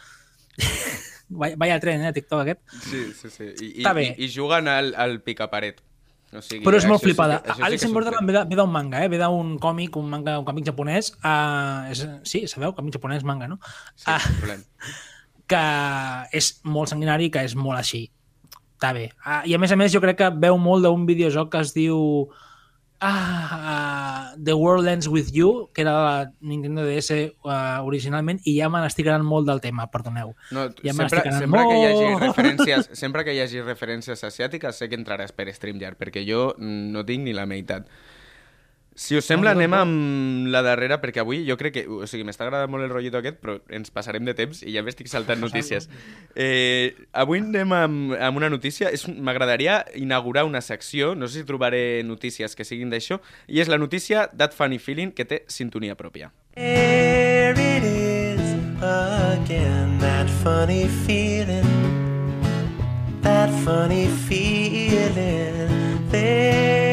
vaya, 1.29 1.79
tren, 1.81 2.03
eh, 2.05 2.13
TikTok 2.13 2.43
aquest. 2.47 2.61
Sí, 2.89 3.05
sí, 3.17 3.31
sí. 3.31 3.45
I, 3.61 3.71
i, 3.83 3.87
bé. 3.97 4.07
i, 4.17 4.27
i 4.27 4.33
juguen 4.33 4.69
al, 4.69 4.95
al 4.97 5.21
picaparet. 5.25 5.81
O 6.33 6.41
sigui, 6.41 6.63
Però 6.65 6.79
és 6.81 6.87
molt 6.89 7.03
això 7.03 7.05
sí 7.05 7.11
flipada. 7.11 7.39
que- 7.45 7.61
Alice 7.69 7.85
in 7.85 7.93
Borderland 7.93 8.25
ve 8.31 8.41
ve 8.49 8.57
d'un 8.57 8.71
manga, 8.73 9.03
eh? 9.05 9.09
ve 9.13 9.19
d'un 9.21 9.59
còmic, 9.61 9.97
un 10.01 10.07
manga, 10.09 10.39
un 10.41 10.47
còmic 10.49 10.65
japonès. 10.71 11.11
Uh, 11.21 11.91
és, 11.93 12.07
sí, 12.25 12.47
sabeu? 12.49 12.73
Còmic 12.73 12.97
japonès, 12.97 13.25
manga, 13.29 13.49
no? 13.53 13.59
Sí, 13.95 14.07
Ah. 14.09 14.21
que 15.53 16.39
és 16.39 16.55
molt 16.65 16.93
sanguinari, 16.93 17.31
que 17.33 17.45
és 17.45 17.57
molt 17.59 17.79
així. 17.79 18.07
Està 18.77 18.95
bé. 18.97 19.11
Ah, 19.23 19.43
I 19.47 19.55
a 19.55 19.61
més 19.63 19.71
a 19.71 19.79
més 19.79 19.93
jo 19.95 20.01
crec 20.03 20.19
que 20.19 20.33
veu 20.43 20.57
molt 20.59 20.83
d'un 20.87 21.05
videojoc 21.07 21.53
que 21.53 21.61
es 21.63 21.71
diu 21.77 21.99
ah, 23.03 24.33
uh, 24.33 24.43
The 24.43 24.55
World 24.55 24.89
Ends 24.89 25.09
With 25.09 25.31
You, 25.35 25.69
que 25.75 25.83
era 25.83 25.93
la 25.93 26.33
Nintendo 26.41 26.85
DS 26.87 27.11
uh, 27.13 27.83
originalment, 27.87 28.41
i 28.47 28.57
ja 28.61 28.71
me 28.71 28.81
n'estic 28.83 29.11
anant 29.11 29.27
molt 29.27 29.47
del 29.47 29.61
tema, 29.63 29.89
perdoneu. 29.91 30.33
No, 30.55 30.69
Ja 30.83 30.95
me 30.95 31.09
sempre, 31.09 31.35
sempre, 31.35 31.67
que 31.69 31.77
hi 31.79 31.87
hagi 31.91 32.07
molt. 32.07 32.25
referències, 32.25 32.91
sempre 33.03 33.27
que 33.27 33.35
hi 33.37 33.43
hagi 33.45 33.63
referències 33.67 34.25
asiàtiques 34.31 34.79
sé 34.79 34.89
que 34.89 34.99
entraràs 34.99 35.35
per 35.35 35.51
StreamYard, 35.53 35.99
perquè 36.01 36.25
jo 36.27 36.53
mm, 36.57 36.91
no 36.95 37.05
tinc 37.07 37.27
ni 37.27 37.37
la 37.37 37.47
meitat. 37.47 37.91
Si 38.95 39.17
us 39.17 39.25
sembla, 39.25 39.55
anem 39.57 39.73
amb 39.73 40.49
la 40.53 40.61
darrera, 40.65 40.99
perquè 41.01 41.23
avui 41.23 41.47
jo 41.47 41.57
crec 41.57 41.73
que... 41.79 41.85
O 41.89 42.07
sigui, 42.09 42.27
m'està 42.29 42.45
agradant 42.45 42.71
molt 42.73 42.85
el 42.85 42.93
rotllito 42.93 43.21
aquest, 43.23 43.39
però 43.41 43.57
ens 43.73 43.93
passarem 43.95 44.27
de 44.29 44.35
temps 44.37 44.61
i 44.67 44.75
ja 44.75 44.83
m'estic 44.85 45.09
saltant 45.09 45.41
notícies. 45.41 45.89
Eh, 46.37 46.93
avui 47.17 47.41
anem 47.41 47.73
amb, 47.77 48.13
amb 48.21 48.43
una 48.43 48.53
notícia. 48.53 48.93
M'agradaria 49.17 49.81
inaugurar 49.97 50.45
una 50.49 50.61
secció, 50.61 51.15
no 51.17 51.29
sé 51.29 51.41
si 51.41 51.49
trobaré 51.49 52.03
notícies 52.05 52.57
que 52.57 52.69
siguin 52.69 52.93
d'això, 52.93 53.21
i 53.49 53.65
és 53.65 53.73
la 53.73 53.81
notícia 53.81 54.29
That 54.37 54.53
Funny 54.57 54.79
Feeling, 54.79 55.17
que 55.17 55.25
té 55.25 55.43
sintonia 55.49 55.97
pròpia. 55.97 56.33
There 56.55 57.57
it 57.57 57.85
is 57.89 58.55
again, 58.83 59.99
that 60.05 60.29
funny 60.45 60.87
feeling. 61.07 61.65
That 63.23 63.49
funny 63.65 64.09
feeling. 64.29 65.71
There 66.11 66.92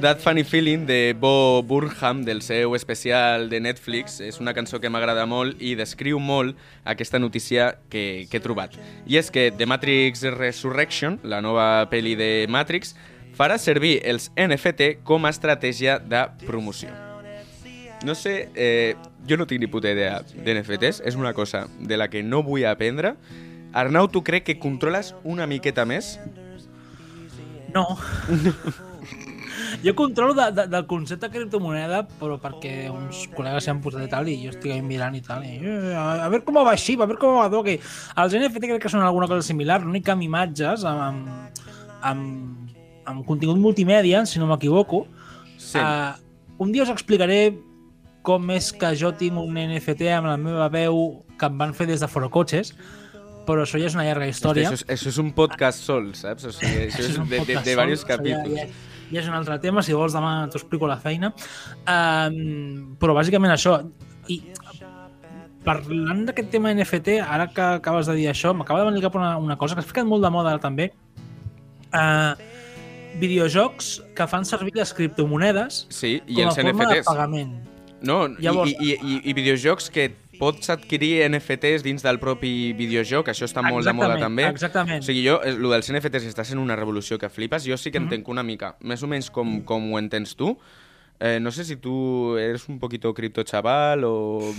That 0.00 0.20
Funny 0.20 0.44
Feeling 0.44 0.86
de 0.86 1.14
Bo 1.18 1.62
Burnham, 1.62 2.24
del 2.24 2.40
seu 2.40 2.74
especial 2.74 3.50
de 3.50 3.60
Netflix. 3.60 4.20
És 4.24 4.40
una 4.40 4.54
cançó 4.56 4.80
que 4.80 4.88
m'agrada 4.88 5.26
molt 5.28 5.60
i 5.60 5.74
descriu 5.76 6.16
molt 6.18 6.56
aquesta 6.88 7.20
notícia 7.20 7.74
que, 7.92 8.24
que 8.30 8.38
he 8.38 8.40
trobat. 8.40 8.78
I 9.04 9.20
és 9.20 9.28
que 9.28 9.50
The 9.52 9.68
Matrix 9.68 10.24
Resurrection, 10.38 11.20
la 11.22 11.42
nova 11.44 11.84
pel·li 11.92 12.16
de 12.16 12.30
Matrix, 12.48 12.94
farà 13.36 13.60
servir 13.60 13.98
els 14.08 14.30
NFT 14.40 15.04
com 15.04 15.28
a 15.28 15.34
estratègia 15.36 15.98
de 16.00 16.24
promoció. 16.46 16.88
No 18.02 18.16
sé, 18.16 18.48
eh, 18.56 18.96
jo 19.28 19.36
no 19.36 19.44
tinc 19.44 19.60
ni 19.60 19.68
puta 19.68 19.92
idea 19.92 20.22
d'NFTs, 20.32 21.04
és 21.04 21.16
una 21.20 21.34
cosa 21.36 21.66
de 21.78 22.00
la 22.00 22.08
que 22.08 22.24
no 22.24 22.40
vull 22.42 22.64
aprendre. 22.64 23.18
Arnau, 23.76 24.08
tu 24.08 24.24
crec 24.24 24.48
que 24.48 24.58
controles 24.58 25.12
una 25.24 25.46
miqueta 25.46 25.84
més? 25.84 26.16
No. 27.74 27.98
jo 29.86 29.94
controlo 29.98 30.34
de, 30.38 30.48
de, 30.56 30.66
del 30.72 30.86
concepte 30.90 31.28
de 31.28 31.34
criptomoneda, 31.34 32.02
però 32.20 32.38
perquè 32.42 32.74
uns 32.92 33.26
col·legues 33.36 33.66
s'han 33.68 33.82
posat 33.84 34.06
i 34.06 34.10
tal, 34.12 34.30
i 34.30 34.36
jo 34.44 34.54
estic 34.54 34.74
ahí 34.74 34.82
mirant 34.84 35.16
i 35.18 35.22
tal, 35.24 35.46
i 35.46 35.56
eh, 35.60 35.94
a, 35.96 36.28
ver 36.32 36.42
cómo 36.46 36.64
va 36.66 36.74
així, 36.76 36.96
a 37.00 37.08
ver 37.10 37.18
cómo 37.20 37.40
va 37.40 37.64
que 37.66 37.78
els 37.80 38.36
NFT 38.36 38.66
crec 38.66 38.84
que 38.84 38.92
són 38.92 39.04
alguna 39.06 39.28
cosa 39.30 39.46
similar, 39.46 39.80
l'únic 39.84 40.06
que 40.06 40.14
amb 40.14 40.26
imatges, 40.26 40.84
amb, 40.88 41.06
amb, 41.06 41.64
amb, 42.12 42.76
amb 43.10 43.26
contingut 43.28 43.60
multimèdia, 43.60 44.24
si 44.26 44.40
no 44.40 44.48
m'equivoco. 44.50 45.04
Sí. 45.60 45.78
Uh, 45.78 46.14
un 46.60 46.72
dia 46.72 46.84
us 46.84 46.92
explicaré 46.92 47.40
com 48.26 48.50
és 48.52 48.70
que 48.76 48.92
jo 49.00 49.12
tinc 49.16 49.38
un 49.40 49.56
NFT 49.56 50.10
amb 50.12 50.28
la 50.28 50.36
meva 50.40 50.68
veu 50.72 51.24
que 51.40 51.48
em 51.48 51.60
van 51.60 51.72
fer 51.76 51.86
des 51.88 52.02
de 52.04 52.08
Forocotxes, 52.10 52.74
però 53.48 53.64
això 53.64 53.80
ja 53.80 53.88
és 53.88 53.96
una 53.96 54.04
llarga 54.06 54.28
història. 54.28 54.68
Això 54.68 54.82
és, 54.82 54.86
això 54.94 55.10
és 55.10 55.18
un 55.22 55.32
podcast 55.36 55.82
sol, 55.86 56.10
saps? 56.18 56.46
O 56.50 56.54
sigui, 56.54 56.84
això 56.90 57.06
és 57.06 57.18
un 57.18 57.28
de, 57.30 57.40
de, 57.40 57.46
de 57.48 57.58
sol, 57.58 57.68
diversos 57.70 58.06
capítols. 58.08 58.56
Ja, 58.58 58.66
ja, 58.68 58.89
ja 59.10 59.20
és 59.20 59.28
un 59.28 59.34
altre 59.34 59.58
tema, 59.62 59.82
si 59.82 59.92
vols 59.96 60.14
demà 60.14 60.46
t'ho 60.50 60.58
explico 60.60 60.86
la 60.90 60.96
feina. 61.02 61.32
Um, 61.84 62.96
però 63.00 63.14
bàsicament 63.16 63.52
això. 63.54 63.78
I 64.30 64.40
parlant 65.64 66.22
d'aquest 66.28 66.48
tema 66.54 66.70
NFT, 66.72 67.18
ara 67.20 67.48
que 67.52 67.60
acabes 67.80 68.08
de 68.08 68.14
dir 68.16 68.28
això, 68.30 68.54
m'acaba 68.56 68.80
de 68.84 68.90
venir 68.90 69.02
cap 69.04 69.16
una, 69.18 69.34
una 69.38 69.56
cosa 69.60 69.74
que 69.76 69.82
s'ha 69.84 69.90
ficat 69.92 70.06
molt 70.08 70.24
de 70.24 70.30
moda 70.32 70.54
ara 70.54 70.62
també. 70.62 70.90
Uh, 71.90 72.32
videojocs 73.20 73.96
que 74.14 74.26
fan 74.30 74.44
servir 74.46 74.70
les 74.78 74.92
criptomonedes 74.94 75.82
Sí, 75.90 76.20
i 76.30 76.36
com 76.38 76.44
a 76.46 76.52
els 76.52 76.60
forma 76.60 76.86
de 76.86 77.00
NFTs. 77.00 77.08
pagament. 77.10 77.56
No, 78.06 78.20
Llavors- 78.40 78.70
i, 78.70 78.92
i, 78.94 78.98
i, 79.02 79.16
i 79.28 79.34
videojocs 79.36 79.90
que 79.92 80.06
pots 80.40 80.70
adquirir 80.72 81.28
NFTs 81.30 81.84
dins 81.86 82.02
del 82.02 82.18
propi 82.18 82.72
videojoc, 82.72 83.28
això 83.30 83.44
està 83.46 83.62
molt 83.62 83.84
de 83.86 83.92
moda 83.92 84.14
Exactament, 84.16 84.24
també. 84.24 84.48
exactament. 84.56 85.04
O 85.04 85.06
sigui, 85.06 85.26
jo, 85.28 85.38
eh, 85.44 85.52
lo 85.54 85.70
dels 85.70 85.92
NFTs 85.92 86.26
està 86.32 86.42
sent 86.48 86.58
una 86.58 86.74
revolució 86.80 87.18
que 87.20 87.28
flipes, 87.30 87.66
jo 87.68 87.76
sí 87.76 87.90
que 87.92 88.00
Mhm. 88.00 88.06
entenc 88.08 88.28
una 88.28 88.42
mica, 88.42 88.76
més 88.80 89.02
o 89.04 89.06
menys 89.06 89.30
com, 89.30 89.60
com 89.62 89.92
ho 89.92 89.98
entens 90.00 90.34
tu. 90.34 90.56
Eh, 91.22 91.38
no 91.38 91.50
sé 91.52 91.66
si 91.66 91.76
tú 91.76 92.38
eres 92.38 92.66
un 92.70 92.78
poquito 92.78 93.12
cripto 93.12 93.42
chaval 93.42 94.04
o... 94.06 94.54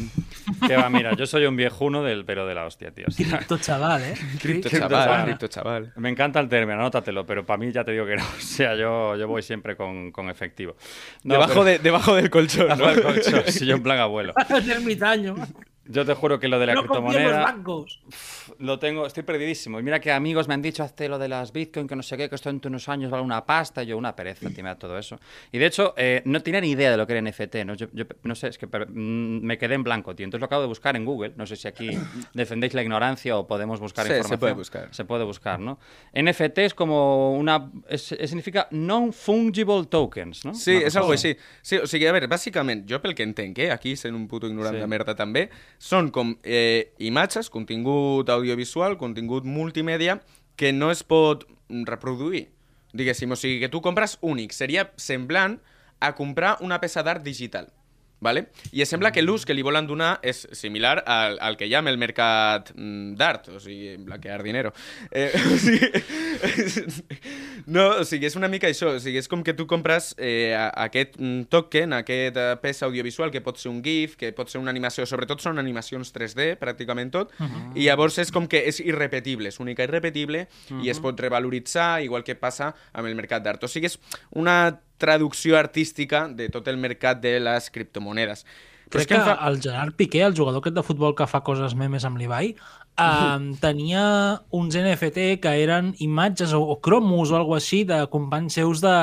Que 0.67 0.75
va, 0.77 0.91
mira, 0.91 1.15
yo 1.17 1.25
soy 1.25 1.47
un 1.47 1.55
viejuno 1.55 2.03
del 2.03 2.23
pero 2.23 2.45
de 2.45 2.53
la 2.53 2.67
hostia, 2.67 2.91
tío. 2.91 3.05
O 3.07 3.11
sea, 3.11 3.25
Cripto 3.39 3.57
chaval, 3.57 4.03
eh? 4.03 4.13
Cripto 4.39 4.69
chaval, 4.69 5.25
cripto 5.25 5.47
chaval. 5.47 5.91
Me 5.95 6.09
encanta 6.09 6.39
el 6.39 6.47
término, 6.47 6.77
anótatelo, 6.79 7.25
pero 7.25 7.43
para 7.43 7.57
mí 7.57 7.71
ya 7.71 7.83
te 7.83 7.93
digo 7.93 8.05
que 8.05 8.15
no. 8.15 8.23
O 8.37 8.41
sea, 8.41 8.75
yo, 8.75 9.15
yo 9.15 9.27
voy 9.27 9.41
siempre 9.41 9.75
con, 9.75 10.11
con 10.11 10.29
efectivo. 10.29 10.75
No, 11.23 11.33
debajo, 11.33 11.51
pero- 11.53 11.63
de, 11.63 11.79
debajo 11.79 12.15
del 12.15 12.29
colchón, 12.29 12.67
¿no? 12.67 12.75
Debajo 12.75 12.93
del 12.93 13.23
colchón, 13.23 13.43
si 13.47 13.65
yo 13.65 13.75
en 13.77 13.81
plan 13.81 13.97
abuelo. 14.07 14.33
Ermitaño. 14.69 15.33
Yo 15.91 16.05
te 16.05 16.13
juro 16.13 16.39
que 16.39 16.47
lo 16.47 16.57
de 16.59 16.65
la 16.67 16.73
no 16.73 16.81
en 16.81 16.87
los 16.87 16.97
criptomoneda 16.97 17.41
bancos. 17.43 17.99
lo 18.59 18.79
tengo, 18.79 19.05
estoy 19.05 19.23
perdidísimo. 19.23 19.79
Y 19.79 19.83
mira 19.83 19.99
que 19.99 20.11
amigos 20.11 20.47
me 20.47 20.53
han 20.53 20.61
dicho, 20.61 20.83
hazte 20.83 21.07
lo 21.09 21.19
de 21.19 21.27
las 21.27 21.51
Bitcoin, 21.51 21.87
que 21.87 21.95
no 21.95 22.03
sé 22.03 22.17
qué, 22.17 22.29
que 22.29 22.35
esto 22.35 22.49
en 22.49 22.61
unos 22.65 22.87
años 22.89 23.11
vale 23.11 23.23
una 23.23 23.45
pasta. 23.45 23.83
Y 23.83 23.87
yo, 23.87 23.97
una 23.97 24.15
pereza, 24.15 24.49
me 24.49 24.61
da 24.63 24.75
todo 24.75 24.97
eso. 24.97 25.19
Y 25.51 25.57
de 25.57 25.65
hecho, 25.65 25.93
eh, 25.97 26.21
no 26.25 26.41
tenía 26.41 26.61
ni 26.61 26.69
idea 26.71 26.91
de 26.91 26.97
lo 26.97 27.05
que 27.05 27.13
era 27.17 27.21
NFT. 27.21 27.55
¿no? 27.65 27.73
Yo, 27.75 27.87
yo 27.93 28.05
no 28.23 28.35
sé, 28.35 28.47
es 28.47 28.57
que 28.57 28.67
mm, 28.67 29.41
me 29.43 29.57
quedé 29.57 29.75
en 29.75 29.83
blanco, 29.83 30.15
tío. 30.15 30.23
Entonces 30.23 30.41
lo 30.41 30.45
acabo 30.45 30.61
de 30.61 30.67
buscar 30.67 30.95
en 30.95 31.05
Google. 31.05 31.33
No 31.35 31.45
sé 31.45 31.55
si 31.55 31.67
aquí 31.67 31.89
defendéis 32.33 32.73
la 32.73 32.81
ignorancia 32.83 33.37
o 33.37 33.45
podemos 33.47 33.79
buscar 33.79 34.05
Sí, 34.05 34.11
se 34.11 34.17
información. 34.17 34.39
puede 34.39 34.53
buscar. 34.53 34.87
Se 34.91 35.05
puede 35.05 35.23
buscar, 35.25 35.59
¿no? 35.59 35.77
NFT 36.13 36.59
es 36.59 36.73
como 36.73 37.33
una. 37.37 37.69
es- 37.89 38.11
es- 38.13 38.29
significa 38.29 38.67
non-fungible 38.71 39.85
tokens, 39.89 40.45
¿no? 40.45 40.53
Sí, 40.53 40.71
Una 40.75 40.83
cosa 40.85 40.99
algo 40.99 41.11
així. 41.11 41.35
Sí, 41.61 41.77
o 41.77 41.87
sigui, 41.87 42.05
a 42.07 42.11
veure, 42.13 42.27
bàsicament, 42.31 42.85
jo 42.89 43.01
pel 43.01 43.13
que 43.15 43.23
entenc, 43.23 43.57
eh, 43.59 43.71
aquí 43.71 43.95
sent 43.95 44.15
un 44.15 44.27
puto 44.27 44.47
ignorant 44.47 44.75
Sí. 44.75 44.81
de 44.81 44.87
merda 44.87 45.15
també, 45.15 45.49
són 45.81 46.11
com 46.13 46.35
eh, 46.45 46.93
imatges, 47.01 47.49
contingut 47.49 48.29
audiovisual, 48.29 48.99
contingut 49.01 49.47
multimèdia, 49.49 50.19
que 50.55 50.69
no 50.75 50.91
es 50.93 51.01
pot 51.01 51.47
reproduir, 51.89 52.45
diguéssim. 52.93 53.33
O 53.33 53.39
sigui, 53.39 53.57
que 53.63 53.71
tu 53.73 53.81
compres 53.81 54.19
únic. 54.21 54.53
Seria 54.53 54.91
semblant 55.01 55.57
a 56.01 56.13
comprar 56.17 56.59
una 56.61 56.77
peça 56.83 57.01
d'art 57.01 57.25
digital. 57.25 57.71
Vale? 58.21 58.51
I 58.71 58.85
sembla 58.85 59.09
que 59.11 59.23
l'ús 59.23 59.47
que 59.49 59.55
li 59.57 59.63
volen 59.65 59.87
donar 59.89 60.19
és 60.21 60.43
similar 60.53 60.99
al, 61.09 61.39
al 61.41 61.57
que 61.57 61.65
hi 61.65 61.73
ha 61.73 61.79
amb 61.81 61.89
el 61.89 61.97
mercat 61.97 62.69
mm, 62.75 63.15
d'art, 63.17 63.49
o 63.49 63.59
sigui, 63.59 63.95
blanquear 64.05 64.43
dinero. 64.45 64.71
Eh, 65.09 65.31
o 65.53 65.57
sigui, 65.57 65.89
no, 67.75 67.87
o 68.03 68.05
sigui, 68.05 68.29
és 68.29 68.37
una 68.37 68.49
mica 68.51 68.69
això, 68.69 68.93
o 68.93 69.01
sigui, 69.01 69.17
és 69.23 69.29
com 69.31 69.41
que 69.41 69.55
tu 69.57 69.65
compres 69.65 70.11
eh, 70.21 70.53
aquest 70.53 71.17
mm, 71.17 71.49
token, 71.49 71.97
aquest 71.97 72.37
eh, 72.37 72.45
peça 72.61 72.85
audiovisual, 72.85 73.33
que 73.33 73.41
pot 73.41 73.57
ser 73.57 73.71
un 73.73 73.81
GIF, 73.81 74.15
que 74.21 74.29
pot 74.37 74.53
ser 74.53 74.61
una 74.61 74.69
animació, 74.69 75.09
sobretot 75.09 75.41
són 75.41 75.57
animacions 75.57 76.13
3D, 76.13 76.51
pràcticament 76.61 77.09
tot, 77.17 77.33
i 77.73 77.87
llavors 77.87 78.21
és 78.21 78.29
com 78.29 78.45
que 78.45 78.61
és 78.69 78.83
irrepetible, 78.85 79.49
és 79.49 79.57
única 79.63 79.81
i 79.81 79.89
irrepetible, 79.89 80.45
i 80.85 80.93
es 80.93 81.01
pot 81.01 81.17
revaloritzar, 81.19 82.03
igual 82.05 82.21
que 82.27 82.37
passa 82.37 82.69
amb 82.93 83.09
el 83.09 83.17
mercat 83.17 83.41
d'art. 83.41 83.65
O 83.65 83.71
sigui, 83.71 83.89
és 83.89 83.97
una 84.37 84.75
traducció 85.01 85.57
artística 85.59 86.27
de 86.29 86.49
tot 86.53 86.69
el 86.71 86.77
mercat 86.77 87.21
de 87.23 87.39
les 87.41 87.71
criptomonedes. 87.73 88.45
Però 88.91 88.99
Crec 88.99 89.07
és 89.07 89.09
que 89.09 89.17
que 89.17 89.23
fa... 89.23 89.47
el 89.47 89.57
Gerard 89.63 89.95
Piqué, 89.95 90.21
el 90.27 90.35
jugador 90.35 90.59
aquest 90.59 90.75
de 90.75 90.83
futbol 90.83 91.15
que 91.15 91.27
fa 91.29 91.39
coses 91.47 91.75
memes 91.79 92.03
amb 92.03 92.19
l'Ibai, 92.19 92.51
um, 92.99 93.45
tenia 93.63 94.03
uns 94.51 94.75
NFT 94.75 95.39
que 95.43 95.53
eren 95.63 95.93
imatges 96.03 96.51
o, 96.57 96.59
o 96.59 96.75
cromos 96.83 97.31
o 97.31 97.37
alguna 97.39 97.61
així 97.61 97.85
de 97.87 98.01
companys 98.11 98.59
seus 98.59 98.83
de, 98.83 98.95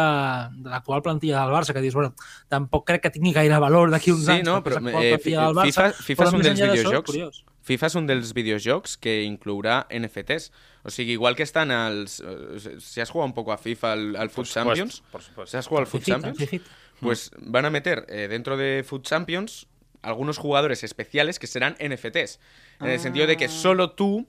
de 0.61 0.73
l'actual 0.75 1.01
plantilla 1.07 1.41
del 1.41 1.57
Barça, 1.57 1.73
que 1.73 1.85
dius, 1.85 1.97
bueno, 1.97 2.13
tampoc 2.53 2.85
crec 2.91 3.07
que 3.07 3.15
tingui 3.17 3.33
gaire 3.37 3.61
valor 3.65 3.95
d'aquí 3.95 4.13
uns 4.13 4.27
Sí, 4.27 4.35
anys, 4.37 4.49
no, 4.51 4.59
perquè 4.67 4.85
però 4.85 5.01
eh, 5.01 5.55
Barça, 5.57 5.65
FIFA, 5.65 5.89
FIFA 6.11 6.29
és 6.29 6.37
un 6.37 6.49
dels 6.49 6.65
videojocs 6.67 7.09
curiós. 7.09 7.45
FIFA 7.69 7.93
és 7.93 8.01
un 8.01 8.09
dels 8.13 8.35
videojocs 8.37 8.99
que 9.01 9.23
inclourà 9.25 9.87
NFTs. 9.89 10.53
O 10.85 10.91
sigui, 10.91 11.13
igual 11.13 11.35
que 11.37 11.43
estan 11.43 11.71
els... 11.71 12.21
eh, 12.21 12.77
Si 12.81 13.01
has 13.01 13.11
jugat 13.11 13.27
un 13.27 13.35
poco 13.35 13.53
a 13.53 13.59
FIFA, 13.59 13.93
al, 13.93 14.17
al 14.17 14.31
Foot 14.31 14.47
supuesto, 14.47 14.75
Champions, 14.75 15.03
por 15.11 15.23
supuesto. 15.23 15.51
si 15.51 15.57
has 15.57 15.67
jugado 15.67 15.87
al 15.87 15.91
Fifita, 15.91 16.21
Champions, 16.21 16.63
pues 17.01 17.31
van 17.39 17.65
a 17.67 17.71
meter 17.71 18.07
eh, 18.09 18.29
dentro 18.29 18.57
de 18.57 18.85
Foot 18.87 19.05
Champions 19.05 19.67
algunos 20.03 20.39
jugadores 20.39 20.85
especiales 20.85 21.39
que 21.39 21.47
serán 21.47 21.77
NFTs. 21.81 22.39
En 22.81 22.89
el 22.89 23.01
sentido 23.01 23.27
de 23.27 23.37
que 23.37 23.49
solo 23.49 23.91
tú 23.91 24.27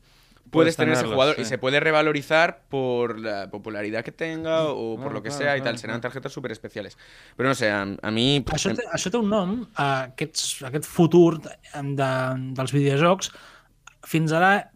puedes, 0.49 0.75
Puedes 0.75 0.77
tener 0.77 0.95
ese 0.95 1.05
jugador 1.05 1.35
sí. 1.35 1.43
y 1.43 1.45
se 1.45 1.59
puede 1.59 1.79
revalorizar 1.79 2.63
por 2.69 3.19
la 3.19 3.51
popularidad 3.51 4.03
que 4.03 4.11
tenga 4.11 4.63
o 4.65 4.97
por 4.99 5.13
lo 5.13 5.21
que 5.21 5.29
claro, 5.29 5.43
sea 5.43 5.57
y 5.57 5.59
claro, 5.61 5.71
tal. 5.73 5.77
Serán 5.79 5.93
claro. 5.99 6.01
tarjetas 6.01 6.33
súper 6.33 6.51
especiales. 6.51 6.97
Pero 7.37 7.49
no 7.49 7.53
sé, 7.53 7.69
a, 7.69 7.83
a 8.01 8.09
mí... 8.11 8.43
Això 8.49 8.73
té, 8.73 8.81
això 8.91 9.11
té 9.13 9.21
un 9.21 9.29
nom, 9.29 9.53
aquests, 9.75 10.63
aquest 10.65 10.89
futur 10.89 11.37
de, 11.43 11.53
de, 11.93 12.09
dels 12.57 12.73
videojocs. 12.73 13.29
Fins 14.09 14.33
ara 14.33 14.71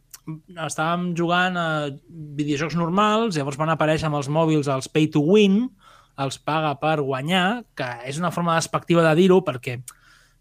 estàvem 0.65 1.12
jugant 1.17 1.57
a 1.59 1.67
videojocs 2.38 2.77
normals, 2.79 3.38
llavors 3.38 3.59
van 3.59 3.73
aparèixer 3.73 4.07
amb 4.07 4.19
els 4.21 4.29
mòbils 4.31 4.69
els 4.71 4.88
pay 4.91 5.09
to 5.12 5.23
win, 5.23 5.65
els 6.23 6.38
paga 6.38 6.75
per 6.79 6.99
guanyar, 7.01 7.63
que 7.75 7.89
és 8.07 8.19
una 8.21 8.31
forma 8.31 8.55
despectiva 8.59 9.03
de 9.05 9.13
dir-ho 9.19 9.41
perquè 9.45 9.79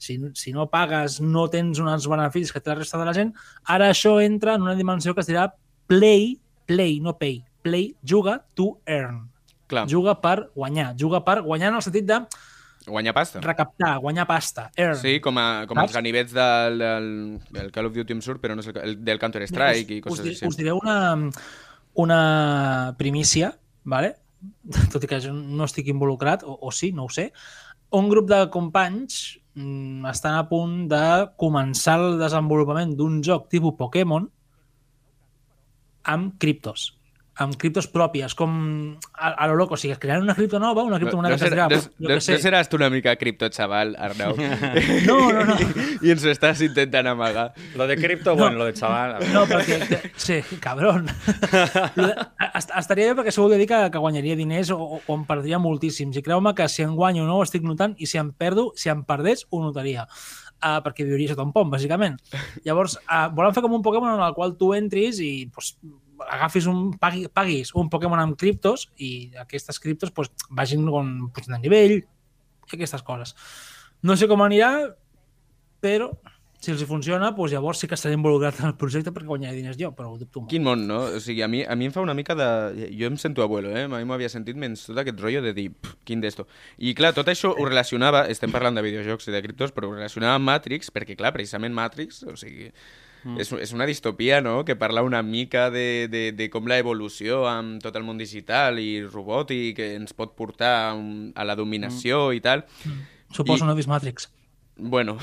si, 0.03 0.19
si 0.39 0.53
no 0.53 0.69
pagues 0.71 1.21
no 1.23 1.47
tens 1.51 1.81
uns 1.81 2.09
beneficis 2.11 2.53
que 2.53 2.61
té 2.61 2.73
la 2.73 2.81
resta 2.81 3.01
de 3.01 3.09
la 3.09 3.17
gent. 3.17 3.33
Ara 3.71 3.91
això 3.93 4.19
entra 4.23 4.57
en 4.59 4.67
una 4.67 4.77
dimensió 4.79 5.15
que 5.15 5.23
es 5.23 5.31
dirà 5.31 5.49
play, 5.91 6.37
play, 6.67 6.99
no 7.01 7.17
pay, 7.19 7.43
play, 7.63 7.93
juga 8.03 8.41
to 8.55 8.77
earn. 8.87 9.29
Clar, 9.71 9.87
Juga 9.89 10.19
per 10.21 10.51
guanyar, 10.53 10.93
juga 11.01 11.23
per 11.25 11.41
guanyar 11.47 11.71
en 11.71 11.79
el 11.79 11.85
sentit 11.85 12.05
de 12.05 12.19
guanyar 12.87 13.15
pasta. 13.15 13.41
recaptar, 13.41 13.97
guanyar 13.99 14.27
pasta, 14.27 14.71
earn. 14.77 14.99
Sí, 15.01 15.19
com, 15.21 15.39
a, 15.39 15.67
com 15.69 15.79
Saps? 15.79 15.91
els 15.91 15.97
ganivets 15.97 16.35
del, 16.37 16.79
del, 16.83 17.11
del 17.51 17.71
Call 17.75 17.89
of 17.89 17.95
Duty 17.97 18.17
em 18.17 18.23
surt, 18.25 18.43
però 18.43 18.57
no 18.57 18.65
és 18.65 18.71
el, 18.73 18.81
el 18.83 18.97
del 19.05 19.21
Counter-Strike 19.23 19.99
i 19.99 20.01
us, 20.01 20.07
coses 20.09 20.25
us, 20.25 20.33
així. 20.33 20.49
Us 20.51 20.59
diré 20.59 20.75
una, 20.77 20.97
una 22.03 22.21
primícia, 22.99 23.53
vale? 23.85 24.17
tot 24.93 25.05
i 25.05 25.11
que 25.11 25.21
jo 25.23 25.35
no 25.35 25.69
estic 25.69 25.91
involucrat, 25.93 26.43
o, 26.45 26.57
o 26.67 26.73
sí, 26.75 26.93
no 26.97 27.07
ho 27.07 27.13
sé. 27.13 27.31
Un 27.99 28.09
grup 28.11 28.29
de 28.31 28.41
companys 28.53 29.39
mm, 29.55 30.07
estan 30.11 30.39
a 30.39 30.47
punt 30.49 30.87
de 30.91 31.05
començar 31.41 31.99
el 32.01 32.19
desenvolupament 32.23 32.97
d'un 32.99 33.21
joc 33.25 33.51
tipus 33.53 33.77
Pokémon 33.79 34.27
amb 36.13 36.35
criptos. 36.43 36.93
Amb 37.41 37.55
criptos 37.57 37.87
pròpies, 37.89 38.35
com 38.37 38.99
a, 39.15 39.31
a 39.33 39.47
lo 39.49 39.55
loco. 39.57 39.75
O 39.75 39.77
sigui, 39.81 39.93
es 39.95 39.99
crearan 39.99 40.23
una 40.27 40.35
cripto 40.37 40.59
nova, 40.61 40.83
una 40.85 40.99
criptomoneda 41.01 41.33
no, 41.33 41.39
que 41.39 41.45
es 41.47 41.53
serà- 41.53 41.67
dirà... 41.71 41.77
no, 41.99 42.09
jo 42.09 42.09
no, 42.11 42.15
no 42.15 42.21
seràs 42.45 42.69
tu 42.69 42.77
una 42.77 42.91
mica 42.93 43.15
cripto, 43.17 43.49
xaval, 43.51 43.95
Arnau? 43.99 44.35
No, 45.09 45.17
no, 45.33 45.45
no. 45.49 45.57
I 46.05 46.13
ens 46.13 46.25
ho 46.27 46.31
estàs 46.33 46.61
intentant 46.67 47.09
amagar. 47.09 47.53
Lo 47.77 47.87
de 47.89 47.97
cripto, 47.97 48.37
bueno, 48.37 48.59
lo 48.59 48.67
de 48.69 48.75
ver. 48.77 49.23
No, 49.33 49.47
perquè... 49.49 50.11
Sí, 50.17 50.41
de- 51.97 52.15
est- 52.59 52.75
Estaria 52.83 53.09
bé 53.13 53.17
perquè 53.19 53.33
això 53.33 53.43
volia 53.47 53.59
dir 53.61 53.67
que, 53.71 53.81
que 53.95 53.99
guanyaria 54.03 54.37
diners 54.37 54.71
o, 54.75 54.79
o- 54.79 55.01
o 55.07 55.17
em 55.17 55.25
perdria 55.29 55.59
moltíssims. 55.63 56.17
I 56.19 56.23
creu-me 56.23 56.53
que 56.55 56.69
si 56.69 56.83
en 56.85 56.95
guanyo 56.97 57.25
no 57.25 57.39
ho 57.41 57.43
estic 57.47 57.65
notant 57.65 57.97
i 57.99 58.07
si 58.07 58.19
em 58.21 58.33
perdo, 58.37 58.73
si 58.77 58.93
em 58.93 59.03
perdés, 59.09 59.47
ho 59.51 59.63
notaria. 59.65 60.05
Uh, 60.63 60.79
perquè 60.85 61.03
viuria 61.03 61.33
sota 61.33 61.43
un 61.43 61.51
pont, 61.51 61.67
bàsicament. 61.73 62.21
Llavors, 62.63 62.95
uh, 63.11 63.25
volen 63.35 63.51
fer 63.57 63.65
com 63.65 63.73
un 63.75 63.83
Pokémon 63.83 64.13
en 64.15 64.21
el 64.23 64.35
qual 64.37 64.53
tu 64.61 64.69
entris 64.77 65.19
i 65.19 65.49
pues, 65.51 65.73
agafis 66.31 66.67
un, 66.71 66.93
pagui, 67.01 67.27
paguis 67.33 67.73
un 67.79 67.91
Pokémon 67.93 68.21
amb 68.23 68.39
criptos 68.39 68.89
i 68.99 69.33
aquestes 69.43 69.81
criptos 69.83 70.13
pues, 70.15 70.31
vagin 70.51 70.87
con, 70.91 71.15
pues, 71.35 71.49
de 71.51 71.59
nivell 71.59 71.99
i 72.01 72.77
aquestes 72.77 73.03
coses. 73.07 73.35
No 74.03 74.17
sé 74.19 74.29
com 74.31 74.43
anirà, 74.43 74.73
però 75.83 76.11
si 76.63 76.71
els 76.71 76.83
funciona, 76.87 77.33
doncs 77.35 77.51
llavors 77.51 77.81
sí 77.83 77.89
que 77.91 77.97
estaré 77.99 78.15
involucrat 78.15 78.61
en 78.61 78.69
el 78.69 78.77
projecte 78.79 79.11
perquè 79.11 79.27
guanyaré 79.27 79.57
diners 79.57 79.79
jo, 79.81 79.91
però 79.99 80.13
ho 80.13 80.19
dubto 80.21 80.45
molt. 80.45 80.51
Quin 80.53 80.63
món, 80.63 80.85
no? 80.87 81.01
O 81.17 81.21
sigui, 81.21 81.43
a 81.43 81.49
mi, 81.51 81.65
a 81.67 81.75
mi 81.75 81.89
em 81.89 81.95
fa 81.95 82.05
una 82.05 82.15
mica 82.15 82.37
de... 82.39 82.47
Jo 82.95 83.09
em 83.11 83.17
sento 83.19 83.43
abuelo, 83.43 83.73
eh? 83.75 83.89
Mai 83.91 84.07
m'ho 84.07 84.15
havia 84.15 84.31
sentit 84.31 84.59
menys 84.59 84.85
tot 84.87 85.01
aquest 85.03 85.19
rotllo 85.19 85.43
de 85.43 85.51
dir, 85.57 85.73
"Pff, 85.75 85.97
quin 86.07 86.23
d'esto. 86.23 86.47
I 86.79 86.95
clar, 86.95 87.11
tot 87.19 87.27
això 87.27 87.51
ho 87.51 87.67
relacionava, 87.67 88.29
estem 88.31 88.55
parlant 88.55 88.79
de 88.79 88.87
videojocs 88.87 89.27
i 89.27 89.35
de 89.35 89.43
criptos, 89.43 89.75
però 89.75 89.91
ho 89.91 89.97
relacionava 89.97 90.39
amb 90.39 90.47
Matrix, 90.53 90.95
perquè 90.95 91.19
clar, 91.19 91.33
precisament 91.35 91.75
Matrix, 91.75 92.23
o 92.31 92.37
sigui, 92.39 92.71
mm. 93.25 93.39
és, 93.41 93.53
és 93.67 93.73
una 93.73 93.87
distopia, 93.89 94.41
no?, 94.45 94.65
que 94.65 94.77
parla 94.77 95.03
una 95.03 95.23
mica 95.23 95.71
de, 95.71 96.09
de, 96.11 96.33
de 96.33 96.51
com 96.51 96.67
la 96.71 96.79
evolució 96.83 97.47
amb 97.51 97.83
tot 97.83 97.97
el 97.97 98.05
món 98.07 98.19
digital 98.19 98.79
i 98.83 99.03
robòtic 99.07 99.79
ens 99.87 100.13
pot 100.13 100.37
portar 100.39 100.75
a, 100.91 100.93
un, 100.95 101.33
a 101.35 101.45
la 101.49 101.57
dominació 101.59 102.29
mm. 102.29 102.39
i 102.39 102.41
tal. 102.45 102.65
Suposo 103.33 103.65
I- 103.65 103.69
no 103.69 103.75
vist 103.79 103.89
Matrix. 103.89 104.31
Bueno, 104.75 105.19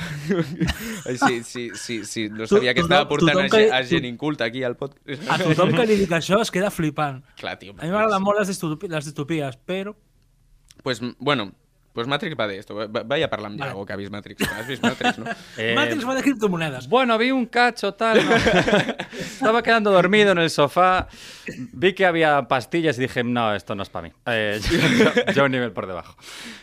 sí, 1.28 1.42
sí, 1.44 1.72
sí, 1.74 2.06
sí, 2.06 2.30
no 2.30 2.46
sabia 2.48 2.74
que 2.74 2.82
estava 2.82 3.08
portant 3.10 3.40
a, 3.42 3.50
que- 3.50 3.72
a 3.74 3.80
gent 3.84 4.06
inculta 4.06 4.46
aquí 4.46 4.62
al 4.64 4.78
podcast. 4.78 5.26
A 5.28 5.40
tothom 5.42 5.74
que 5.74 5.88
li 5.90 5.98
dic 6.04 6.14
això 6.16 6.38
es 6.44 6.52
queda 6.54 6.70
flipant. 6.72 7.24
Clar, 7.42 7.58
tio. 7.60 7.74
A 7.80 7.82
mi 7.82 7.90
m'agraden 7.90 8.24
molt 8.24 8.40
les 8.40 8.52
distopi- 8.54 8.92
les 8.92 9.10
distopies, 9.10 9.58
però... 9.66 9.96
Pues, 10.84 11.02
bueno, 11.18 11.50
pues 12.00 12.08
Matrix 12.08 12.38
va 12.40 12.48
de 12.48 12.58
esto. 12.60 12.76
Va- 12.76 13.04
Vaya 13.04 13.26
amb 13.30 13.44
Vale. 13.44 13.58
Iago, 13.58 13.86
que 13.86 13.92
ha 13.92 13.98
vist 13.98 14.10
Matrix. 14.10 14.42
Has 14.50 14.66
vist 14.68 14.82
Matrix, 14.82 15.18
no? 15.20 15.26
Eh, 15.58 15.74
Matrix 15.76 16.08
va 16.08 16.16
de 16.16 16.22
criptomonedes. 16.24 16.88
Bueno, 16.88 17.18
vi 17.18 17.32
un 17.32 17.46
cacho, 17.48 17.94
tal. 17.94 18.24
¿no? 18.26 18.36
Estaba 19.20 19.62
quedando 19.62 19.92
dormido 19.92 20.32
en 20.32 20.38
el 20.38 20.50
sofá. 20.50 21.10
Vi 21.74 21.92
que 21.92 22.06
había 22.06 22.48
pastillas 22.48 22.98
y 22.98 23.02
dije, 23.02 23.24
no, 23.26 23.54
esto 23.54 23.76
no 23.76 23.84
es 23.84 23.90
para 23.90 24.08
mí. 24.08 24.14
Eh, 24.28 24.62
yo, 25.28 25.34
yo 25.34 25.44
un 25.46 25.52
nivel 25.52 25.74
por 25.74 25.88
debajo. 25.88 26.16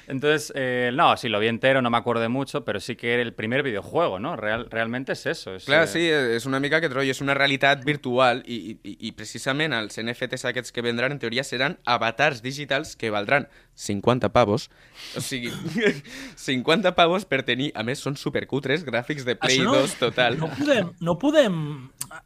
Entonces, 0.06 0.52
eh, 0.54 0.90
no, 0.94 1.16
sí, 1.18 1.28
lo 1.28 1.38
vi 1.38 1.48
entero, 1.48 1.82
no 1.82 1.90
me 1.90 1.98
acuerdo 1.98 2.22
de 2.22 2.28
mucho, 2.28 2.64
pero 2.64 2.80
sí 2.80 2.96
que 2.96 3.12
era 3.12 3.22
el 3.22 3.34
primer 3.34 3.62
videojuego, 3.62 4.18
¿no? 4.18 4.36
Real, 4.36 4.68
realmente 4.70 5.12
es 5.12 5.26
eso. 5.26 5.54
Es, 5.54 5.64
Clar, 5.66 5.84
eh, 5.84 5.86
sí, 5.86 6.06
és 6.08 6.46
una 6.46 6.60
mica 6.60 6.78
aquest 6.78 6.94
rotllo, 6.94 7.10
és 7.12 7.20
una 7.20 7.34
realitat 7.34 7.82
virtual 7.84 8.42
i, 8.46 8.78
i, 8.86 8.96
i 9.08 9.12
precisament 9.12 9.74
els 9.76 9.98
NFTs 10.00 10.46
aquests 10.48 10.72
que 10.72 10.82
vendran, 10.86 11.12
en 11.12 11.18
teoria, 11.18 11.44
seran 11.44 11.78
avatars 11.84 12.42
digitals 12.42 12.94
que 12.96 13.10
valdran 13.10 13.48
50 13.76 14.30
pavos. 14.32 14.70
O 15.16 15.20
sigui, 15.20 15.50
50 16.40 16.94
pavos 16.96 17.26
per 17.28 17.42
tenir... 17.44 17.70
A 17.76 17.82
més, 17.84 18.00
són 18.00 18.16
supercutres, 18.16 18.82
gràfics 18.86 19.26
de 19.28 19.34
Play 19.36 19.58
Això 19.60 19.74
2 19.76 19.94
total. 20.00 20.38
No 20.40 20.48
podem, 20.56 20.88
no 21.04 21.14
podem 21.20 21.58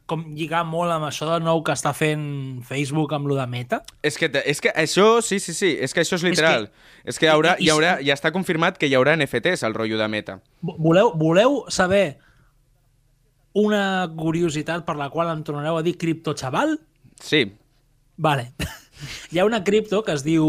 com 0.07 0.23
lligar 0.37 0.61
molt 0.67 0.93
amb 0.95 1.09
això 1.09 1.27
del 1.27 1.43
nou 1.43 1.59
que 1.67 1.75
està 1.75 1.91
fent 1.97 2.23
Facebook 2.67 3.11
amb 3.17 3.27
lo 3.27 3.35
de 3.35 3.45
Meta? 3.51 3.81
És 4.01 4.15
que, 4.17 4.29
és 4.47 4.63
que 4.63 4.71
això, 4.79 5.19
sí, 5.25 5.41
sí, 5.43 5.51
sí, 5.57 5.73
és 5.75 5.91
que 5.93 6.05
això 6.05 6.15
és 6.15 6.23
literal. 6.23 6.69
És 7.03 7.19
que, 7.19 7.27
hi 7.27 7.33
haurà, 7.33 7.57
hi 7.59 7.67
haurà, 7.73 7.97
ja 8.05 8.15
està 8.15 8.31
confirmat 8.31 8.79
que 8.79 8.87
hi 8.87 8.95
haurà 8.95 9.17
NFTs 9.19 9.65
al 9.67 9.75
rotllo 9.75 9.99
de 9.99 10.07
meta. 10.07 10.39
Vo- 10.61 10.77
Voleu, 10.79 11.11
voleu 11.19 11.63
saber 11.67 12.19
una 13.53 14.07
curiositat 14.15 14.85
per 14.87 14.95
la 14.95 15.09
qual 15.11 15.27
em 15.33 15.41
tornareu 15.43 15.75
a 15.75 15.83
dir 15.83 15.97
cripto 15.99 16.31
xaval? 16.37 16.77
Sí, 17.19 17.49
Vale. 18.21 18.51
Hi 19.33 19.39
ha 19.39 19.45
una 19.47 19.63
cripto 19.65 20.03
que 20.05 20.13
es 20.13 20.21
diu 20.21 20.45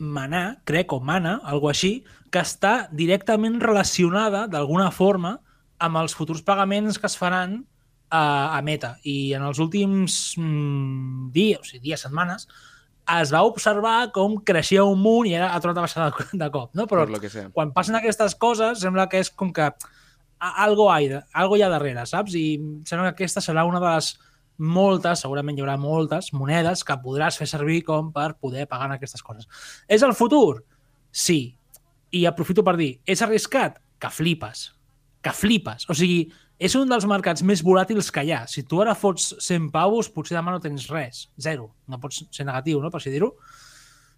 Mana, 0.00 0.60
crec, 0.64 0.92
o 0.92 1.00
Mana, 1.00 1.38
algo 1.44 1.70
així, 1.70 2.00
que 2.32 2.42
està 2.42 2.88
directament 2.92 3.60
relacionada, 3.62 4.46
d'alguna 4.50 4.90
forma, 4.94 5.36
amb 5.80 6.00
els 6.00 6.14
futurs 6.16 6.42
pagaments 6.44 6.98
que 7.00 7.08
es 7.08 7.16
faran 7.16 7.60
a, 8.10 8.56
a 8.56 8.60
Meta. 8.62 8.96
I 9.06 9.32
en 9.38 9.46
els 9.46 9.60
últims 9.62 10.18
mm, 10.38 11.30
dies, 11.34 11.60
o 11.60 11.68
sigui, 11.68 11.84
dies, 11.88 12.04
setmanes, 12.04 12.48
es 13.20 13.32
va 13.34 13.42
observar 13.46 14.10
com 14.14 14.36
creixia 14.46 14.84
un 14.86 15.00
munt 15.02 15.26
i 15.30 15.34
ara 15.34 15.50
ha 15.54 15.60
tornat 15.62 15.80
a 15.80 15.86
baixar 15.86 16.10
de, 16.10 16.26
de 16.42 16.50
cop. 16.52 16.74
No? 16.78 16.86
Però 16.90 17.06
quan 17.54 17.72
passen 17.74 17.98
aquestes 17.98 18.36
coses, 18.38 18.82
sembla 18.84 19.08
que 19.10 19.22
és 19.22 19.32
com 19.32 19.52
que 19.54 19.70
algo, 20.40 20.90
hay, 20.92 21.10
algo 21.36 21.56
hi 21.56 21.64
ha 21.64 21.70
darrere, 21.72 22.06
saps? 22.08 22.36
I 22.38 22.56
sembla 22.88 23.10
que 23.10 23.18
aquesta 23.18 23.42
serà 23.44 23.66
una 23.68 23.82
de 23.82 23.90
les 23.96 24.14
moltes, 24.60 25.22
segurament 25.24 25.56
hi 25.58 25.64
haurà 25.64 25.76
moltes 25.80 26.30
monedes 26.36 26.84
que 26.86 26.98
podràs 27.02 27.38
fer 27.40 27.48
servir 27.48 27.80
com 27.86 28.12
per 28.12 28.34
poder 28.38 28.66
pagar 28.68 28.90
en 28.90 28.98
aquestes 28.98 29.24
coses. 29.24 29.48
És 29.88 30.04
el 30.06 30.14
futur? 30.14 30.62
Sí. 31.10 31.56
I 32.12 32.26
aprofito 32.26 32.64
per 32.66 32.76
dir, 32.78 32.92
és 33.06 33.22
arriscat? 33.22 33.80
Que 34.00 34.10
flipes. 34.12 34.70
Que 35.24 35.32
flipes. 35.36 35.86
O 35.90 35.96
sigui, 35.96 36.24
és 36.60 36.74
un 36.76 36.90
dels 36.90 37.06
mercats 37.08 37.44
més 37.46 37.62
volàtils 37.64 38.10
que 38.12 38.24
hi 38.26 38.34
ha. 38.36 38.42
Si 38.50 38.66
tu 38.68 38.82
ara 38.82 38.96
fots 38.98 39.30
100 39.40 39.70
pavos, 39.72 40.10
potser 40.12 40.36
demà 40.36 40.52
no 40.52 40.60
tens 40.60 40.88
res. 40.92 41.28
Zero. 41.40 41.70
No 41.88 42.00
pots 42.02 42.24
ser 42.28 42.44
negatiu, 42.48 42.82
no?, 42.82 42.90
per 42.92 43.00
si 43.00 43.12
dir-ho. 43.14 43.32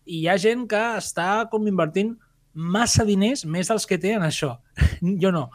I 0.07 0.25
hi 0.25 0.29
ha 0.29 0.39
gent 0.43 0.67
que 0.71 0.83
està 0.99 1.47
com 1.53 1.69
invertint 1.71 2.17
massa 2.53 3.07
diners, 3.09 3.45
més 3.47 3.71
dels 3.71 3.87
que 3.87 4.01
té 4.03 4.17
en 4.19 4.27
això. 4.27 4.57
Jo 5.23 5.31
no. 5.35 5.49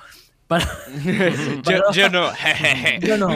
Però, 0.47 0.63
jo, 1.67 1.79
jo 1.91 2.07
no. 2.13 2.21
jo 3.07 3.17
no. 3.19 3.29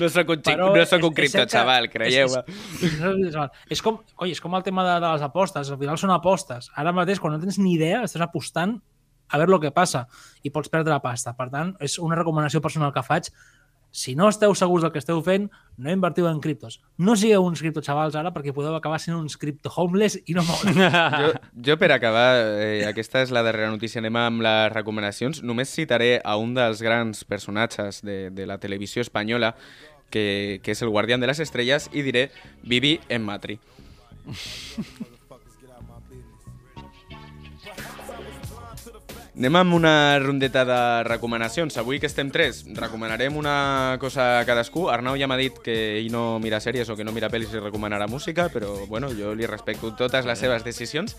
No 0.00 0.08
sóc 0.08 0.30
un, 0.32 0.38
xic, 0.40 0.54
Però 0.54 0.70
no 0.72 0.84
sóc 0.88 1.04
un 1.04 1.12
cripto, 1.16 1.42
que- 1.42 1.52
xaval, 1.52 1.90
creieu-me. 1.92 2.40
És, 2.48 2.84
és, 2.84 3.00
és, 3.02 3.36
és, 3.76 3.82
com, 3.84 3.98
coi, 4.16 4.32
és 4.32 4.40
com 4.40 4.56
el 4.56 4.64
tema 4.64 4.86
de, 4.86 4.94
de 5.04 5.10
les 5.12 5.24
apostes. 5.26 5.68
Al 5.74 5.80
final 5.80 6.00
són 6.00 6.14
apostes. 6.14 6.70
Ara 6.80 6.94
mateix, 6.96 7.20
quan 7.20 7.36
no 7.36 7.40
tens 7.42 7.60
ni 7.60 7.74
idea, 7.76 8.00
estàs 8.06 8.24
apostant 8.24 8.78
a 9.28 9.36
veure 9.42 9.58
el 9.58 9.60
que 9.66 9.74
passa 9.76 10.06
i 10.40 10.48
pots 10.54 10.72
perdre 10.72 10.94
la 10.94 11.02
pasta. 11.04 11.34
Per 11.36 11.50
tant, 11.52 11.74
és 11.84 11.98
una 12.00 12.16
recomanació 12.16 12.62
personal 12.64 12.94
que 12.96 13.04
faig. 13.04 13.28
Si 13.90 14.14
no 14.14 14.28
esteu 14.28 14.52
segurs 14.54 14.84
del 14.84 14.92
que 14.92 15.00
esteu 15.00 15.20
fent, 15.24 15.48
no 15.80 15.90
invertiu 15.90 16.28
en 16.28 16.40
criptos. 16.44 16.78
No 17.00 17.16
sigueu 17.16 17.44
uns 17.46 17.62
criptoxavals 17.64 18.16
ara 18.20 18.32
perquè 18.34 18.52
podeu 18.54 18.76
acabar 18.76 19.00
sent 19.00 19.16
uns 19.16 19.38
cripto 19.40 19.72
homeless 19.74 20.18
i 20.26 20.36
no 20.36 20.44
moure. 20.46 20.74
Jo, 21.18 21.32
jo 21.70 21.78
per 21.80 21.90
acabar, 21.94 22.28
eh, 22.60 22.84
aquesta 22.88 23.22
és 23.24 23.32
la 23.34 23.42
darrera 23.46 23.72
notícia, 23.72 24.02
anem 24.02 24.20
amb 24.20 24.44
les 24.44 24.72
recomanacions. 24.74 25.42
Només 25.42 25.72
citaré 25.74 26.18
a 26.22 26.36
un 26.36 26.54
dels 26.56 26.82
grans 26.84 27.24
personatges 27.24 28.02
de, 28.04 28.28
de 28.30 28.46
la 28.46 28.58
televisió 28.62 29.02
espanyola, 29.02 29.54
que, 30.10 30.60
que 30.62 30.72
és 30.72 30.82
el 30.82 30.92
guardián 30.92 31.20
de 31.20 31.28
les 31.30 31.40
estrelles, 31.40 31.90
i 31.92 32.04
diré 32.06 32.28
Vivi 32.62 32.98
en 33.08 33.24
Matri. 33.24 33.58
Anem 39.38 39.54
amb 39.54 39.74
una 39.76 40.18
rondeta 40.18 40.64
de 40.66 41.04
recomanacions. 41.06 41.76
Avui 41.78 42.00
que 42.02 42.08
estem 42.10 42.32
tres, 42.34 42.64
recomanarem 42.74 43.36
una 43.38 43.94
cosa 44.02 44.40
a 44.40 44.44
cadascú. 44.44 44.88
Arnau 44.90 45.14
ja 45.14 45.28
m'ha 45.30 45.36
dit 45.38 45.60
que 45.62 45.76
ell 46.00 46.08
no 46.10 46.40
mira 46.42 46.58
sèries 46.58 46.90
o 46.90 46.96
que 46.98 47.04
no 47.06 47.14
mira 47.14 47.30
pel·lis 47.30 47.54
i 47.54 47.62
recomanarà 47.62 48.08
música, 48.10 48.48
però 48.50 48.72
bueno, 48.90 49.12
jo 49.14 49.36
li 49.38 49.46
respecto 49.46 49.92
totes 49.94 50.26
les 50.26 50.42
seves 50.42 50.66
decisions. 50.66 51.14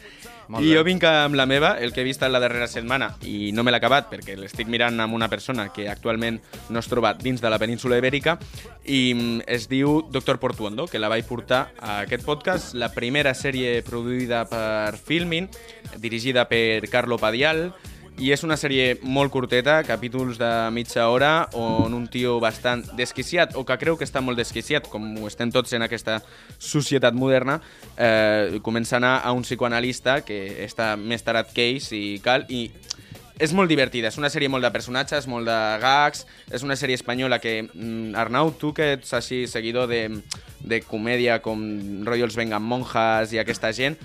Molt 0.50 0.66
I 0.66 0.68
bé. 0.68 0.76
jo 0.76 0.84
vinc 0.84 1.06
amb 1.08 1.40
la 1.40 1.46
meva, 1.48 1.78
el 1.80 1.94
que 1.96 2.02
he 2.02 2.04
vist 2.04 2.26
en 2.28 2.34
la 2.34 2.42
darrera 2.44 2.68
setmana, 2.68 3.14
i 3.24 3.54
no 3.56 3.64
me 3.64 3.72
l'he 3.72 3.80
acabat 3.80 4.12
perquè 4.12 4.36
l'estic 4.36 4.68
mirant 4.68 5.00
amb 5.00 5.16
una 5.16 5.30
persona 5.32 5.70
que 5.72 5.88
actualment 5.88 6.42
no 6.68 6.84
es 6.84 6.92
troba 6.92 7.14
dins 7.14 7.40
de 7.40 7.50
la 7.50 7.60
península 7.62 8.02
ibèrica, 8.02 8.36
i 8.84 9.14
mm, 9.14 9.48
es 9.48 9.70
diu 9.72 10.02
Doctor 10.12 10.42
Portuondo, 10.44 10.90
que 10.92 11.00
la 11.00 11.08
vaig 11.08 11.24
portar 11.24 11.70
a 11.80 12.02
aquest 12.02 12.28
podcast, 12.28 12.76
la 12.76 12.92
primera 12.92 13.32
sèrie 13.32 13.80
produïda 13.88 14.44
per 14.50 14.98
Filmin, 14.98 15.48
dirigida 15.98 16.46
per 16.50 16.88
Carlo 16.90 17.18
Padial, 17.18 17.70
i 18.20 18.34
és 18.36 18.42
una 18.44 18.58
sèrie 18.60 18.98
molt 19.00 19.32
curteta, 19.32 19.78
capítols 19.88 20.40
de 20.40 20.50
mitja 20.76 21.08
hora, 21.08 21.48
on 21.56 21.94
un 21.96 22.08
tio 22.12 22.36
bastant 22.44 22.84
desquiciat, 23.00 23.56
o 23.56 23.64
que 23.64 23.78
creu 23.80 23.96
que 23.96 24.04
està 24.04 24.20
molt 24.20 24.40
desquiciat, 24.40 24.90
com 24.92 25.06
ho 25.22 25.30
estem 25.30 25.54
tots 25.56 25.72
en 25.78 25.86
aquesta 25.88 26.18
societat 26.60 27.16
moderna, 27.16 27.62
eh, 27.96 28.60
comença 28.62 28.98
a 28.98 29.00
anar 29.00 29.16
a 29.24 29.32
un 29.32 29.48
psicoanalista 29.48 30.20
que 30.28 30.66
està 30.66 30.96
més 31.00 31.24
tarat 31.24 31.54
que 31.56 31.70
ells 31.70 31.94
i 31.96 32.20
cal, 32.24 32.44
i 32.50 32.68
és 33.40 33.54
molt 33.56 33.72
divertida, 33.72 34.12
és 34.12 34.20
una 34.20 34.28
sèrie 34.28 34.52
molt 34.52 34.68
de 34.68 34.72
personatges, 34.76 35.26
molt 35.32 35.48
de 35.48 35.58
gags, 35.80 36.26
és 36.52 36.64
una 36.66 36.76
sèrie 36.76 37.00
espanyola 37.00 37.40
que, 37.40 37.62
mm, 37.64 38.16
Arnau, 38.20 38.52
tu 38.52 38.74
que 38.74 38.94
ets 38.98 39.14
així 39.16 39.46
seguidor 39.48 39.88
de, 39.88 40.10
de 40.60 40.82
comèdia 40.82 41.40
com 41.40 41.64
rotllo 42.04 42.28
els 42.28 42.36
Vengamonjas 42.36 43.32
i 43.32 43.40
aquesta 43.40 43.72
gent, 43.72 43.96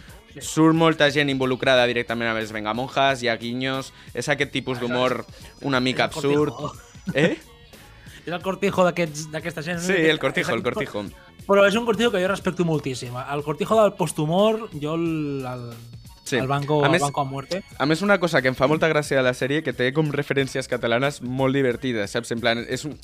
surt 0.41 0.75
molta 0.75 1.11
gent 1.11 1.31
involucrada 1.31 1.87
directament 1.87 2.31
amb 2.31 2.41
els 2.41 2.53
Vengamonjas, 2.53 3.23
hi 3.23 3.29
ha 3.29 3.37
guinyos, 3.37 3.93
és 4.15 4.29
aquest 4.29 4.51
tipus 4.53 4.81
d'humor 4.81 5.25
una 5.63 5.81
mica 5.81 6.05
absurd. 6.05 6.53
Eh? 7.15 7.37
És 8.25 8.33
el 8.33 8.41
cortijo 8.43 8.85
d'aquesta 8.87 9.63
gent. 9.67 9.81
Sí, 9.85 9.93
el 9.95 10.19
cortijo, 10.19 10.55
el 10.55 10.63
cortijo. 10.63 11.05
però 11.47 11.67
és 11.69 11.75
un 11.77 11.85
cortijo 11.85 12.11
que 12.11 12.23
jo 12.23 12.29
respecto 12.29 12.65
moltíssim. 12.65 13.13
El 13.31 13.43
cortijo 13.45 13.77
del 13.83 13.93
posthumor, 13.93 14.71
jo 14.81 14.95
el, 14.95 15.45
el, 15.47 15.71
Sí. 16.25 16.37
el 16.37 16.47
banco, 16.49 16.83
A 16.83 16.87
el 16.87 16.93
més- 16.95 17.03
banco 17.03 17.21
a 17.21 17.25
muerte. 17.25 17.63
A 17.77 17.85
més, 17.85 18.01
una 18.01 18.19
cosa 18.19 18.41
que 18.41 18.49
em 18.49 18.55
fa 18.57 18.65
molta 18.67 18.89
gràcia 18.89 19.19
de 19.19 19.23
la 19.23 19.35
sèrie 19.37 19.63
que 19.63 19.75
té 19.77 19.91
com 19.93 20.09
referències 20.11 20.67
catalanes 20.67 21.21
molt 21.21 21.53
divertides, 21.55 22.11
saps? 22.17 22.33
En 22.33 22.41
plan, 22.41 22.65
és 22.67 22.87
un... 22.89 22.97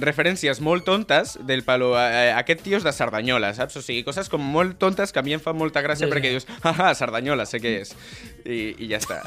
referències 0.00 0.60
molt 0.64 0.86
tontes 0.86 1.36
del 1.46 1.62
palo 1.66 1.92
eh, 2.00 2.32
aquest 2.36 2.62
tio 2.64 2.78
és 2.78 2.86
de 2.86 2.92
Cerdanyola, 2.96 3.52
saps? 3.56 3.76
O 3.78 3.82
sigui, 3.84 4.02
coses 4.06 4.30
com 4.32 4.40
molt 4.40 4.78
tontes 4.82 5.12
que 5.12 5.20
a 5.20 5.24
mi 5.26 5.36
em 5.36 5.42
fan 5.42 5.56
molta 5.58 5.82
gràcia 5.84 6.08
Sí, 6.08 6.12
perquè 6.12 6.32
dius, 6.34 6.48
ah, 6.64 6.92
Cerdanyola, 6.96 7.46
sé 7.48 7.60
què 7.62 7.76
és. 7.82 7.94
I, 8.44 8.74
i 8.78 8.90
ja 8.90 9.00
està. 9.02 9.20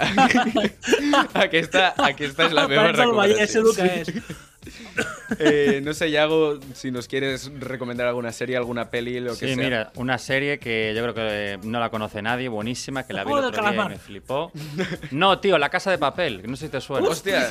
aquesta, 1.46 1.90
aquesta 2.10 2.50
és 2.50 2.56
la 2.56 2.68
meva 2.72 2.90
del 2.92 3.14
Vallès, 3.18 3.52
sé 3.54 3.64
recomanació. 3.64 3.66
el 3.66 3.76
que 3.76 4.22
és. 4.30 4.46
Eh, 5.38 5.80
no 5.84 5.94
sé, 5.94 6.10
Iago, 6.10 6.60
si 6.74 6.90
nos 6.90 7.08
quieres 7.08 7.52
recomendar 7.60 8.08
alguna 8.08 8.32
serie, 8.32 8.58
alguna 8.58 8.90
peli, 8.90 9.20
lo 9.20 9.34
que 9.38 9.48
Sí, 9.48 9.54
sea. 9.54 9.64
mira, 9.64 9.92
una 9.96 10.18
serie 10.18 10.58
que 10.58 10.92
yo 10.96 11.04
creo 11.04 11.14
que 11.14 11.60
no 11.68 11.80
la 11.80 11.92
conoce 11.92 12.20
nadie, 12.24 12.50
buenísima, 12.50 13.06
que 13.06 13.14
la 13.14 13.24
vi 13.24 13.32
el 13.32 13.38
otro 13.38 13.62
día 13.70 13.86
y 13.86 13.90
me 13.90 14.00
flipó. 14.00 14.52
No, 15.12 15.40
tío, 15.40 15.60
La 15.60 15.70
Casa 15.70 15.92
de 15.92 16.00
Papel, 16.00 16.42
que 16.42 16.48
no 16.48 16.56
sé 16.56 16.66
si 16.66 16.72
te 16.72 16.82
suena. 16.82 17.08
Hostia, 17.08 17.48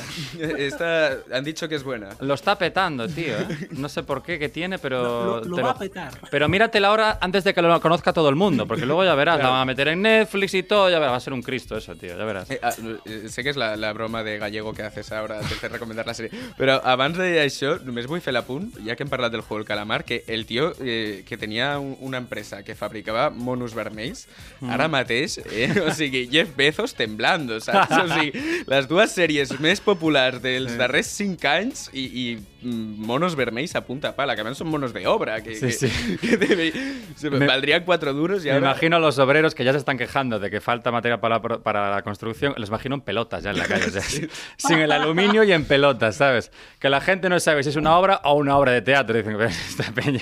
esta, 0.57 1.19
han 1.31 1.43
dicho 1.45 1.69
que 1.69 1.75
es 1.75 1.83
buena. 1.83 2.09
Lo 2.19 2.33
está 2.33 2.57
petando, 2.57 3.07
tío. 3.07 3.37
¿eh? 3.39 3.69
No 3.71 3.87
sé 3.87 4.03
por 4.03 4.23
qué, 4.23 4.37
qué 4.37 4.49
tiene, 4.49 4.77
pero... 4.77 5.39
Lo, 5.39 5.45
lo 5.45 5.55
te 5.55 5.61
va 5.61 5.71
a 5.71 5.77
petar. 5.77 6.11
Pero 6.29 6.49
míratela 6.49 6.89
ahora 6.89 7.17
antes 7.21 7.43
de 7.45 7.53
que 7.53 7.61
lo 7.61 7.79
conozca 7.79 8.11
todo 8.11 8.27
el 8.29 8.35
mundo, 8.35 8.67
porque 8.67 8.85
luego 8.85 9.03
ya 9.05 9.15
verás, 9.15 9.39
la 9.39 9.49
van 9.49 9.61
a 9.61 9.65
meter 9.65 9.87
en 9.87 10.01
Netflix 10.01 10.53
y 10.53 10.63
todo, 10.63 10.89
ya 10.89 10.99
verás, 10.99 11.13
va 11.13 11.17
a 11.17 11.21
ser 11.21 11.33
un 11.33 11.41
Cristo 11.41 11.77
eso, 11.77 11.95
tío, 11.95 12.17
ya 12.17 12.25
verás. 12.25 12.51
Eh, 12.51 12.59
ah, 12.61 12.73
eh, 13.05 13.29
sé 13.29 13.41
que 13.43 13.49
és 13.51 13.55
la, 13.57 13.75
la 13.77 13.93
broma 13.93 14.23
de 14.23 14.37
gallego 14.37 14.73
que 14.73 14.83
haces 14.83 15.11
ara 15.11 15.39
de 15.39 15.55
fer 15.55 15.71
recomendar 15.71 16.05
la 16.05 16.13
sèrie, 16.13 16.29
però 16.57 16.79
abans 17.09 17.17
d'això 17.17 17.77
només 17.85 18.07
vull 18.09 18.21
fer 18.21 18.33
l'apunt, 18.33 18.69
ja 18.85 18.95
que 18.95 19.03
hem 19.05 19.09
parlat 19.11 19.33
del 19.33 19.41
juego 19.41 19.61
del 19.61 19.67
calamar, 19.67 20.03
que 20.05 20.23
el 20.27 20.45
tio 20.45 20.71
eh, 20.81 21.23
que 21.25 21.37
tenia 21.37 21.79
un, 21.79 21.95
una 22.05 22.19
empresa 22.21 22.61
que 22.63 22.75
fabricava 22.75 23.29
monos 23.29 23.73
vermells, 23.77 24.27
ara 24.69 24.87
mateix, 24.91 25.39
eh, 25.49 25.69
o 25.85 25.93
sigui, 25.95 26.27
Jeff 26.31 26.55
Bezos 26.57 26.93
temblando, 26.97 27.59
saps? 27.63 27.95
O 27.97 28.07
sigui, 28.13 28.63
les 28.69 28.89
dues 28.89 29.15
sèries 29.15 29.55
més 29.59 29.81
populars 29.81 30.41
dels 30.43 30.77
darrers 30.79 31.09
5 31.17 31.49
anys 31.49 31.87
i, 31.93 32.05
i 32.05 32.25
mm, 32.37 32.58
monos 32.63 33.35
vermells 33.35 33.75
a 33.75 33.85
punta 33.85 34.15
pala, 34.15 34.35
que 34.35 34.41
a 34.41 34.43
més 34.43 34.57
són 34.59 34.67
monos 34.69 34.91
de 34.93 35.05
obra, 35.07 35.41
que, 35.41 35.55
Sí, 35.55 35.67
que, 35.67 35.71
sí. 35.71 36.17
que 36.21 36.73
se 37.15 37.29
Me- 37.29 37.47
valdrían 37.47 37.83
4 37.85 38.13
duros 38.13 38.43
y 38.43 38.47
Me 38.47 38.53
ahora... 38.53 38.67
imagino 38.71 38.97
a 38.97 38.99
los 38.99 39.17
obreros 39.19 39.55
que 39.55 39.63
ya 39.63 39.71
se 39.71 39.77
están 39.77 39.97
quejando 39.97 40.39
de 40.39 40.49
que 40.49 40.59
falta 40.61 40.91
material 40.91 41.19
para, 41.19 41.39
la- 41.39 41.59
para 41.63 41.89
la 41.91 42.01
construcción. 42.01 42.53
Les 42.57 42.69
imagino 42.69 42.95
en 42.95 43.01
pelotas 43.01 43.43
ya 43.43 43.51
en 43.51 43.57
la 43.59 43.65
calle. 43.65 43.85
o 43.85 43.89
sea, 43.89 44.01
Sin 44.57 44.79
el 44.79 44.91
aluminio 44.91 45.43
y 45.43 45.51
en 45.51 45.65
pelotas, 45.65 46.15
¿sabes? 46.17 46.51
Que 46.79 46.89
la 46.89 47.01
gente 47.01 47.29
no 47.29 47.39
sabe 47.39 47.63
si 47.63 47.69
es 47.69 47.75
una 47.75 47.97
obra 47.97 48.21
o 48.23 48.33
una 48.35 48.57
obra 48.57 48.71
de 48.71 48.81
teatro. 48.81 49.15
Dicen 49.15 49.37
que 49.37 49.45
esta 49.45 49.91
peña 49.91 50.21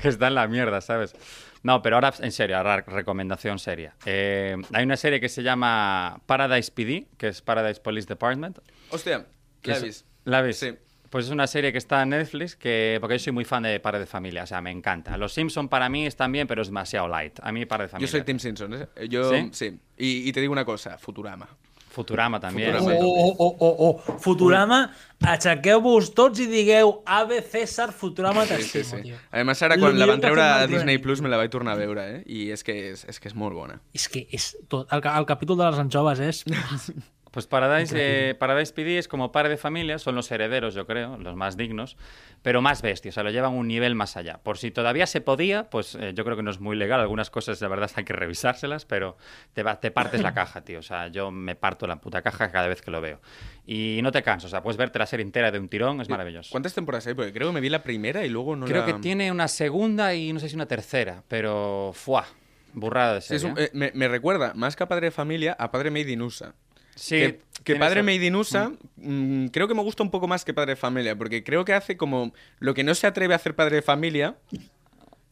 que 0.00 0.08
está 0.08 0.28
en 0.28 0.34
la 0.34 0.46
mierda, 0.46 0.80
¿sabes? 0.80 1.14
No, 1.62 1.80
pero 1.80 1.96
ahora 1.96 2.12
en 2.20 2.30
serio, 2.30 2.58
ahora 2.58 2.82
recomendación 2.86 3.58
seria. 3.58 3.94
Eh, 4.04 4.54
hay 4.74 4.84
una 4.84 4.98
serie 4.98 5.18
que 5.18 5.30
se 5.30 5.42
llama 5.42 6.20
Paradise 6.26 6.70
PD, 6.70 7.06
que 7.16 7.28
es 7.28 7.40
Paradise 7.40 7.80
Police 7.80 8.06
Department. 8.06 8.58
Hòstia, 8.90 9.24
que 9.62 9.70
l'he 9.70 9.76
es- 9.78 9.82
vist. 9.82 10.06
¿La 10.26 10.42
ves? 10.42 10.58
Sí. 10.58 10.74
Pues 11.14 11.26
es 11.26 11.30
una 11.30 11.46
serie 11.46 11.70
que 11.70 11.78
está 11.78 12.02
en 12.02 12.08
Netflix, 12.08 12.56
que 12.56 12.98
porque 13.00 13.14
yo 13.14 13.18
soy 13.20 13.32
muy 13.32 13.44
fan 13.44 13.62
de 13.62 13.78
Padre 13.78 14.00
de 14.00 14.06
Familia, 14.06 14.42
o 14.42 14.46
sea, 14.48 14.60
me 14.60 14.72
encanta. 14.72 15.16
Los 15.16 15.32
Simpson 15.32 15.68
para 15.68 15.88
mí 15.88 16.06
están 16.06 16.32
bien, 16.32 16.48
pero 16.48 16.60
es 16.60 16.66
demasiado 16.66 17.06
light. 17.06 17.38
A 17.40 17.52
mí 17.52 17.64
Padre 17.66 17.84
de 17.84 17.88
Familia. 17.90 18.08
Yo 18.08 18.10
soy 18.10 18.22
Tim 18.22 18.40
Simpson, 18.40 18.74
¿eh? 18.74 18.88
Yo, 19.08 19.30
¿Sí? 19.30 19.48
sí. 19.52 19.78
Y, 19.96 20.28
y 20.28 20.32
te 20.32 20.40
digo 20.40 20.52
una 20.52 20.64
cosa, 20.64 20.98
Futurama. 20.98 21.46
Futurama 21.90 22.40
también. 22.40 22.72
Futurama. 22.72 22.98
sí. 22.98 22.98
Oh, 23.00 23.36
oh, 23.38 23.56
oh, 23.60 23.76
oh, 23.78 24.02
oh. 24.08 24.18
Futurama, 24.18 24.90
aixequeu-vos 25.22 26.10
tots 26.18 26.42
i 26.42 26.50
digueu 26.50 26.96
Ave 27.06 27.42
César, 27.42 27.92
Futurama 27.92 28.42
Sí, 28.42 28.56
sí, 28.56 28.72
t'estimo, 28.72 28.98
sí. 29.04 29.10
tio. 29.12 29.22
Además, 29.30 29.62
ara 29.62 29.78
quan 29.78 29.96
la 29.96 30.10
van 30.10 30.20
treure 30.20 30.42
a 30.42 30.66
Disney. 30.66 30.98
Plus 30.98 31.22
me 31.22 31.30
la 31.30 31.38
vaig 31.38 31.54
tornar 31.54 31.78
a 31.78 31.84
veure, 31.84 32.10
eh? 32.10 32.22
I 32.26 32.50
és 32.50 32.66
que 32.66 32.74
és, 32.90 33.06
és, 33.06 33.22
que 33.22 33.30
és 33.30 33.38
molt 33.38 33.54
bona. 33.54 33.78
És 33.94 34.10
que 34.10 34.26
és 34.34 34.56
tot. 34.66 34.90
El, 34.90 35.06
el 35.14 35.30
capítol 35.30 35.62
de 35.62 35.70
les 35.70 35.78
anxoves 35.78 36.26
és... 36.26 36.42
Pues 37.34 37.48
Paradise, 37.48 37.92
eh, 37.98 38.34
Paradise 38.36 38.72
PD 38.72 38.96
es 38.96 39.08
como 39.08 39.32
Padre 39.32 39.48
de 39.48 39.56
Familia, 39.56 39.98
son 39.98 40.14
los 40.14 40.30
herederos, 40.30 40.72
yo 40.74 40.86
creo, 40.86 41.18
los 41.18 41.34
más 41.34 41.56
dignos, 41.56 41.96
pero 42.42 42.62
más 42.62 42.80
bestios, 42.80 43.12
o 43.12 43.16
sea, 43.16 43.22
lo 43.24 43.30
llevan 43.30 43.54
un 43.54 43.66
nivel 43.66 43.96
más 43.96 44.16
allá. 44.16 44.38
Por 44.38 44.56
si 44.56 44.70
todavía 44.70 45.08
se 45.08 45.20
podía, 45.20 45.68
pues 45.68 45.96
eh, 45.96 46.12
yo 46.14 46.24
creo 46.24 46.36
que 46.36 46.44
no 46.44 46.52
es 46.52 46.60
muy 46.60 46.76
legal, 46.76 47.00
algunas 47.00 47.30
cosas 47.30 47.58
de 47.58 47.66
verdad 47.66 47.90
hay 47.96 48.04
que 48.04 48.12
revisárselas, 48.12 48.84
pero 48.84 49.16
te, 49.52 49.64
va- 49.64 49.80
te 49.80 49.90
partes 49.90 50.22
la 50.22 50.32
caja, 50.34 50.60
tío. 50.60 50.78
O 50.78 50.82
sea, 50.82 51.08
yo 51.08 51.32
me 51.32 51.56
parto 51.56 51.88
la 51.88 51.96
puta 51.96 52.22
caja 52.22 52.52
cada 52.52 52.68
vez 52.68 52.80
que 52.82 52.92
lo 52.92 53.00
veo. 53.00 53.20
Y 53.66 53.98
no 54.04 54.12
te 54.12 54.22
cansas, 54.22 54.46
o 54.46 54.50
sea, 54.50 54.62
puedes 54.62 54.76
verte 54.76 55.00
la 55.00 55.06
serie 55.06 55.24
entera 55.24 55.50
de 55.50 55.58
un 55.58 55.68
tirón, 55.68 56.00
es 56.00 56.08
maravilloso. 56.08 56.50
¿Cuántas 56.52 56.72
temporadas 56.72 57.04
hay? 57.08 57.14
Porque 57.14 57.32
creo 57.32 57.48
que 57.48 57.54
me 57.54 57.60
vi 57.60 57.68
la 57.68 57.82
primera 57.82 58.24
y 58.24 58.28
luego 58.28 58.54
no 58.54 58.64
Creo 58.66 58.82
la... 58.82 58.86
que 58.86 58.94
tiene 59.00 59.32
una 59.32 59.48
segunda 59.48 60.14
y 60.14 60.32
no 60.32 60.38
sé 60.38 60.48
si 60.48 60.54
una 60.54 60.66
tercera, 60.66 61.24
pero 61.26 61.90
¡fuá! 61.94 62.26
Burrada 62.74 63.14
de 63.14 63.20
Sí, 63.22 63.38
serie. 63.38 63.46
es 63.48 63.52
un- 63.52 63.58
eh, 63.60 63.70
me, 63.72 63.90
me 63.94 64.06
recuerda 64.08 64.52
más 64.54 64.76
que 64.76 64.84
a 64.84 64.88
Padre 64.88 65.06
de 65.06 65.10
Familia 65.10 65.56
a 65.58 65.70
Padre 65.72 65.90
Made 65.90 66.10
in 66.12 66.22
USA. 66.22 66.54
Sí, 66.94 67.36
que, 67.64 67.76
Padre 67.76 68.00
esa- 68.00 68.04
Made 68.04 68.26
in 68.26 68.34
USA 68.36 68.70
mm, 68.96 69.46
creo 69.46 69.66
que 69.68 69.74
me 69.74 69.82
gusta 69.82 70.02
un 70.02 70.10
poco 70.10 70.26
más 70.28 70.44
que 70.44 70.52
Padre 70.54 70.72
de 70.72 70.76
Familia, 70.76 71.16
porque 71.16 71.42
creo 71.42 71.64
que 71.64 71.72
hace 71.74 71.96
como 71.96 72.32
lo 72.58 72.74
que 72.74 72.84
no 72.84 72.94
se 72.94 73.06
atreve 73.06 73.34
a 73.34 73.36
hacer 73.36 73.54
Padre 73.54 73.76
de 73.76 73.82
Familia. 73.82 74.36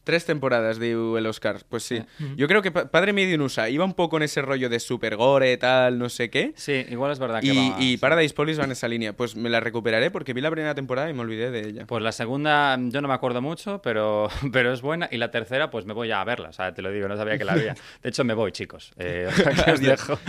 Tres 0.05 0.25
temporadas 0.25 0.79
de 0.79 0.91
el 0.91 1.25
Oscar, 1.27 1.61
pues 1.69 1.83
sí. 1.83 2.03
Yo 2.35 2.49
creo 2.49 2.61
que 2.61 2.71
Pa- 2.71 2.91
Padre 2.91 3.13
Made 3.13 3.31
in 3.35 3.39
USA 3.41 3.69
iba 3.69 3.85
un 3.85 3.93
poco 3.93 4.17
en 4.17 4.23
ese 4.23 4.41
rollo 4.41 4.67
de 4.67 4.81
super 4.81 5.15
gore, 5.15 5.55
tal, 5.55 5.97
no 5.97 6.09
sé 6.09 6.29
qué. 6.29 6.51
Sí, 6.57 6.85
igual 6.89 7.13
es 7.13 7.19
verdad 7.19 7.39
que 7.39 7.47
Y, 7.53 7.69
va- 7.69 7.79
y 7.79 7.91
sí. 7.91 7.97
Paradise 7.97 8.33
Police 8.33 8.59
va 8.59 8.65
en 8.65 8.73
esa 8.73 8.89
línea. 8.89 9.13
Pues 9.15 9.37
me 9.37 9.49
la 9.49 9.61
recuperaré 9.61 10.11
porque 10.11 10.33
vi 10.33 10.41
la 10.41 10.51
primera 10.51 10.75
temporada 10.75 11.09
y 11.09 11.13
me 11.13 11.21
olvidé 11.21 11.51
de 11.51 11.69
ella. 11.69 11.85
Pues 11.87 12.03
la 12.03 12.11
segunda 12.11 12.77
yo 12.77 13.01
no 13.01 13.07
me 13.07 13.13
acuerdo 13.13 13.41
mucho, 13.41 13.81
pero, 13.81 14.27
pero 14.51 14.73
es 14.73 14.81
buena. 14.81 15.07
Y 15.09 15.15
la 15.19 15.31
tercera, 15.31 15.71
pues 15.71 15.85
me 15.85 15.93
voy 15.93 16.09
ya 16.09 16.19
a 16.19 16.25
verla. 16.25 16.49
O 16.49 16.53
sea, 16.53 16.73
te 16.73 16.81
lo 16.81 16.91
digo, 16.91 17.07
no 17.07 17.15
sabía 17.15 17.37
que 17.37 17.45
la 17.45 17.53
había. 17.53 17.73
De 18.03 18.09
hecho, 18.09 18.25
me 18.25 18.33
voy, 18.33 18.51
chicos. 18.51 18.91
Eh, 18.97 19.29
os 19.71 19.79
dejo. 19.79 20.19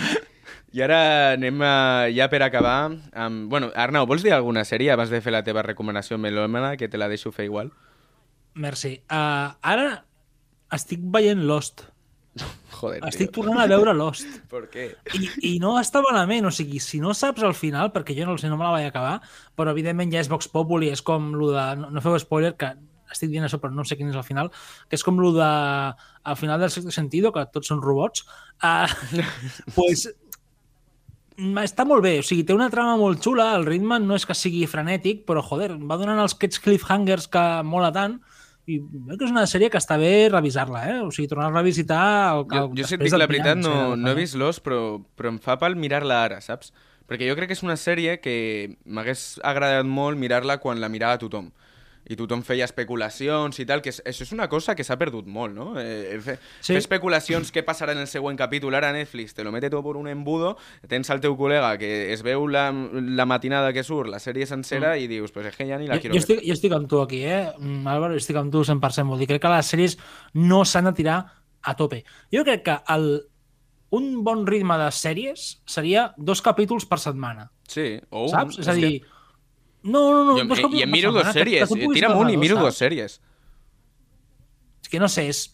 I 0.75 0.83
ara 0.83 0.99
anem 1.37 1.61
a, 1.62 1.75
ja 2.11 2.27
per 2.33 2.43
acabar 2.43 2.91
amb... 2.91 3.45
Bueno, 3.51 3.70
Arnau, 3.79 4.09
vols 4.11 4.25
dir 4.27 4.33
alguna 4.35 4.64
sèrie 4.66 4.91
abans 4.91 5.12
de 5.12 5.20
fer 5.22 5.31
la 5.31 5.45
teva 5.47 5.62
recomanació 5.62 6.18
melòmana, 6.18 6.75
que 6.81 6.89
te 6.91 6.99
la 6.99 7.07
deixo 7.12 7.31
fer 7.31 7.47
igual? 7.47 7.70
Merci. 8.59 8.97
Uh, 9.07 9.55
ara 9.62 9.87
estic 10.75 11.05
veient 11.14 11.45
Lost. 11.47 11.85
Joder, 12.75 12.99
Estic 13.07 13.31
tio. 13.31 13.37
tornant 13.45 13.62
a 13.62 13.68
veure 13.70 13.95
Lost. 13.95 14.27
Per 14.53 14.64
què? 14.72 14.89
I, 15.14 15.29
I 15.47 15.53
no 15.62 15.77
està 15.79 16.03
malament, 16.03 16.51
o 16.51 16.53
sigui, 16.55 16.83
si 16.83 16.99
no 17.03 17.14
saps 17.14 17.47
al 17.47 17.55
final, 17.55 17.93
perquè 17.95 18.16
jo 18.18 18.27
no, 18.27 18.35
sé, 18.41 18.51
no 18.51 18.59
me 18.59 18.66
la 18.66 18.75
vaig 18.75 18.89
acabar, 18.89 19.20
però 19.55 19.70
evidentment 19.70 20.11
ja 20.11 20.25
és 20.25 20.33
Vox 20.33 20.51
Populi, 20.51 20.91
és 20.91 21.05
com 21.07 21.31
lo 21.39 21.53
de... 21.55 21.68
No, 21.79 21.93
no 21.95 22.03
feu 22.03 22.18
spoiler, 22.18 22.57
que 22.59 22.72
estic 23.14 23.31
dient 23.31 23.47
això, 23.47 23.61
però 23.62 23.70
no 23.70 23.85
sé 23.87 23.95
quin 23.99 24.11
és 24.11 24.18
el 24.18 24.27
final, 24.27 24.51
que 24.89 24.99
és 24.99 25.07
com 25.07 25.22
lo 25.22 25.31
de... 25.37 25.47
Al 26.25 26.39
final 26.41 26.59
del 26.59 26.72
sexto 26.72 26.91
sentido, 26.91 27.31
que 27.31 27.47
tots 27.53 27.68
són 27.70 27.83
robots, 27.85 28.25
uh, 28.64 28.89
pues, 29.77 30.09
està 31.64 31.85
molt 31.89 32.05
bé, 32.05 32.18
o 32.20 32.24
sigui, 32.26 32.45
té 32.47 32.55
una 32.55 32.70
trama 32.70 32.97
molt 33.01 33.22
xula, 33.24 33.53
el 33.59 33.66
ritme 33.66 33.99
no 34.03 34.14
és 34.14 34.26
que 34.26 34.37
sigui 34.39 34.64
frenètic, 34.70 35.24
però, 35.28 35.43
joder, 35.43 35.72
va 35.76 35.99
donant 35.99 36.20
els 36.22 36.37
aquests 36.37 36.62
cliffhangers 36.62 37.26
que 37.32 37.45
mola 37.66 37.91
tant, 37.95 38.20
i 38.70 38.78
veig 38.80 39.18
que 39.20 39.26
és 39.26 39.32
una 39.35 39.45
sèrie 39.51 39.68
que 39.68 39.80
està 39.80 39.99
bé 40.01 40.30
revisar-la, 40.30 40.85
eh? 40.89 41.01
O 41.05 41.11
sigui, 41.12 41.28
tornar 41.28 41.51
a 41.51 41.55
revisitar... 41.55 42.05
El, 42.32 42.47
Jo, 42.49 42.62
el, 42.62 42.78
jo 42.78 42.89
si 42.89 42.97
et 42.97 43.05
dic 43.05 43.16
la 43.18 43.28
veritat, 43.28 43.61
no, 43.61 43.93
no 44.01 44.12
he 44.12 44.16
vist 44.16 44.39
Lost, 44.41 44.62
però, 44.64 45.03
però 45.18 45.35
em 45.35 45.41
fa 45.43 45.59
pal 45.61 45.76
mirar-la 45.76 46.22
ara, 46.30 46.41
saps? 46.45 46.72
Perquè 47.11 47.28
jo 47.28 47.37
crec 47.37 47.51
que 47.51 47.59
és 47.59 47.64
una 47.66 47.76
sèrie 47.76 48.16
que 48.24 48.37
m'hagués 48.89 49.35
agradat 49.45 49.85
molt 49.85 50.16
mirar-la 50.16 50.57
quan 50.62 50.80
la 50.80 50.89
mirava 50.89 51.20
tothom. 51.20 51.51
I 52.07 52.17
tothom 52.17 52.43
feia 52.45 52.67
especulacions 52.69 53.59
i 53.61 53.65
tal, 53.65 53.81
que 53.81 53.89
és, 53.89 54.03
això 54.05 54.23
és 54.27 54.33
una 54.37 54.49
cosa 54.53 54.75
que 54.77 54.85
s'ha 54.85 54.99
perdut 55.01 55.27
molt, 55.27 55.55
no? 55.57 55.73
Eh, 55.81 56.19
fer, 56.21 56.39
Sí. 56.61 56.73
fer 56.75 56.77
especulacions 56.83 57.51
què 57.53 57.63
passarà 57.65 57.93
en 57.93 57.99
el 58.03 58.07
següent 58.07 58.37
capítol, 58.37 58.75
ara 58.75 58.93
Netflix 58.93 59.33
te 59.35 59.43
lo 59.45 59.51
mete 59.53 59.71
tot 59.71 59.83
per 59.85 59.97
un 59.97 60.09
embudo, 60.09 60.57
tens 60.87 61.09
al 61.11 61.21
teu 61.21 61.37
col·lega 61.37 61.79
que 61.79 62.13
es 62.13 62.23
veu 62.23 62.47
la, 62.47 62.67
la 62.73 63.25
matinada 63.25 63.73
que 63.73 63.83
surt, 63.83 64.11
la 64.11 64.19
sèrie 64.21 64.45
sencera, 64.47 64.99
i 64.99 65.07
dius, 65.09 65.33
pues 65.33 65.47
es 65.47 65.57
que 65.57 65.67
ja 65.67 65.79
ni 65.79 65.87
la 65.87 65.97
Jo, 65.97 66.01
quiero 66.03 66.15
jo, 66.15 66.21
ver. 66.21 66.25
estic, 66.37 66.47
jo 66.47 66.53
estic 66.53 66.73
amb 66.77 66.89
tu 66.89 67.01
aquí, 67.01 67.23
eh? 67.25 67.53
Mm, 67.59 67.87
Álvaro, 67.89 68.15
estic 68.21 68.37
amb 68.37 68.53
tu 68.53 68.65
100%. 68.65 69.09
Vull 69.09 69.19
dir, 69.25 69.29
crec 69.29 69.41
que 69.43 69.49
les 69.57 69.67
sèries 69.73 69.97
no 70.35 70.65
s'han 70.65 70.85
de 70.85 70.93
tirar 70.93 71.19
a 71.63 71.75
tope. 71.75 72.05
Jo 72.31 72.45
crec 72.45 72.63
que 72.65 72.79
el, 72.93 73.23
un 73.97 74.23
bon 74.25 74.45
ritme 74.47 74.77
de 74.77 74.91
sèries 74.93 75.63
seria 75.65 76.13
dos 76.19 76.43
capítols 76.43 76.85
per 76.85 76.99
setmana, 77.01 77.51
Sí, 77.67 77.99
o 78.11 78.25
un, 78.25 78.29
saps? 78.29 78.59
És 78.59 78.69
a 78.69 78.75
que- 78.75 78.81
dir... 78.81 79.03
No, 79.85 80.01
no, 80.12 80.24
no, 80.24 80.37
I 80.39 80.41
em 80.43 80.49
per 80.49 80.57
miro 80.89 81.12
dos 81.12 81.26
tu 81.68 81.76
puguis 81.85 81.99
tira'm 82.01 82.12
un 82.16 82.24
veure 82.24 82.39
miro 82.41 82.57
dos, 82.57 82.76
sèries. 82.80 83.18
És 84.82 84.89
que 84.89 85.01
no 85.01 85.09
sé, 85.12 85.26
és... 85.28 85.47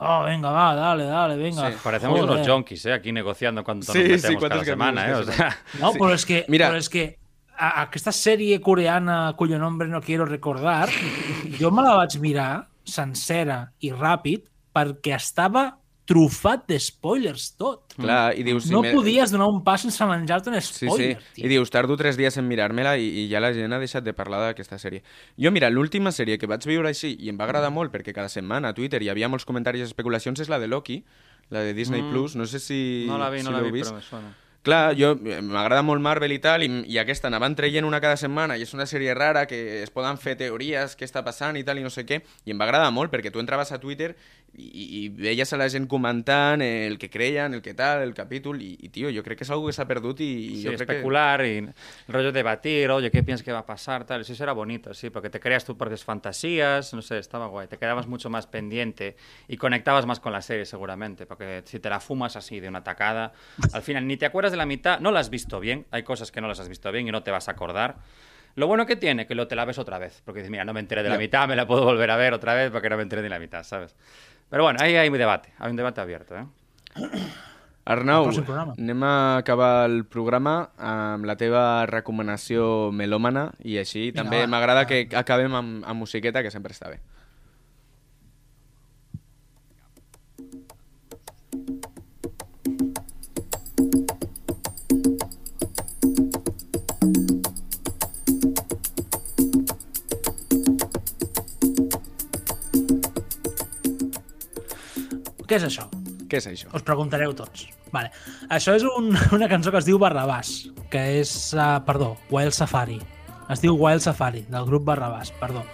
Oh, 0.00 0.22
venga, 0.24 0.48
va, 0.52 0.74
dale, 0.74 1.04
dale, 1.04 1.36
venga. 1.36 1.70
Sí, 1.70 1.76
Parecemos 1.84 2.18
Joder. 2.20 2.36
unos 2.36 2.48
junkies, 2.48 2.86
¿eh? 2.86 2.92
Aquí 2.94 3.12
negociando 3.12 3.62
cuánto 3.64 3.92
Sí, 3.92 3.98
nos 3.98 4.06
sí, 4.06 4.12
metemos 4.12 4.40
cuántos 4.40 4.58
cada 4.60 4.64
semana, 4.72 5.08
¿eh? 5.08 5.14
O 5.14 5.24
capítulos 5.26 5.36
sea, 5.36 5.58
No, 5.80 5.92
Sí. 5.92 5.98
però 5.98 6.14
és 6.14 6.24
que, 6.26 6.44
Mira. 6.48 6.70
però 6.70 6.78
és 6.78 6.88
que 6.88 7.18
a, 7.56 7.82
aquesta 7.82 8.12
sèrie 8.12 8.60
coreana 8.60 9.34
cuyo 9.36 9.58
nombre 9.58 9.88
no 9.88 10.00
quiero 10.00 10.24
recordar, 10.24 10.88
jo 11.60 11.70
me 11.70 11.82
la 11.82 11.96
vaig 12.00 12.16
mirar 12.20 12.68
sencera 12.84 13.72
i 13.80 13.92
ràpid 13.92 14.48
perquè 14.74 15.16
estava 15.16 15.76
trufat 16.10 16.64
de 16.66 16.78
spoilers 16.82 17.52
tot. 17.60 17.94
Clar, 17.94 18.32
i 18.34 18.42
dius... 18.46 18.64
si 18.66 18.74
No 18.74 18.82
me- 18.82 18.90
podies 18.96 19.30
donar 19.30 19.46
un 19.52 19.62
pas 19.64 19.84
sense 19.86 20.06
menjar-te 20.10 20.50
un 20.50 20.58
Sí, 20.60 20.88
spoiler, 20.88 21.20
sí. 21.36 21.44
I 21.44 21.48
dius, 21.52 21.70
tardo 21.70 21.96
tres 22.00 22.18
dies 22.18 22.36
en 22.40 22.48
mirar-me-la 22.50 22.96
i, 22.98 23.06
i 23.22 23.28
ja 23.30 23.38
la 23.42 23.52
gent 23.54 23.72
ha 23.72 23.78
deixat 23.82 24.04
de 24.06 24.14
parlar 24.16 24.42
d'aquesta 24.48 24.78
sèrie. 24.82 25.04
Jo, 25.38 25.54
mira, 25.54 25.70
l'última 25.70 26.10
sèrie 26.12 26.38
que 26.42 26.50
vaig 26.50 26.66
viure 26.66 26.90
així 26.90 27.14
i 27.20 27.30
em 27.30 27.38
va 27.38 27.46
agradar 27.46 27.70
molt 27.70 27.94
perquè 27.94 28.12
cada 28.16 28.28
setmana 28.32 28.74
a 28.74 28.74
Twitter 28.76 29.02
hi 29.06 29.12
havia 29.14 29.30
molts 29.30 29.46
comentaris 29.46 29.86
i 29.86 29.88
especulacions 29.88 30.40
és 30.42 30.50
la 30.50 30.58
de 30.58 30.66
Loki, 30.68 31.02
la 31.50 31.62
de 31.66 31.74
Disney+. 31.74 32.02
Mm. 32.02 32.10
Plus. 32.10 32.34
No 32.36 32.46
sé 32.46 32.58
si, 32.58 33.06
No 33.08 33.18
la 33.18 33.30
vi, 33.30 33.42
no 33.44 33.50
si 33.50 33.56
la 33.56 33.60
l'heu 33.62 33.70
vi, 33.72 33.78
vist. 33.80 33.90
però 33.94 34.02
me 34.02 34.06
suena. 34.10 34.36
Clar, 34.60 34.92
jo 34.92 35.14
eh, 35.24 35.38
m'agrada 35.40 35.80
molt 35.80 36.02
Marvel 36.04 36.34
i 36.34 36.38
tal, 36.38 36.60
i, 36.60 36.66
i 36.92 36.98
aquesta 37.00 37.30
anaven 37.30 37.54
traient 37.56 37.86
una 37.88 37.96
cada 38.04 38.18
setmana, 38.20 38.58
i 38.60 38.66
és 38.66 38.74
una 38.76 38.84
sèrie 38.84 39.14
rara 39.16 39.46
que 39.48 39.80
es 39.80 39.88
poden 39.88 40.18
fer 40.20 40.34
teories, 40.36 40.98
què 41.00 41.06
està 41.08 41.22
passant 41.24 41.56
i 41.56 41.62
tal, 41.64 41.80
i 41.80 41.84
no 41.86 41.88
sé 41.88 42.04
què, 42.04 42.18
i 42.44 42.52
em 42.52 42.60
va 42.60 42.66
agradar 42.68 42.90
molt, 42.92 43.08
perquè 43.08 43.32
tu 43.32 43.40
entraves 43.40 43.72
a 43.72 43.78
Twitter 43.80 44.10
i, 44.54 44.86
i 45.00 45.08
veies 45.14 45.52
a 45.52 45.58
la 45.60 45.68
gent 45.70 45.86
comentant 45.88 46.62
el 46.64 46.98
que 46.98 47.08
creien, 47.10 47.54
el 47.54 47.62
que 47.62 47.74
tal, 47.74 48.02
el 48.02 48.14
capítol, 48.14 48.60
i, 48.62 48.72
i 48.80 48.90
tio, 48.92 49.10
jo 49.14 49.22
crec 49.26 49.40
que 49.40 49.46
és 49.46 49.52
algo 49.54 49.68
que 49.68 49.74
s'ha 49.76 49.86
perdut 49.88 50.22
i, 50.24 50.28
i 50.28 50.56
Sí, 50.56 50.64
jo 50.64 50.74
crec 50.74 50.90
especular 50.90 51.40
rollo 52.08 52.32
de 52.32 52.38
debatir, 52.40 52.90
oye, 52.90 53.10
¿qué 53.10 53.22
piensas 53.22 53.44
que 53.44 53.52
va 53.52 53.60
a 53.60 53.66
pasar? 53.66 54.04
Tal, 54.04 54.22
eso 54.22 54.42
era 54.42 54.52
bonito, 54.52 54.92
sí, 54.94 55.10
porque 55.10 55.30
te 55.30 55.40
creas 55.40 55.64
tus 55.64 55.76
propias 55.76 56.04
fantasías, 56.04 56.92
no 56.94 57.02
sé, 57.02 57.18
estaba 57.18 57.46
guay, 57.46 57.68
te 57.68 57.78
quedabas 57.78 58.06
mucho 58.06 58.30
más 58.30 58.46
pendiente 58.46 59.16
y 59.48 59.56
conectabas 59.56 60.06
más 60.06 60.20
con 60.20 60.32
la 60.32 60.42
serie 60.42 60.64
seguramente, 60.64 61.26
porque 61.26 61.62
si 61.64 61.80
te 61.80 61.88
la 61.88 62.00
fumas 62.00 62.36
así 62.36 62.60
de 62.60 62.68
una 62.68 62.82
tacada, 62.82 63.32
al 63.72 63.82
final 63.82 64.06
ni 64.06 64.16
te 64.16 64.26
acuerdas 64.26 64.52
de 64.52 64.58
la 64.58 64.66
mitad, 64.66 65.00
no 65.00 65.10
la 65.12 65.20
has 65.20 65.30
visto 65.30 65.60
bien, 65.60 65.86
hay 65.90 66.02
cosas 66.02 66.32
que 66.32 66.40
no 66.40 66.48
las 66.48 66.60
has 66.60 66.68
visto 66.68 66.90
bien 66.92 67.08
y 67.08 67.12
no 67.12 67.22
te 67.22 67.30
vas 67.30 67.48
a 67.48 67.52
acordar. 67.52 67.98
Lo 68.56 68.66
bueno 68.66 68.84
que 68.84 68.96
tiene, 68.96 69.26
que 69.26 69.34
lo 69.34 69.46
te 69.46 69.54
la 69.54 69.64
ves 69.64 69.78
otra 69.78 69.98
vez, 69.98 70.22
porque 70.24 70.40
dices, 70.40 70.50
mira, 70.50 70.64
no 70.64 70.72
me 70.72 70.80
enteré 70.80 71.02
de 71.02 71.08
la 71.08 71.18
mitad, 71.18 71.46
me 71.46 71.54
la 71.54 71.66
puedo 71.66 71.84
volver 71.84 72.10
a 72.10 72.16
ver 72.16 72.34
otra 72.34 72.54
vez 72.54 72.70
porque 72.70 72.90
no 72.90 72.96
me 72.96 73.04
enteré 73.04 73.22
de 73.22 73.28
la 73.28 73.38
mitad, 73.38 73.62
¿sabes? 73.62 73.94
Pero 74.50 74.64
bueno, 74.64 74.80
ahí 74.82 74.96
hay 74.96 75.08
un 75.08 75.18
debate, 75.18 75.52
hay 75.58 75.70
un 75.70 75.76
debate 75.76 76.00
abierto, 76.00 76.36
¿eh? 76.36 76.46
Arnau, 77.90 78.28
anem 78.76 79.02
a 79.02 79.38
acabar 79.38 79.88
el 79.88 80.04
programa 80.04 80.70
amb 80.76 81.24
la 81.26 81.34
teva 81.40 81.86
recomanació 81.88 82.90
melòmana 82.94 83.48
i 83.66 83.78
així 83.80 84.10
Vinga, 84.10 84.20
també 84.20 84.42
m'agrada 84.46 84.84
que 84.86 85.00
acabem 85.16 85.56
amb, 85.58 85.80
amb 85.88 86.04
musiqueta, 86.04 86.44
que 86.44 86.52
sempre 86.54 86.76
està 86.76 86.90
bé. 86.92 87.00
Què 105.50 105.58
és 105.58 105.64
això? 105.66 105.88
Què 106.30 106.38
és 106.38 106.44
això? 106.46 106.68
Us 106.78 106.84
preguntareu 106.86 107.32
tots. 107.34 107.64
Vale. 107.90 108.12
Això 108.54 108.76
és 108.78 108.84
un, 108.86 109.08
una 109.36 109.48
cançó 109.50 109.72
que 109.74 109.80
es 109.80 109.88
diu 109.88 109.98
Barrabàs, 109.98 110.52
que 110.92 111.00
és, 111.18 111.32
uh, 111.56 111.80
perdó, 111.82 112.12
Wild 112.30 112.54
Safari. 112.54 113.00
Es 113.50 113.58
diu 113.58 113.74
Wild 113.74 114.04
Safari, 114.04 114.44
del 114.46 114.68
grup 114.68 114.84
Barrabàs, 114.86 115.32
perdó. 115.40 115.64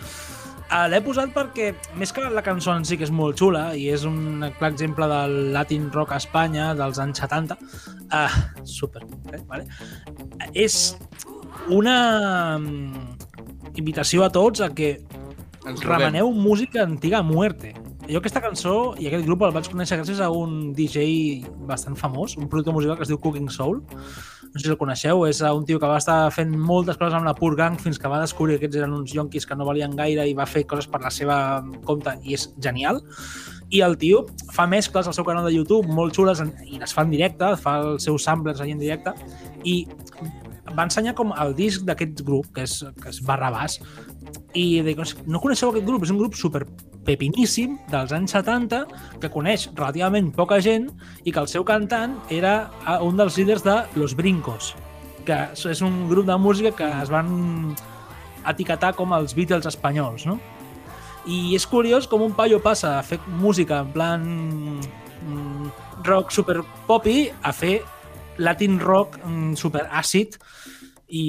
Uh, 0.70 0.86
L'he 0.88 1.02
posat 1.04 1.34
perquè, 1.36 1.74
més 2.00 2.08
que 2.16 2.24
la 2.32 2.40
cançó 2.46 2.72
en 2.72 2.88
si, 2.88 2.96
que 2.96 3.04
és 3.04 3.12
molt 3.12 3.36
xula, 3.36 3.66
i 3.76 3.90
és 3.92 4.06
un 4.08 4.46
clar 4.56 4.72
exemple 4.72 5.10
del 5.12 5.36
Latin 5.52 5.90
rock 5.92 6.16
a 6.16 6.22
Espanya 6.24 6.70
dels 6.78 7.02
anys 7.04 7.20
70, 7.20 7.60
uh, 8.08 8.40
super, 8.64 9.04
eh, 9.28 9.42
vale? 9.44 9.68
és 10.56 10.96
una 11.68 11.98
mm, 12.56 13.04
invitació 13.76 14.24
a 14.24 14.32
tots 14.32 14.64
a 14.64 14.72
que 14.72 14.96
Ens 15.66 15.82
remeneu 15.82 16.30
música 16.30 16.84
antiga 16.86 17.20
a 17.20 17.26
muerte. 17.26 17.74
Jo 18.06 18.20
aquesta 18.20 18.38
cançó 18.38 18.94
i 19.02 19.08
aquest 19.08 19.24
grup 19.26 19.40
el 19.42 19.52
vaig 19.54 19.66
conèixer 19.66 19.96
gràcies 19.98 20.20
a 20.22 20.28
un 20.30 20.70
DJ 20.76 21.00
bastant 21.66 21.96
famós, 21.98 22.36
un 22.38 22.46
productor 22.46 22.76
musical 22.76 22.94
que 22.98 23.02
es 23.02 23.10
diu 23.10 23.18
Cooking 23.18 23.48
Soul. 23.50 23.80
No 23.80 24.60
sé 24.60 24.62
si 24.62 24.70
el 24.70 24.78
coneixeu, 24.78 25.24
és 25.26 25.40
un 25.42 25.66
tio 25.66 25.80
que 25.82 25.90
va 25.90 25.98
estar 25.98 26.30
fent 26.30 26.54
moltes 26.54 27.00
coses 27.00 27.16
amb 27.18 27.26
la 27.26 27.34
Pur 27.34 27.56
Gang 27.58 27.80
fins 27.82 27.98
que 27.98 28.08
va 28.08 28.20
descobrir 28.22 28.54
que 28.54 28.64
aquests 28.64 28.78
eren 28.78 28.94
uns 28.94 29.10
yonquis 29.16 29.46
que 29.48 29.58
no 29.58 29.66
valien 29.66 29.98
gaire 29.98 30.22
i 30.22 30.36
va 30.38 30.46
fer 30.46 30.62
coses 30.70 30.86
per 30.86 31.02
la 31.02 31.10
seva 31.10 31.38
compte 31.88 32.14
i 32.22 32.38
és 32.38 32.46
genial. 32.62 33.02
I 33.74 33.82
el 33.82 33.98
tio 33.98 34.22
fa 34.54 34.68
mescles 34.70 35.10
al 35.10 35.16
seu 35.16 35.26
canal 35.26 35.50
de 35.50 35.56
YouTube 35.56 35.90
molt 35.90 36.14
xules 36.14 36.44
i 36.62 36.78
les 36.78 36.94
fa 36.94 37.02
en 37.02 37.10
directe, 37.10 37.56
fa 37.58 37.80
els 37.82 38.06
seus 38.06 38.22
samplers 38.22 38.62
allà 38.62 38.78
en 38.78 38.86
directe 38.86 39.16
i 39.66 39.80
va 40.76 40.86
ensenyar 40.86 41.14
com 41.18 41.34
el 41.34 41.54
disc 41.58 41.82
d'aquest 41.86 42.22
grup, 42.22 42.52
que 42.54 42.62
és, 42.66 42.84
que 43.02 43.10
és 43.10 43.18
Barrabàs, 43.26 43.80
i 44.56 44.80
dic, 44.86 45.00
no 45.26 45.40
coneixeu 45.42 45.70
aquest 45.70 45.86
grup? 45.86 46.06
És 46.06 46.12
un 46.14 46.20
grup 46.20 46.36
super 46.38 46.64
pepiníssim 47.06 47.78
dels 47.90 48.12
anys 48.12 48.34
70 48.34 48.82
que 49.22 49.30
coneix 49.32 49.68
relativament 49.72 50.32
poca 50.34 50.58
gent 50.62 50.90
i 51.24 51.32
que 51.32 51.40
el 51.42 51.48
seu 51.50 51.64
cantant 51.64 52.18
era 52.34 52.56
eh, 52.82 52.98
un 53.06 53.16
dels 53.16 53.38
líders 53.38 53.64
de 53.64 53.76
Los 53.96 54.16
Brincos, 54.18 54.74
que 55.26 55.38
és 55.54 55.82
un 55.82 56.04
grup 56.10 56.26
de 56.26 56.36
música 56.38 56.74
que 56.76 56.90
es 57.02 57.12
van 57.12 57.74
etiquetar 58.46 58.92
com 58.98 59.14
els 59.16 59.34
Beatles 59.34 59.66
espanyols, 59.66 60.26
no? 60.26 60.38
I 61.26 61.56
és 61.56 61.66
curiós 61.66 62.06
com 62.06 62.22
un 62.22 62.36
paio 62.38 62.60
passa 62.62 62.96
a 62.98 63.02
fer 63.02 63.18
música 63.26 63.80
en 63.82 63.88
plan 63.94 64.26
mm, 64.78 65.72
rock 66.06 66.30
super 66.30 66.60
popi 66.86 67.26
a 67.42 67.50
fer 67.50 67.80
latin 68.38 68.78
rock 68.78 69.18
mm, 69.24 69.56
super 69.58 69.88
àcid 69.90 70.36
i 71.08 71.24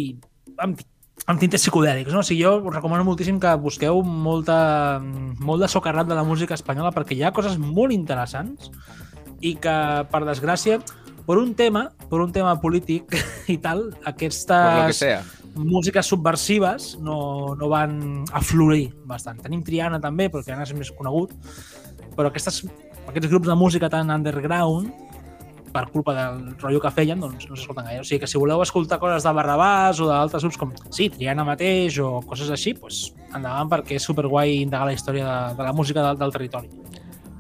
amb, 0.62 0.82
amb 1.28 1.42
tintes 1.42 1.62
psicodèlics, 1.62 2.14
no? 2.16 2.22
O 2.24 2.26
sigui, 2.26 2.46
jo 2.46 2.56
us 2.62 2.76
recomano 2.76 3.04
moltíssim 3.04 3.40
que 3.44 3.52
busqueu 3.60 4.00
molta, 4.02 5.02
molt 5.44 5.64
de 5.64 5.68
socarrat 5.72 6.08
de 6.08 6.16
la 6.16 6.24
música 6.24 6.56
espanyola 6.56 6.94
perquè 6.96 7.18
hi 7.18 7.26
ha 7.28 7.34
coses 7.36 7.58
molt 7.60 7.92
interessants 7.96 8.72
i 9.44 9.58
que, 9.62 9.76
per 10.08 10.24
desgràcia, 10.24 10.80
per 11.28 11.36
un 11.42 11.52
tema, 11.60 11.90
per 12.08 12.22
un 12.24 12.32
tema 12.32 12.56
polític 12.64 13.12
i 13.54 13.58
tal, 13.60 13.90
aquestes 14.08 15.36
músiques 15.58 16.08
subversives 16.08 16.94
no, 17.04 17.56
no 17.60 17.70
van 17.74 18.24
aflorir 18.32 18.94
bastant. 19.10 19.42
Tenim 19.44 19.66
Triana 19.68 20.00
també, 20.00 20.30
però 20.32 20.46
Triana 20.46 20.64
és 20.64 20.72
més 20.78 20.94
conegut, 20.96 21.36
però 22.16 22.32
aquestes, 22.32 22.64
aquests 23.10 23.28
grups 23.28 23.52
de 23.52 23.58
música 23.60 23.92
tan 23.92 24.14
underground 24.16 25.07
per 25.78 25.86
culpa 25.94 26.16
del 26.18 26.42
rotllo 26.58 26.82
que 26.82 26.94
feien, 26.96 27.22
doncs 27.22 27.46
no 27.50 27.56
s'escolten 27.56 27.86
gaire. 27.86 28.02
O 28.02 28.08
sigui 28.08 28.24
que 28.24 28.30
si 28.32 28.42
voleu 28.42 28.64
escoltar 28.66 28.98
coses 29.02 29.28
de 29.28 29.36
Barrabàs 29.38 30.02
o 30.02 30.10
d'altres 30.10 30.48
grups 30.48 30.58
com, 30.62 30.74
sí, 30.90 31.12
Triana 31.14 31.46
mateix 31.48 32.02
o 32.02 32.18
coses 32.26 32.50
així, 32.54 32.74
doncs 32.82 33.12
endavant 33.28 33.70
perquè 33.76 34.00
és 34.00 34.10
superguai 34.10 34.64
indagar 34.64 34.90
la 34.90 34.98
història 34.98 35.28
de, 35.28 35.58
de 35.60 35.70
la 35.70 35.76
música 35.78 36.06
del, 36.10 36.18
del 36.24 36.34
territori. 36.34 36.74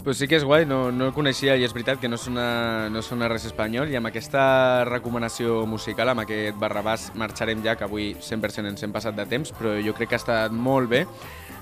Pues 0.07 0.21
sí 0.21 0.27
que 0.31 0.37
és 0.39 0.43
guai, 0.47 0.63
no, 0.63 0.85
no 0.95 1.09
el 1.09 1.11
coneixia 1.11 1.57
i 1.59 1.65
és 1.67 1.73
veritat 1.75 1.99
que 1.99 2.07
no 2.07 2.15
sona, 2.15 2.87
no 2.87 3.01
sona 3.03 3.27
res 3.27 3.43
espanyol 3.49 3.89
i 3.91 3.97
amb 3.99 4.07
aquesta 4.07 4.85
recomanació 4.87 5.65
musical, 5.67 6.13
amb 6.13 6.23
aquest 6.23 6.55
Barrabàs, 6.61 7.09
marxarem 7.19 7.59
ja, 7.65 7.73
que 7.75 7.83
avui 7.83 8.13
100% 8.15 8.71
ens 8.71 8.85
hem 8.87 8.93
passat 8.95 9.17
de 9.17 9.25
temps, 9.27 9.51
però 9.57 9.73
jo 9.83 9.91
crec 9.97 10.13
que 10.13 10.15
ha 10.15 10.21
estat 10.23 10.55
molt 10.55 10.87
bé. 10.93 11.01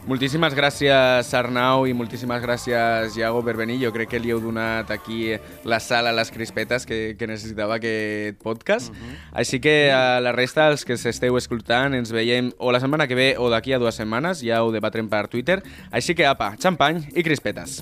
Moltíssimes 0.06 0.54
gràcies, 0.54 1.32
Arnau, 1.34 1.88
i 1.90 1.94
moltíssimes 1.98 2.38
gràcies, 2.44 3.16
Iago, 3.18 3.40
per 3.42 3.56
venir. 3.58 3.80
Jo 3.82 3.90
crec 3.90 4.12
que 4.14 4.20
li 4.22 4.30
heu 4.30 4.38
donat 4.44 4.94
aquí 4.94 5.34
la 5.66 5.80
sala 5.82 6.14
a 6.14 6.18
les 6.20 6.30
crispetes 6.30 6.86
que, 6.86 7.16
que 7.18 7.26
necessitava 7.26 7.80
aquest 7.80 8.38
podcast. 8.46 8.94
Així 9.34 9.58
que 9.60 9.90
a 9.90 10.22
la 10.22 10.36
resta, 10.38 10.70
els 10.70 10.86
que 10.86 11.00
s'esteu 11.02 11.42
escoltant, 11.42 11.98
ens 11.98 12.14
veiem 12.14 12.54
o 12.60 12.70
la 12.70 12.84
setmana 12.86 13.10
que 13.10 13.18
ve 13.18 13.30
o 13.42 13.50
d'aquí 13.50 13.74
a 13.74 13.82
dues 13.82 13.98
setmanes, 13.98 14.46
ja 14.46 14.62
ho 14.62 14.70
debatrem 14.70 15.10
per 15.10 15.26
Twitter. 15.26 15.64
Així 15.90 16.14
que 16.14 16.30
apa, 16.30 16.54
xampany 16.62 17.08
i 17.16 17.26
crispetes. 17.26 17.82